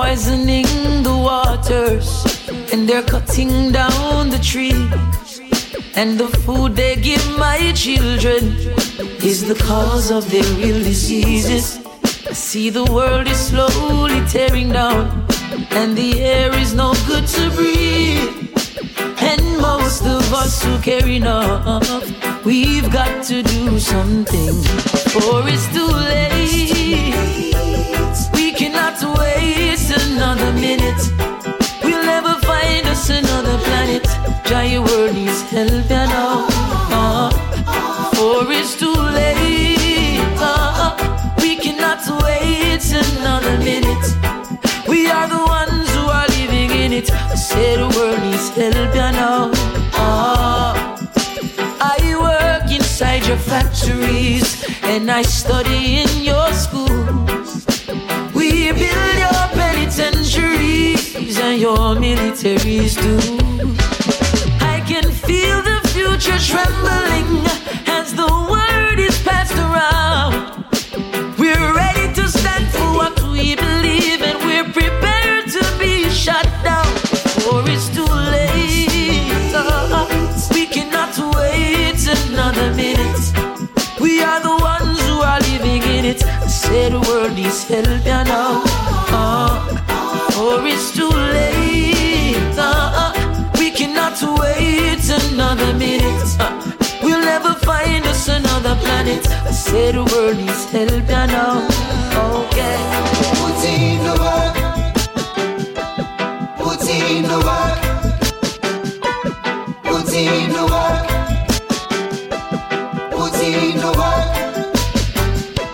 Poisoning 0.06 1.02
the 1.02 1.18
waters, 1.30 2.10
and 2.72 2.88
they're 2.88 3.08
cutting 3.16 3.72
down 3.72 4.30
the 4.30 4.38
trees. 4.52 5.42
And 5.96 6.20
the 6.20 6.28
food 6.44 6.76
they 6.76 6.96
give 6.96 7.26
my 7.40 7.72
children 7.74 8.44
is 9.30 9.48
the 9.52 9.58
cause 9.70 10.12
of 10.12 10.30
their 10.30 10.48
real 10.60 10.80
diseases. 10.92 11.80
I 12.30 12.34
see 12.34 12.70
the 12.70 12.86
world 12.98 13.28
is 13.28 13.40
slowly 13.50 14.22
tearing 14.28 14.70
down, 14.80 15.26
and 15.72 15.98
the 15.98 16.12
air 16.22 16.54
is 16.64 16.76
no 16.76 16.94
good 17.08 17.26
to 17.38 17.44
breathe. 17.58 18.30
And 19.32 19.44
most 19.60 20.04
of 20.06 20.24
us 20.42 20.64
who 20.64 20.78
care 20.90 21.08
enough, 21.08 22.46
we've 22.46 22.90
got 22.92 23.24
to 23.30 23.42
do 23.42 23.80
something, 23.80 24.56
or 25.26 25.42
it's 25.54 25.68
too 25.76 25.92
late. 26.12 27.65
We 28.96 29.02
cannot 29.02 29.20
waste 29.20 30.08
another 30.08 30.54
minute. 30.54 31.02
We'll 31.84 32.06
never 32.06 32.36
find 32.46 32.88
us 32.88 33.10
another 33.10 33.58
planet. 33.66 34.08
Giant 34.46 34.88
world 34.88 35.14
needs 35.14 35.42
help, 35.52 35.70
you 35.70 36.08
know. 36.14 36.48
Uh, 36.92 37.30
or 38.22 38.50
it's 38.54 38.80
too 38.80 38.94
late. 38.94 40.20
Uh, 40.40 40.96
we 41.40 41.58
cannot 41.58 42.00
wait 42.24 42.86
another 42.94 43.58
minute. 43.58 44.06
We 44.88 45.10
are 45.10 45.28
the 45.28 45.44
ones 45.46 45.90
who 45.94 46.06
are 46.08 46.28
living 46.28 46.72
in 46.72 46.94
it. 46.94 47.12
I 47.12 47.36
say 47.36 47.76
the 47.76 47.90
world 47.98 48.22
needs 48.22 48.50
help, 48.50 48.96
you 48.96 49.12
know. 49.20 49.52
Uh, 49.94 50.74
I 51.82 52.16
work 52.18 52.72
inside 52.72 53.26
your 53.28 53.38
factories 53.38 54.64
and 54.84 55.12
I 55.12 55.24
study 55.24 56.05
penitentiaries 60.36 61.40
and 61.40 61.60
your 61.60 61.96
militaries 61.96 62.96
too. 63.02 63.38
I 64.62 64.82
can 64.86 65.12
feel 65.12 65.62
the 65.62 65.80
future 65.90 66.38
trembling 66.40 67.46
as 67.88 68.14
the 68.14 68.28
word 68.50 69.00
is 69.00 69.18
passed 69.24 69.58
around. 69.58 70.66
We're 71.38 71.74
ready 71.74 72.14
to 72.16 72.28
stand 72.28 72.68
for 72.72 72.90
what 73.00 73.20
we 73.24 73.56
believe 73.56 74.22
and 74.22 74.38
we're 74.46 74.72
prepared 74.72 75.50
to 75.52 75.64
be 75.80 76.10
shut 76.10 76.46
down. 76.64 76.86
For 77.44 77.64
it's 77.70 77.90
too 77.90 78.06
late. 78.06 78.54
We 80.54 80.66
cannot 80.68 81.18
wait 81.36 82.02
another 82.08 82.74
minute. 82.74 84.00
We 84.00 84.22
are 84.22 84.42
the 84.42 84.58
ones 84.62 85.00
who 85.08 85.22
are 85.22 85.40
living 85.40 85.84
in 85.84 86.06
it. 86.06 86.24
I 86.24 86.90
the 86.90 87.00
world 87.08 87.34
needs 87.36 87.64
help, 87.64 88.06
you 88.06 88.24
know. 88.26 88.65
Another 95.22 95.74
minute. 95.74 96.24
We'll 97.04 97.20
never 97.20 97.54
find 97.54 98.06
us 98.06 98.28
another 98.28 98.76
planet. 98.76 99.28
I 99.30 99.52
say 99.52 99.92
the 99.92 100.04
world 100.04 100.38
needs 100.38 100.66
help, 100.72 100.92
you 100.92 101.28
know. 101.34 101.68
Okay. 102.46 102.78
Put 103.40 103.64
in 103.66 104.04
the 104.08 104.14
work. 104.24 104.56
Put 106.58 106.84
in 106.90 107.24
the 107.24 107.40
work. 107.48 107.82
Put 109.84 110.14
in 110.14 110.50
the 110.58 110.64
work. 110.74 111.08
Put 113.12 113.40
in 113.44 113.78
the 113.84 113.92
work. 114.00 114.30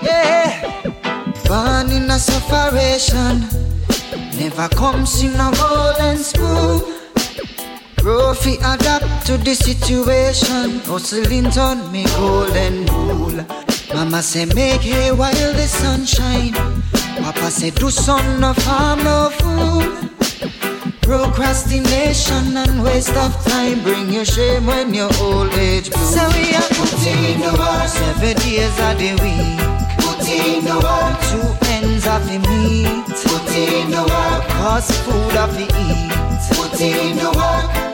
Yeah. 0.01 0.51
Born 1.47 1.91
in 1.91 2.09
a 2.09 2.19
separation. 2.19 3.35
Never 4.38 4.68
comes 4.69 5.23
in 5.23 5.39
a 5.39 5.51
golden 5.55 6.18
spoon. 6.18 7.00
Rofi 8.01 8.57
adapt 8.57 9.27
to 9.27 9.37
the 9.37 9.53
situation. 9.53 10.79
Hustling 10.89 11.45
on 11.57 11.91
me 11.91 12.03
golden 12.17 12.85
rule. 12.87 13.45
Mama 13.93 14.23
say 14.23 14.45
make 14.45 14.81
hay 14.81 15.11
while 15.11 15.53
the 15.53 15.67
sun 15.67 16.05
shine. 16.05 16.53
Papa 17.21 17.51
say 17.51 17.69
do 17.69 17.91
son 17.91 18.39
no 18.41 18.53
farm 18.53 19.03
no 19.03 19.29
fool. 19.37 19.83
Procrastination 21.01 22.57
and 22.57 22.83
waste 22.83 23.15
of 23.15 23.33
time 23.45 23.83
bring 23.83 24.11
you 24.11 24.25
shame 24.25 24.65
when 24.65 24.93
your 24.95 25.11
old 25.21 25.53
age 25.53 25.91
blue. 25.91 26.01
So 26.01 26.23
we 26.33 26.55
are 26.55 26.71
putting 26.73 27.39
the 27.45 27.53
work 27.53 27.87
seven 27.87 28.35
days 28.41 28.77
of 28.87 28.97
the 28.97 29.13
week. 29.21 29.61
Putting 30.01 30.65
the 30.65 30.77
work 30.81 31.15
two 31.29 31.47
ends 31.69 32.07
of 32.07 32.25
the 32.25 32.39
meat. 32.49 33.05
Putting 33.29 33.91
the 33.91 34.01
work 34.09 34.43
cause 34.57 34.89
food 35.05 35.35
of 35.37 35.53
the 35.53 35.67
eat. 35.85 36.11
Putting 36.57 37.17
the 37.17 37.29
work 37.37 37.90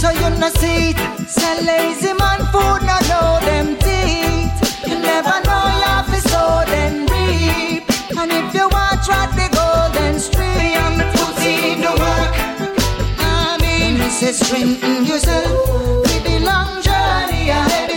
so 0.00 0.10
you 0.10 0.30
no 0.40 0.48
see 0.60 0.90
it. 0.90 0.98
Say 1.28 1.56
lazy 1.66 2.12
man 2.14 2.40
food 2.52 2.80
no 2.88 2.96
know 3.10 3.30
them 3.48 3.76
teeth. 3.84 4.56
You 4.88 4.96
never 4.98 5.36
know 5.46 5.64
you 5.76 5.88
have 5.92 6.08
to 6.14 6.20
sow 6.28 6.64
then 6.72 7.04
reap. 7.12 7.84
And 8.18 8.32
if 8.32 8.54
you 8.54 8.66
want 8.76 8.98
try 9.04 9.26
the 9.38 9.48
golden 9.58 10.18
stream, 10.18 10.92
put 11.16 11.36
in 11.44 11.80
the 11.84 11.92
work. 12.04 12.34
I 13.18 13.58
mean, 13.60 13.98
me 13.98 14.08
say 14.08 14.32
strengthen 14.32 15.04
yourself. 15.04 15.68
With 16.06 16.24
the 16.24 16.38
long 16.50 16.80
journey 16.86 17.50
ahead, 17.50 17.89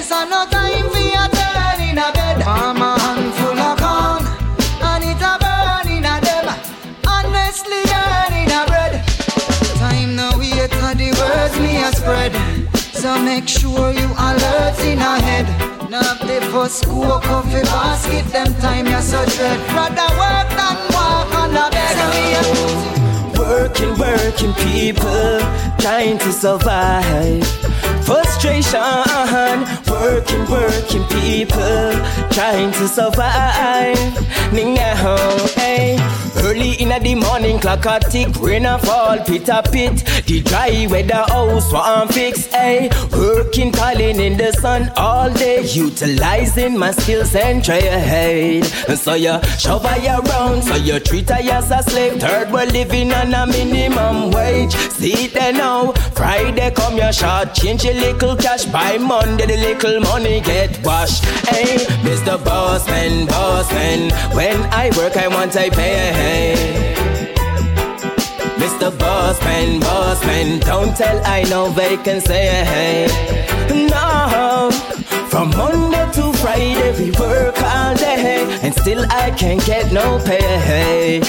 make 13.43 13.49
sure 13.49 13.91
you 13.91 14.07
alert 14.17 14.79
in 14.85 14.99
a 14.99 15.19
head. 15.19 15.45
Now 15.89 16.13
the 16.13 16.39
off 17.27 17.45
the 17.51 17.61
basket, 17.63 18.25
them 18.31 18.53
time 18.61 18.87
you're 18.87 19.01
so 19.01 19.25
dread. 19.35 19.59
Rather 19.75 20.09
work 20.21 20.49
than 20.59 20.77
walk 20.95 21.33
on 21.41 21.51
a 21.51 21.69
bed. 21.75 21.97
Working, 23.37 23.97
working 23.97 24.53
people 24.67 25.39
trying 25.77 26.17
to 26.19 26.31
survive. 26.31 27.45
Frustration, 28.05 29.03
working, 29.91 30.45
working 30.49 31.05
people 31.19 31.91
trying 32.31 32.71
to 32.71 32.87
survive. 32.87 34.13
Ning 34.53 34.77
hey. 34.77 36.32
Early 36.43 36.73
in 36.73 36.89
the 36.89 37.15
morning, 37.15 37.57
clock 37.57 37.85
a 37.85 37.99
tick, 37.99 38.27
rain 38.41 38.65
a 38.65 38.77
fall, 38.77 39.17
pit 39.19 39.47
a 39.47 39.63
pit. 39.63 40.03
The 40.27 40.41
dry 40.41 40.87
weather 40.91 41.23
house 41.29 41.71
want 41.71 42.13
fix, 42.13 42.47
hey. 42.47 42.89
Working, 43.13 43.71
calling 43.71 44.19
in 44.19 44.35
the 44.35 44.51
sun 44.51 44.91
all 44.97 45.31
day, 45.33 45.63
utilizing 45.63 46.77
my 46.77 46.91
skills 46.91 47.33
and 47.33 47.63
trade. 47.63 48.65
And 48.89 48.99
so 48.99 49.13
you 49.13 49.39
shovel 49.57 49.95
you 50.03 50.19
around, 50.19 50.63
so 50.63 50.75
you 50.75 50.99
treat 50.99 51.29
her 51.29 51.39
as 51.49 51.71
a 51.71 51.81
slave. 51.89 52.19
Third 52.19 52.51
world 52.51 52.73
living 52.73 53.13
on 53.13 53.33
a 53.33 53.47
minimum 53.47 54.31
wage. 54.31 54.73
See 54.73 55.13
it 55.13 55.35
now, 55.55 55.93
Friday 56.13 56.71
come 56.71 56.97
your 56.97 57.13
short, 57.13 57.53
change 57.53 57.85
your 57.85 57.93
little 57.93 58.35
cash. 58.35 58.65
By 58.65 58.97
Monday 58.97 59.45
the 59.45 59.55
little 59.55 60.01
money 60.01 60.41
get 60.41 60.83
washed. 60.83 61.23
Hey, 61.47 61.77
Mr. 62.03 62.37
Bossman, 62.37 63.27
Bossman, 63.27 64.11
when 64.35 64.57
I 64.73 64.91
work 64.97 65.15
I 65.15 65.29
want 65.29 65.55
I 65.55 65.69
pay. 65.69 66.32
Mr. 68.57 68.91
Bossman, 68.97 69.79
Bossman, 69.81 70.59
don't 70.61 70.95
tell 70.95 71.21
I 71.25 71.43
no 71.43 71.69
vacancy. 71.69 73.07
No, 73.89 74.69
from 75.29 75.49
Monday 75.51 76.11
to 76.13 76.33
Friday 76.39 76.91
we 76.99 77.11
work 77.11 77.55
all 77.61 77.95
day, 77.95 78.59
and 78.61 78.73
still 78.73 79.05
I 79.09 79.31
can't 79.31 79.63
get 79.65 79.91
no 79.91 80.19
pay. 80.25 81.21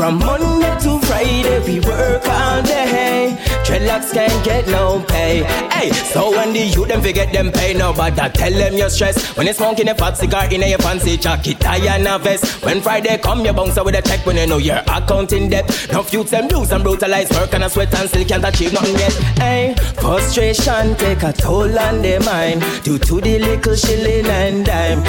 From 0.00 0.18
Monday 0.18 0.74
to 0.80 0.98
Friday 1.00 1.60
we 1.66 1.78
work 1.80 2.26
all 2.26 2.62
day, 2.62 3.36
dreadlocks 3.66 4.14
can't 4.14 4.42
get 4.42 4.66
no 4.68 5.04
pay. 5.06 5.42
Hey, 5.70 5.90
so 5.90 6.30
when 6.30 6.54
the 6.54 6.60
youth 6.60 6.88
them 6.88 7.02
forget 7.02 7.30
them 7.34 7.52
pay, 7.52 7.74
nobody 7.74 8.16
tell 8.30 8.50
them 8.50 8.78
you're 8.78 8.88
stressed. 8.88 9.36
When 9.36 9.46
you 9.46 9.52
smoking 9.52 9.90
a 9.90 9.94
fat 9.94 10.16
cigar 10.16 10.50
in 10.50 10.62
a 10.62 10.78
fancy 10.78 11.18
jacket, 11.18 11.60
tie 11.60 11.84
and 11.94 12.08
a 12.08 12.18
vest. 12.18 12.64
When 12.64 12.80
Friday 12.80 13.18
come, 13.18 13.44
you 13.44 13.52
bounce 13.52 13.76
out 13.76 13.84
with 13.84 13.94
a 13.94 14.00
check 14.00 14.24
when 14.24 14.36
you 14.38 14.46
know 14.46 14.56
your 14.56 14.78
account 14.78 15.34
in 15.34 15.50
debt. 15.50 15.68
No 15.92 16.02
youths 16.10 16.30
them 16.30 16.48
lose 16.48 16.72
and 16.72 16.82
brutalize, 16.82 17.30
work 17.32 17.52
and 17.52 17.64
a 17.64 17.68
sweat 17.68 17.94
and 17.94 18.08
still 18.08 18.24
can't 18.24 18.42
achieve 18.46 18.72
nothing 18.72 18.94
yet. 18.94 19.12
Hey, 19.36 19.74
frustration 19.98 20.96
take 20.96 21.22
a 21.24 21.32
toll 21.34 21.78
on 21.78 22.00
their 22.00 22.20
mind 22.20 22.64
due 22.84 22.98
to 22.98 23.20
the 23.20 23.38
little 23.38 23.76
shilling 23.76 24.24
and 24.24 24.64
dime. 24.64 25.04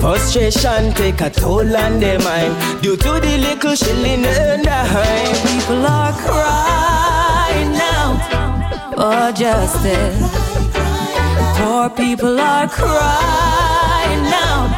Frustration 0.00 0.92
take 0.94 1.20
a 1.20 1.30
toll 1.30 1.76
on 1.76 2.00
their 2.00 2.18
mind 2.20 2.82
due 2.82 2.96
to 2.96 3.20
the 3.20 3.35
little 3.36 3.76
chilling 3.76 4.24
at 4.24 4.64
night. 4.64 5.34
People 5.46 5.86
are 5.86 6.12
crying 6.12 7.72
now 7.72 8.16
for 8.94 9.32
justice. 9.32 10.18
Poor 11.58 11.90
people 11.90 12.40
are 12.40 12.68
crying 12.68 14.22
now 14.38 14.68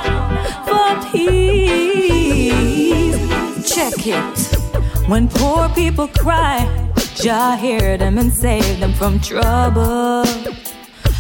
for 0.67 1.01
peace. 1.11 2.49
Check 3.75 4.07
it. 4.07 4.39
When 5.09 5.29
poor 5.29 5.69
people 5.71 6.09
cry, 6.09 6.67
Jah 7.15 7.57
hear 7.57 7.97
them 7.97 8.19
and 8.19 8.33
save 8.33 8.81
them 8.81 8.93
from 8.93 9.21
trouble. 9.21 10.25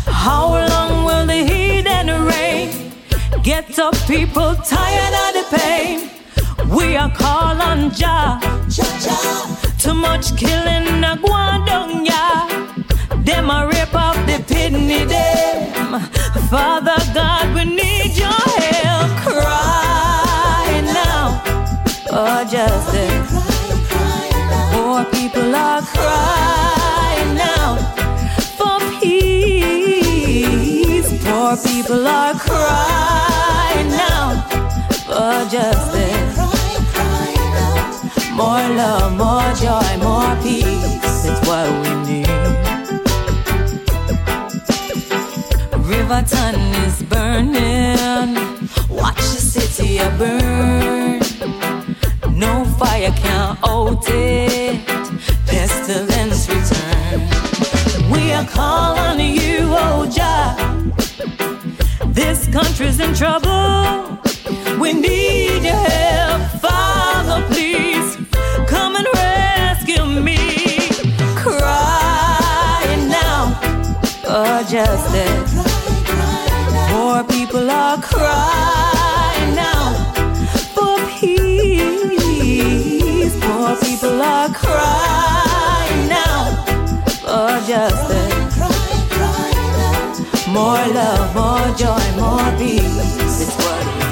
How 0.06 0.46
long 0.68 1.04
will 1.04 1.26
the 1.26 1.44
heat 1.44 1.86
and 1.86 2.08
the 2.08 2.20
rain 2.20 2.92
get 3.42 3.78
up 3.78 3.94
people 4.06 4.54
tired 4.56 5.14
of 5.24 5.32
the 5.38 5.44
pain? 5.56 6.17
We 6.66 6.96
are 6.96 7.10
call 7.10 7.60
on 7.62 7.90
Jah. 7.92 8.38
Too 9.78 9.94
much 9.94 10.36
killing 10.36 11.04
a 11.04 11.16
guandong 11.16 12.04
ya. 12.06 12.48
Them 13.22 13.50
a 13.50 13.66
rip 13.66 13.94
off 13.94 14.16
the 14.26 14.42
kidney 14.46 15.04
them. 15.04 16.00
Father 16.50 16.96
God, 17.14 17.54
we 17.54 17.64
need 17.64 18.16
your 18.16 18.28
help. 18.28 19.10
Cry 19.26 20.80
now, 20.84 21.40
oh 22.10 22.44
justice. 22.50 23.32
Poor 24.72 25.04
people 25.06 25.54
are 25.54 25.82
crying 25.82 27.34
now 27.34 27.76
for 28.58 28.78
peace. 29.00 31.08
Poor 31.24 31.56
people 31.56 32.06
are 32.06 32.34
crying 32.34 33.27
for 35.18 35.44
justice. 35.50 36.38
More 38.40 38.66
love, 38.80 39.10
more 39.24 39.50
joy, 39.64 39.90
more 40.06 40.34
peace. 40.44 41.24
It's 41.28 41.40
what 41.48 41.66
we 41.82 41.90
need. 42.06 42.28
River 45.90 46.20
Riverton 46.20 46.54
is 46.86 47.02
burning. 47.12 48.38
Watch 48.88 49.22
the 49.34 49.42
city 49.54 49.98
burn. 50.18 51.18
No 52.44 52.64
fire 52.78 53.12
can 53.22 53.58
out 53.64 54.04
it. 54.08 54.86
Pestilence 55.48 56.48
return. 56.54 57.18
We 58.12 58.30
are 58.32 58.46
calling 58.46 59.34
you, 59.34 59.58
oh 59.84 60.06
Jah. 60.16 60.54
This 62.06 62.46
country's 62.52 63.00
in 63.00 63.14
trouble. 63.14 64.27
We 64.80 64.92
need 64.94 65.62
your 65.62 65.74
help, 65.74 66.42
Father, 66.62 67.46
please. 67.48 68.16
Come 68.66 68.96
and 68.96 69.06
rescue 69.14 70.06
me. 70.22 70.38
Crying 71.36 73.08
now 73.10 73.60
oh, 74.24 74.62
for 74.62 74.70
justice. 74.70 75.52
Poor 76.90 77.24
people 77.24 77.70
are 77.70 78.00
crying 78.00 79.54
now 79.54 79.92
for 80.74 80.96
peace. 81.18 82.56
Poor 83.44 83.76
people 83.76 84.22
are 84.22 84.48
crying 84.48 86.08
now 86.08 86.64
oh, 87.26 87.50
for 87.60 87.60
justice. 87.66 88.56
More 90.48 90.86
love, 90.94 91.34
more 91.34 91.68
joy, 91.76 92.10
more 92.16 92.50
peace. 92.56 93.40
It's 93.42 93.54
what 93.56 94.07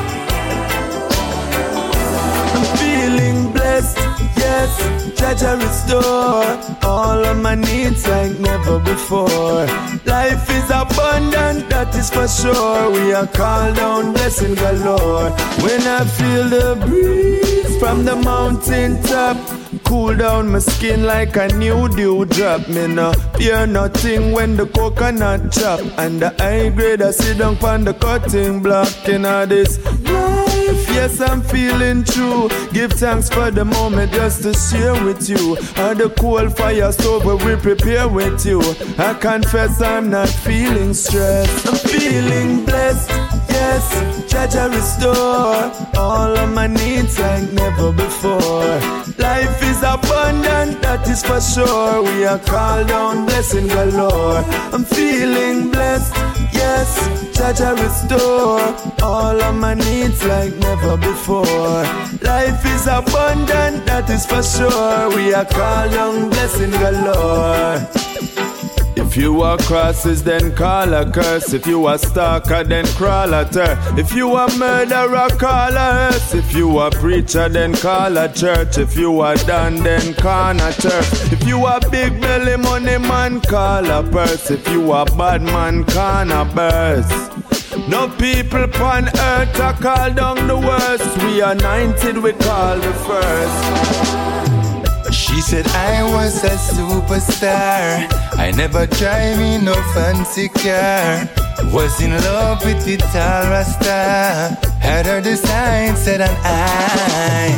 yes. 4.56 4.72
Jaja 5.18 5.52
restore 5.62 6.88
all 6.88 7.24
of 7.24 7.36
my 7.38 7.54
needs 7.54 8.06
like 8.08 8.38
never 8.38 8.78
before. 8.80 9.66
Life 10.04 10.48
is 10.58 10.68
abundant, 10.70 11.68
that 11.70 11.94
is 11.94 12.10
for 12.10 12.28
sure. 12.28 12.90
We 12.90 13.12
are 13.12 13.26
called 13.26 13.76
down 13.76 14.12
blessing 14.12 14.54
galore. 14.54 15.30
When 15.64 15.82
I 15.98 16.04
feel 16.16 16.44
the 16.56 16.66
breeze 16.86 17.78
from 17.78 18.04
the 18.04 18.16
mountain 18.16 19.02
top. 19.02 19.36
Cool 19.84 20.16
down 20.16 20.48
my 20.48 20.58
skin 20.58 21.04
like 21.04 21.36
a 21.36 21.48
new 21.48 21.88
dew 21.88 22.24
drop. 22.24 22.68
Me 22.68 22.86
no 22.86 23.12
fear 23.36 23.66
nothing 23.66 24.32
when 24.32 24.56
the 24.56 24.66
coconut 24.66 25.52
chop. 25.52 25.80
And 25.98 26.20
the 26.20 26.30
high 26.38 26.70
grade 26.70 27.02
I 27.02 27.10
sit 27.10 27.38
down 27.38 27.56
on 27.62 27.84
the 27.84 27.94
cutting 27.94 28.62
block. 28.62 28.88
In 29.08 29.24
all 29.24 29.46
this 29.46 29.78
life, 29.84 30.55
yes, 30.96 31.20
I'm 31.20 31.42
feeling 31.42 32.04
true. 32.04 32.48
Give 32.72 32.92
thanks 32.92 33.28
for 33.28 33.50
the 33.50 33.64
moment 33.64 34.12
just 34.12 34.42
to 34.42 34.54
share 34.54 34.94
with 35.04 35.28
you. 35.28 35.56
And 35.76 36.00
the 36.00 36.08
cool 36.18 36.48
fire 36.50 36.90
stove 36.92 37.24
we 37.44 37.56
prepare 37.56 38.08
with 38.08 38.44
you. 38.46 38.60
I 38.98 39.14
confess 39.14 39.80
I'm 39.82 40.10
not 40.10 40.28
feeling 40.28 40.94
stressed. 40.94 41.66
I'm 41.68 41.76
feeling 41.76 42.64
blessed. 42.64 43.45
Yes, 43.58 43.86
Jaja 44.30 44.64
restore 44.68 45.64
all 45.96 46.36
of 46.36 46.48
my 46.52 46.66
needs 46.66 47.18
like 47.18 47.50
never 47.52 47.90
before. 47.90 48.76
Life 49.16 49.58
is 49.70 49.80
abundant, 49.82 50.82
that 50.82 51.08
is 51.08 51.22
for 51.22 51.40
sure. 51.40 52.02
We 52.02 52.24
are 52.26 52.38
called 52.38 52.90
on 52.90 53.24
blessing 53.24 53.68
galore. 53.68 54.44
I'm 54.74 54.84
feeling 54.84 55.70
blessed. 55.70 56.12
Yes, 56.52 56.90
Jaja 57.36 57.70
restore 57.82 58.60
all 59.02 59.40
of 59.40 59.54
my 59.54 59.72
needs 59.74 60.22
like 60.24 60.54
never 60.56 60.98
before. 60.98 61.82
Life 62.32 62.62
is 62.74 62.86
abundant, 62.86 63.86
that 63.86 64.06
is 64.10 64.26
for 64.26 64.42
sure. 64.42 65.16
We 65.16 65.32
are 65.32 65.46
called 65.46 65.94
on 65.94 66.28
blessing 66.28 66.72
galore. 66.72 67.80
If 69.16 69.22
you 69.22 69.40
are 69.40 69.56
crosses, 69.56 70.22
then 70.22 70.54
call 70.54 70.92
a 70.92 71.10
curse. 71.10 71.54
If 71.54 71.66
you 71.66 71.86
are 71.86 71.96
stalker, 71.96 72.62
then 72.62 72.84
crawl 72.98 73.32
a 73.32 73.46
her. 73.46 73.98
If 73.98 74.12
you 74.12 74.34
are 74.34 74.54
murderer, 74.58 75.30
call 75.38 75.74
a 75.74 76.10
hearse. 76.10 76.34
If 76.34 76.54
you 76.54 76.76
are 76.76 76.90
preacher, 76.90 77.48
then 77.48 77.72
call 77.72 78.18
a 78.18 78.30
church. 78.30 78.76
If 78.76 78.94
you 78.94 79.20
are 79.20 79.36
done, 79.36 79.76
then 79.76 80.12
call 80.12 80.60
a 80.60 80.70
turf. 80.70 81.32
If 81.32 81.46
you 81.46 81.64
are 81.64 81.80
big 81.90 82.20
belly 82.20 82.58
money 82.58 82.98
man, 82.98 83.40
call 83.40 83.86
a 83.90 84.02
purse. 84.02 84.50
If 84.50 84.68
you 84.68 84.92
are 84.92 85.06
bad 85.06 85.40
man, 85.40 85.84
call 85.84 86.30
a 86.30 86.44
burst. 86.44 87.88
No 87.88 88.10
people 88.18 88.64
upon 88.64 89.08
earth 89.08 89.58
are 89.58 89.72
called 89.80 90.16
down 90.16 90.46
the 90.46 90.58
worst. 90.58 91.22
We 91.24 91.40
are 91.40 91.52
anointed, 91.52 92.18
we 92.18 92.34
call 92.34 92.76
the 92.76 92.92
first. 93.08 94.25
She 95.36 95.42
said 95.42 95.66
I 95.68 96.02
was 96.02 96.42
a 96.44 96.56
superstar. 96.56 98.08
I 98.38 98.52
never 98.56 98.86
drive 98.86 99.38
in 99.38 99.66
no 99.66 99.74
fancy 99.92 100.48
car. 100.48 101.28
Was 101.74 102.00
in 102.00 102.12
love 102.12 102.64
with 102.64 102.82
the 102.86 102.96
tall 102.96 103.50
Rasta. 103.52 104.56
Had 104.80 105.04
her 105.04 105.20
design 105.20 105.94
set 105.94 106.22
an 106.22 106.34
eye. 106.42 107.52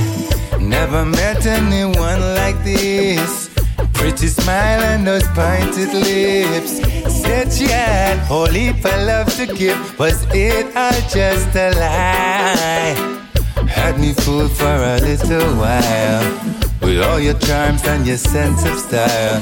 Never 0.60 1.04
met 1.04 1.46
anyone 1.46 2.20
like 2.34 2.58
this. 2.64 3.48
Pretty 3.92 4.26
smile 4.26 4.82
and 4.82 5.06
those 5.06 5.28
pointed 5.28 5.94
lips. 5.94 6.80
Said 7.22 7.52
she 7.52 7.68
had 7.68 8.18
whole 8.26 8.46
heap 8.46 8.82
love 8.82 9.32
to 9.36 9.46
give. 9.46 9.78
Was 10.00 10.26
it 10.34 10.66
all 10.76 11.00
just 11.08 11.54
a 11.54 11.70
lie? 11.78 13.22
Had 13.68 14.00
me 14.00 14.14
fooled 14.14 14.50
for 14.50 14.66
a 14.66 14.98
little 14.98 15.54
while 15.54 16.67
with 16.80 17.02
all 17.02 17.20
your 17.20 17.38
charms 17.38 17.84
and 17.84 18.06
your 18.06 18.16
sense 18.16 18.64
of 18.64 18.78
style. 18.78 19.40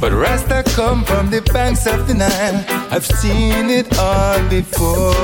But 0.00 0.12
Rasta 0.12 0.62
come 0.74 1.04
from 1.04 1.30
the 1.30 1.40
banks 1.52 1.86
of 1.86 2.06
the 2.06 2.14
Nile. 2.14 2.64
I've 2.90 3.06
seen 3.06 3.70
it 3.70 3.98
all 3.98 4.38
before. 4.48 5.14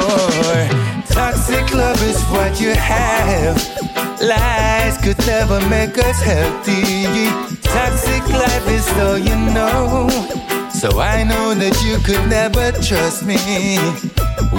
Toxic 1.09 1.75
love 1.75 2.03
is 2.03 2.23
what 2.31 2.61
you 2.61 2.73
have. 2.75 3.57
Lies 4.21 4.97
could 4.99 5.19
never 5.27 5.61
make 5.69 5.99
us 5.99 6.21
healthy. 6.23 7.29
Toxic 7.63 8.27
life 8.29 8.69
is 8.69 8.89
all 8.99 9.19
you 9.19 9.37
know. 9.53 10.09
So 10.71 11.01
I 11.01 11.25
know 11.25 11.55
that 11.55 11.77
you 11.85 11.99
could 12.05 12.27
never 12.29 12.73
trust 12.81 13.25
me. 13.27 13.77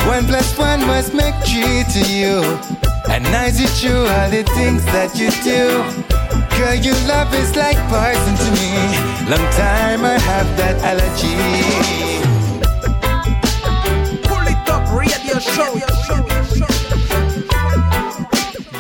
One 0.06 0.26
plus 0.26 0.58
one 0.58 0.86
must 0.86 1.14
make 1.14 1.36
three 1.46 1.84
to 1.94 2.14
you. 2.14 2.42
And 3.10 3.26
I 3.28 3.50
see 3.50 3.68
true 3.82 4.06
all 4.06 4.30
the 4.30 4.44
things 4.56 4.86
that 4.86 5.18
you 5.18 5.32
do? 5.44 6.41
Girl, 6.62 6.76
your 6.76 6.94
love 7.08 7.34
is 7.34 7.56
like 7.56 7.76
poison 7.90 8.36
to 8.38 8.52
me. 8.52 8.70
Long 9.28 9.50
time 9.58 10.06
I 10.06 10.20
have 10.20 10.46
that 10.58 10.78
allergy. 10.86 11.34
Pull 14.22 14.46
it 14.46 14.70
up, 14.70 14.86
radio 14.96 15.40
show. 15.40 16.21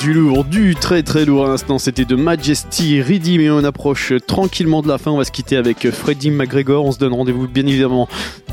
Du 0.02 0.14
lourd, 0.14 0.46
du 0.46 0.74
très 0.74 1.04
très 1.04 1.26
lourd 1.26 1.46
à 1.46 1.50
l'instant, 1.50 1.78
c'était 1.78 2.06
de 2.06 2.16
Majesty 2.16 3.04
Ready, 3.04 3.38
mais 3.38 3.52
on 3.52 3.64
approche 3.64 4.14
tranquillement 4.26 4.82
de 4.82 4.88
la 4.88 4.98
fin. 4.98 5.12
On 5.12 5.18
va 5.18 5.26
se 5.26 5.32
quitter 5.32 5.58
avec 5.58 5.92
Freddie 5.92 6.32
McGregor. 6.32 6.84
On 6.86 6.92
se 6.92 6.98
donne 6.98 7.14
rendez-vous 7.14 7.48
bien 7.48 7.68
évidemment 7.68 8.10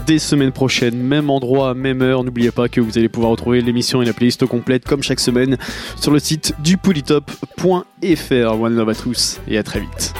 des 0.06 0.18
semaines 0.18 0.52
prochaines, 0.52 0.98
même 0.98 1.30
endroit, 1.30 1.72
même 1.72 2.02
heure. 2.02 2.22
N'oubliez 2.22 2.50
pas 2.50 2.68
que 2.68 2.82
vous 2.82 2.98
allez 2.98 3.08
pouvoir 3.08 3.30
retrouver 3.30 3.62
l'émission 3.62 4.02
et 4.02 4.04
la 4.04 4.12
playlist 4.12 4.44
complète 4.44 4.84
comme 4.84 5.02
chaque 5.02 5.20
semaine 5.20 5.56
sur 5.96 6.10
le 6.10 6.18
site 6.18 6.52
du 6.62 6.76
polytop.fr. 6.76 7.62
One 8.60 8.76
love 8.76 8.88
à 8.90 8.94
tous 8.94 9.40
et 9.48 9.56
à 9.56 9.62
très 9.62 9.80
vite. 9.80 10.12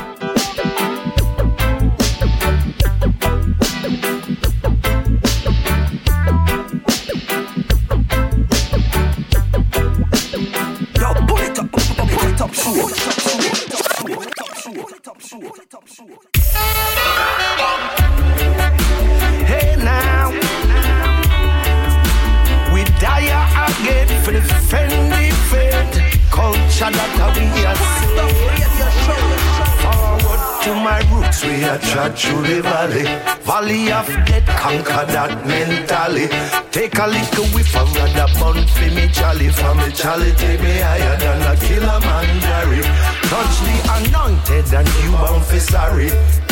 people 24.31 24.49
friendly 24.69 25.31
faith, 25.49 26.31
culture 26.31 26.91
that 26.91 27.33
we 27.37 27.65
are 27.65 27.77
Forward 29.83 30.43
to 30.65 30.75
my 30.75 31.01
roots, 31.11 31.45
we 31.45 31.65
are 31.65 31.79
trod 31.79 32.19
through 32.19 32.43
the 32.43 32.63
valley. 32.63 33.05
Valley 33.43 33.93
of 33.93 34.07
death, 34.27 34.47
conquer 34.61 35.07
that 35.13 35.47
mentally. 35.47 36.29
Take 36.71 36.99
a 36.99 37.07
little 37.07 37.47
whiff 37.55 37.75
and 37.75 37.97
rather 37.97 38.29
bun 38.39 38.67
for 38.67 38.91
me 38.95 39.09
Charlie. 39.09 39.49
For 39.49 39.75
me 39.75 39.91
Charlie, 39.93 40.33
take 40.33 40.61
me 40.61 40.79
higher 40.79 41.17
than 41.17 41.41
a 41.43 41.57
killer 41.57 42.01
man, 42.01 42.41
Jerry. 42.41 42.83
Touch 43.31 43.57
the 43.65 43.77
anointed 43.97 44.75
and 44.75 44.89
you 45.03 45.13
bound 45.13 45.45
for 45.45 45.61
sorry. 45.61 46.11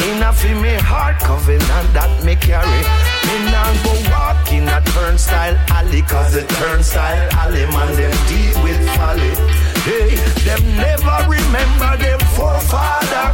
Enough 0.09 0.45
in 0.45 0.63
me 0.63 0.75
heart 0.75 1.19
covenant 1.21 1.93
that 1.93 2.25
me 2.25 2.37
carry. 2.37 3.16
Me 3.27 3.37
now 3.51 3.73
go 3.83 3.93
walk 4.11 4.53
in 4.53 4.69
a 4.69 4.81
turnstile 4.95 5.57
alley, 5.69 6.03
cause 6.03 6.35
the 6.35 6.45
turnstile 6.59 7.29
alley 7.33 7.67
man 7.67 7.91
them 7.97 8.15
deal 8.29 8.63
with 8.63 8.79
folly. 8.95 9.35
Hey, 9.83 10.15
them 10.47 10.63
never 10.77 11.17
remember 11.29 11.97
them 11.97 12.21
forefather. 12.37 13.27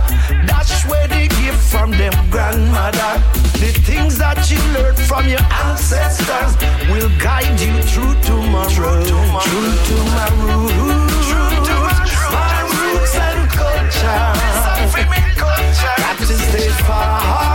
That's 0.47 0.85
where 0.87 1.07
they 1.09 1.29
give 1.29 1.61
from 1.61 1.91
them 1.91 2.13
grandmother. 2.31 3.13
The 3.61 3.73
things 3.85 4.19
that 4.19 4.51
you 4.51 4.59
learned 4.75 4.99
from 4.99 5.29
your 5.29 5.45
ancestors 5.69 6.57
will 6.91 7.11
guide 7.19 7.61
you 7.61 7.75
through 7.83 8.17
tomorrow. 8.23 8.69
Through 8.69 9.05
tomorrow. 9.05 9.45
Through 9.45 9.77
tomorrow. 9.89 10.69
Through 11.29 11.53
tomorrow. 11.69 12.33
My 12.33 12.59
roots 12.81 13.15
and 13.29 13.41
culture. 13.51 14.29
Got 16.03 16.19
to 16.19 16.27
stay 16.27 16.69
far 16.85 17.52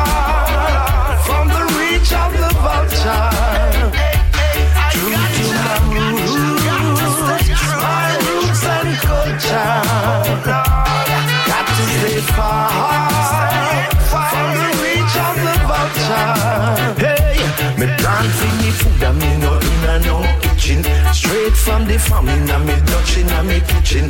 from 21.67 21.85
the 21.85 21.99
farm 21.99 22.29
in 22.29 22.45
me 22.65 22.75
Dutch 22.87 23.17
in 23.17 23.27
me 23.47 23.59
kitchen. 23.59 24.09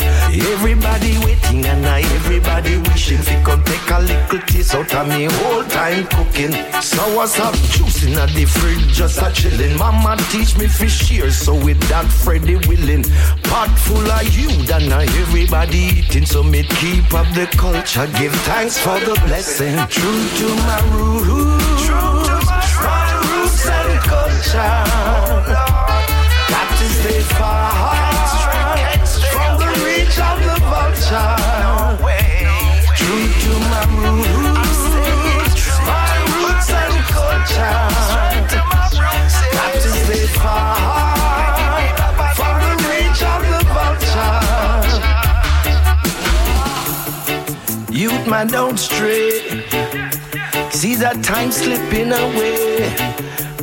Everybody 0.53 1.17
waiting 1.25 1.65
and 1.65 1.85
I 1.87 2.01
everybody 2.19 2.77
wishing 2.77 3.17
fi 3.17 3.41
come 3.43 3.63
take 3.63 3.89
a 3.89 3.99
little 3.99 4.41
taste 4.45 4.75
out 4.75 4.93
of 4.93 5.07
me 5.07 5.25
whole 5.37 5.63
time 5.63 6.05
cooking. 6.15 6.53
So 6.81 7.01
what's 7.15 7.39
up 7.39 7.55
juice 7.73 8.03
a 8.03 8.25
the 8.37 8.45
fridge 8.45 8.93
just 8.93 9.17
a 9.25 9.31
chilling. 9.33 9.75
Mama 9.75 10.17
teach 10.29 10.55
me 10.59 10.67
fish 10.67 11.09
here 11.09 11.31
so 11.31 11.53
with 11.65 11.81
that 11.89 12.05
Freddy 12.05 12.57
willing. 12.67 13.03
Pot 13.49 13.71
full 13.85 14.11
of 14.17 14.25
you 14.37 14.49
and 14.75 14.89
now 14.89 15.03
everybody 15.23 15.81
eating 15.97 16.27
so 16.27 16.43
me 16.43 16.61
keep 16.79 17.11
up 17.13 17.27
the 17.33 17.47
culture. 17.57 18.07
Give 18.19 18.35
thanks 18.49 18.77
for 18.77 18.99
the 18.99 19.15
blessing. 19.25 19.75
True 19.89 20.23
to 20.39 20.47
my 20.69 20.79
roots. 20.93 21.85
True 21.87 22.21
to 22.29 22.37
my 22.45 23.07
roots 23.25 23.67
and 23.67 23.99
culture. 24.11 25.36
True 31.07 31.15
to 31.15 31.23
my 33.71 33.83
roots, 33.95 34.83
my 35.87 36.11
roots 36.35 36.69
and 36.69 36.95
culture. 37.15 37.79
Got 39.53 39.73
to 39.73 39.89
stay 40.03 40.25
far 40.35 40.75
from 42.35 42.55
the 42.59 42.71
reach 42.89 43.21
of 43.23 43.39
the 43.47 43.59
vulture. 43.71 44.43
Youth 47.93 48.25
man, 48.27 48.47
don't 48.47 48.77
stray. 48.77 49.31
See 50.71 50.95
that 50.95 51.23
time 51.23 51.51
slipping 51.53 52.11
away. 52.11 52.89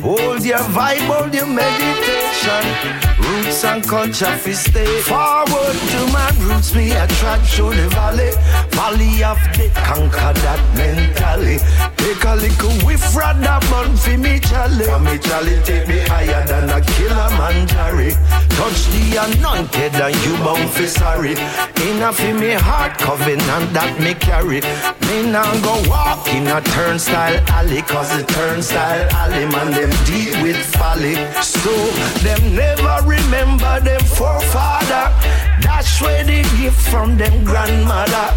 Hold 0.01 0.43
your 0.43 0.63
vibe, 0.73 1.05
hold 1.05 1.31
your 1.31 1.45
meditation. 1.45 2.34
Roots 2.45 3.63
and 3.63 3.83
culture 3.83 4.37
fi 4.37 4.51
stay 4.51 5.01
forward 5.01 5.77
to 5.91 5.99
my 6.13 6.29
roots. 6.41 6.75
Me 6.75 6.91
a 6.91 7.07
trod 7.07 7.41
through 7.47 7.73
the 7.73 7.89
valley, 7.89 8.31
valley 8.69 9.23
of 9.23 9.39
the 9.57 9.67
conquer 9.73 10.33
that 10.45 10.61
mentally. 10.77 11.57
Take 11.97 12.23
a 12.23 12.35
little 12.35 12.73
whiff, 12.85 13.15
rather 13.15 13.59
bun 13.69 13.97
fi 13.97 14.15
me 14.17 14.39
jolly. 14.39 14.85
For 14.85 14.99
me 14.99 15.17
jolly 15.17 15.57
take 15.63 15.87
me 15.87 15.99
higher 16.05 16.45
than 16.45 16.69
a 16.69 16.81
killer 16.81 17.29
man 17.39 17.67
Jerry. 17.67 18.11
Touch 18.55 18.81
the 18.93 19.17
anointed 19.25 19.95
and 19.95 20.15
you 20.23 20.37
bound 20.45 20.69
fi 20.69 20.85
sorry. 20.85 21.33
Enough 21.89 22.19
in 22.21 22.39
me 22.39 22.51
heart 22.51 22.97
covenant 22.99 23.73
that 23.73 23.99
me 23.99 24.13
carry. 24.13 24.61
Me 25.07 25.31
now 25.31 25.49
go 25.61 25.75
walk 25.89 26.27
in 26.29 26.47
a 26.47 26.61
turnstile 26.61 27.37
alley, 27.49 27.81
cause 27.81 28.09
the 28.15 28.23
turnstile 28.23 29.07
alley 29.21 29.45
man 29.45 29.71
them 29.71 29.91
deal 30.05 30.33
with 30.43 30.57
folly. 30.77 31.15
So 31.41 31.73
them 32.21 32.34
them 32.35 32.55
never 32.55 33.07
remember 33.07 33.79
them 33.79 34.01
forefather. 34.01 35.13
That's 35.61 36.01
where 36.01 36.23
they 36.23 36.43
give 36.57 36.75
from 36.75 37.17
them 37.17 37.43
grandmother. 37.43 38.27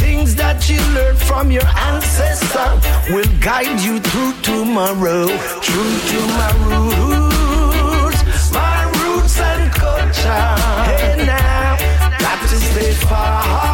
Things 0.00 0.34
that 0.36 0.68
you 0.68 0.78
learned 0.94 1.18
from 1.18 1.50
your 1.50 1.66
ancestor 1.66 2.70
will 3.12 3.30
guide 3.40 3.80
you 3.80 4.00
through 4.00 4.34
tomorrow. 4.42 5.26
True 5.60 5.96
to 6.10 6.18
my 6.38 6.52
roots, 6.68 8.52
my 8.52 8.84
roots 9.00 9.38
and 9.40 9.72
culture. 9.72 10.46
Hey 10.90 11.24
now, 11.26 11.76
got 12.18 12.40
to 12.48 12.56
stay 12.56 12.92
far. 12.92 13.73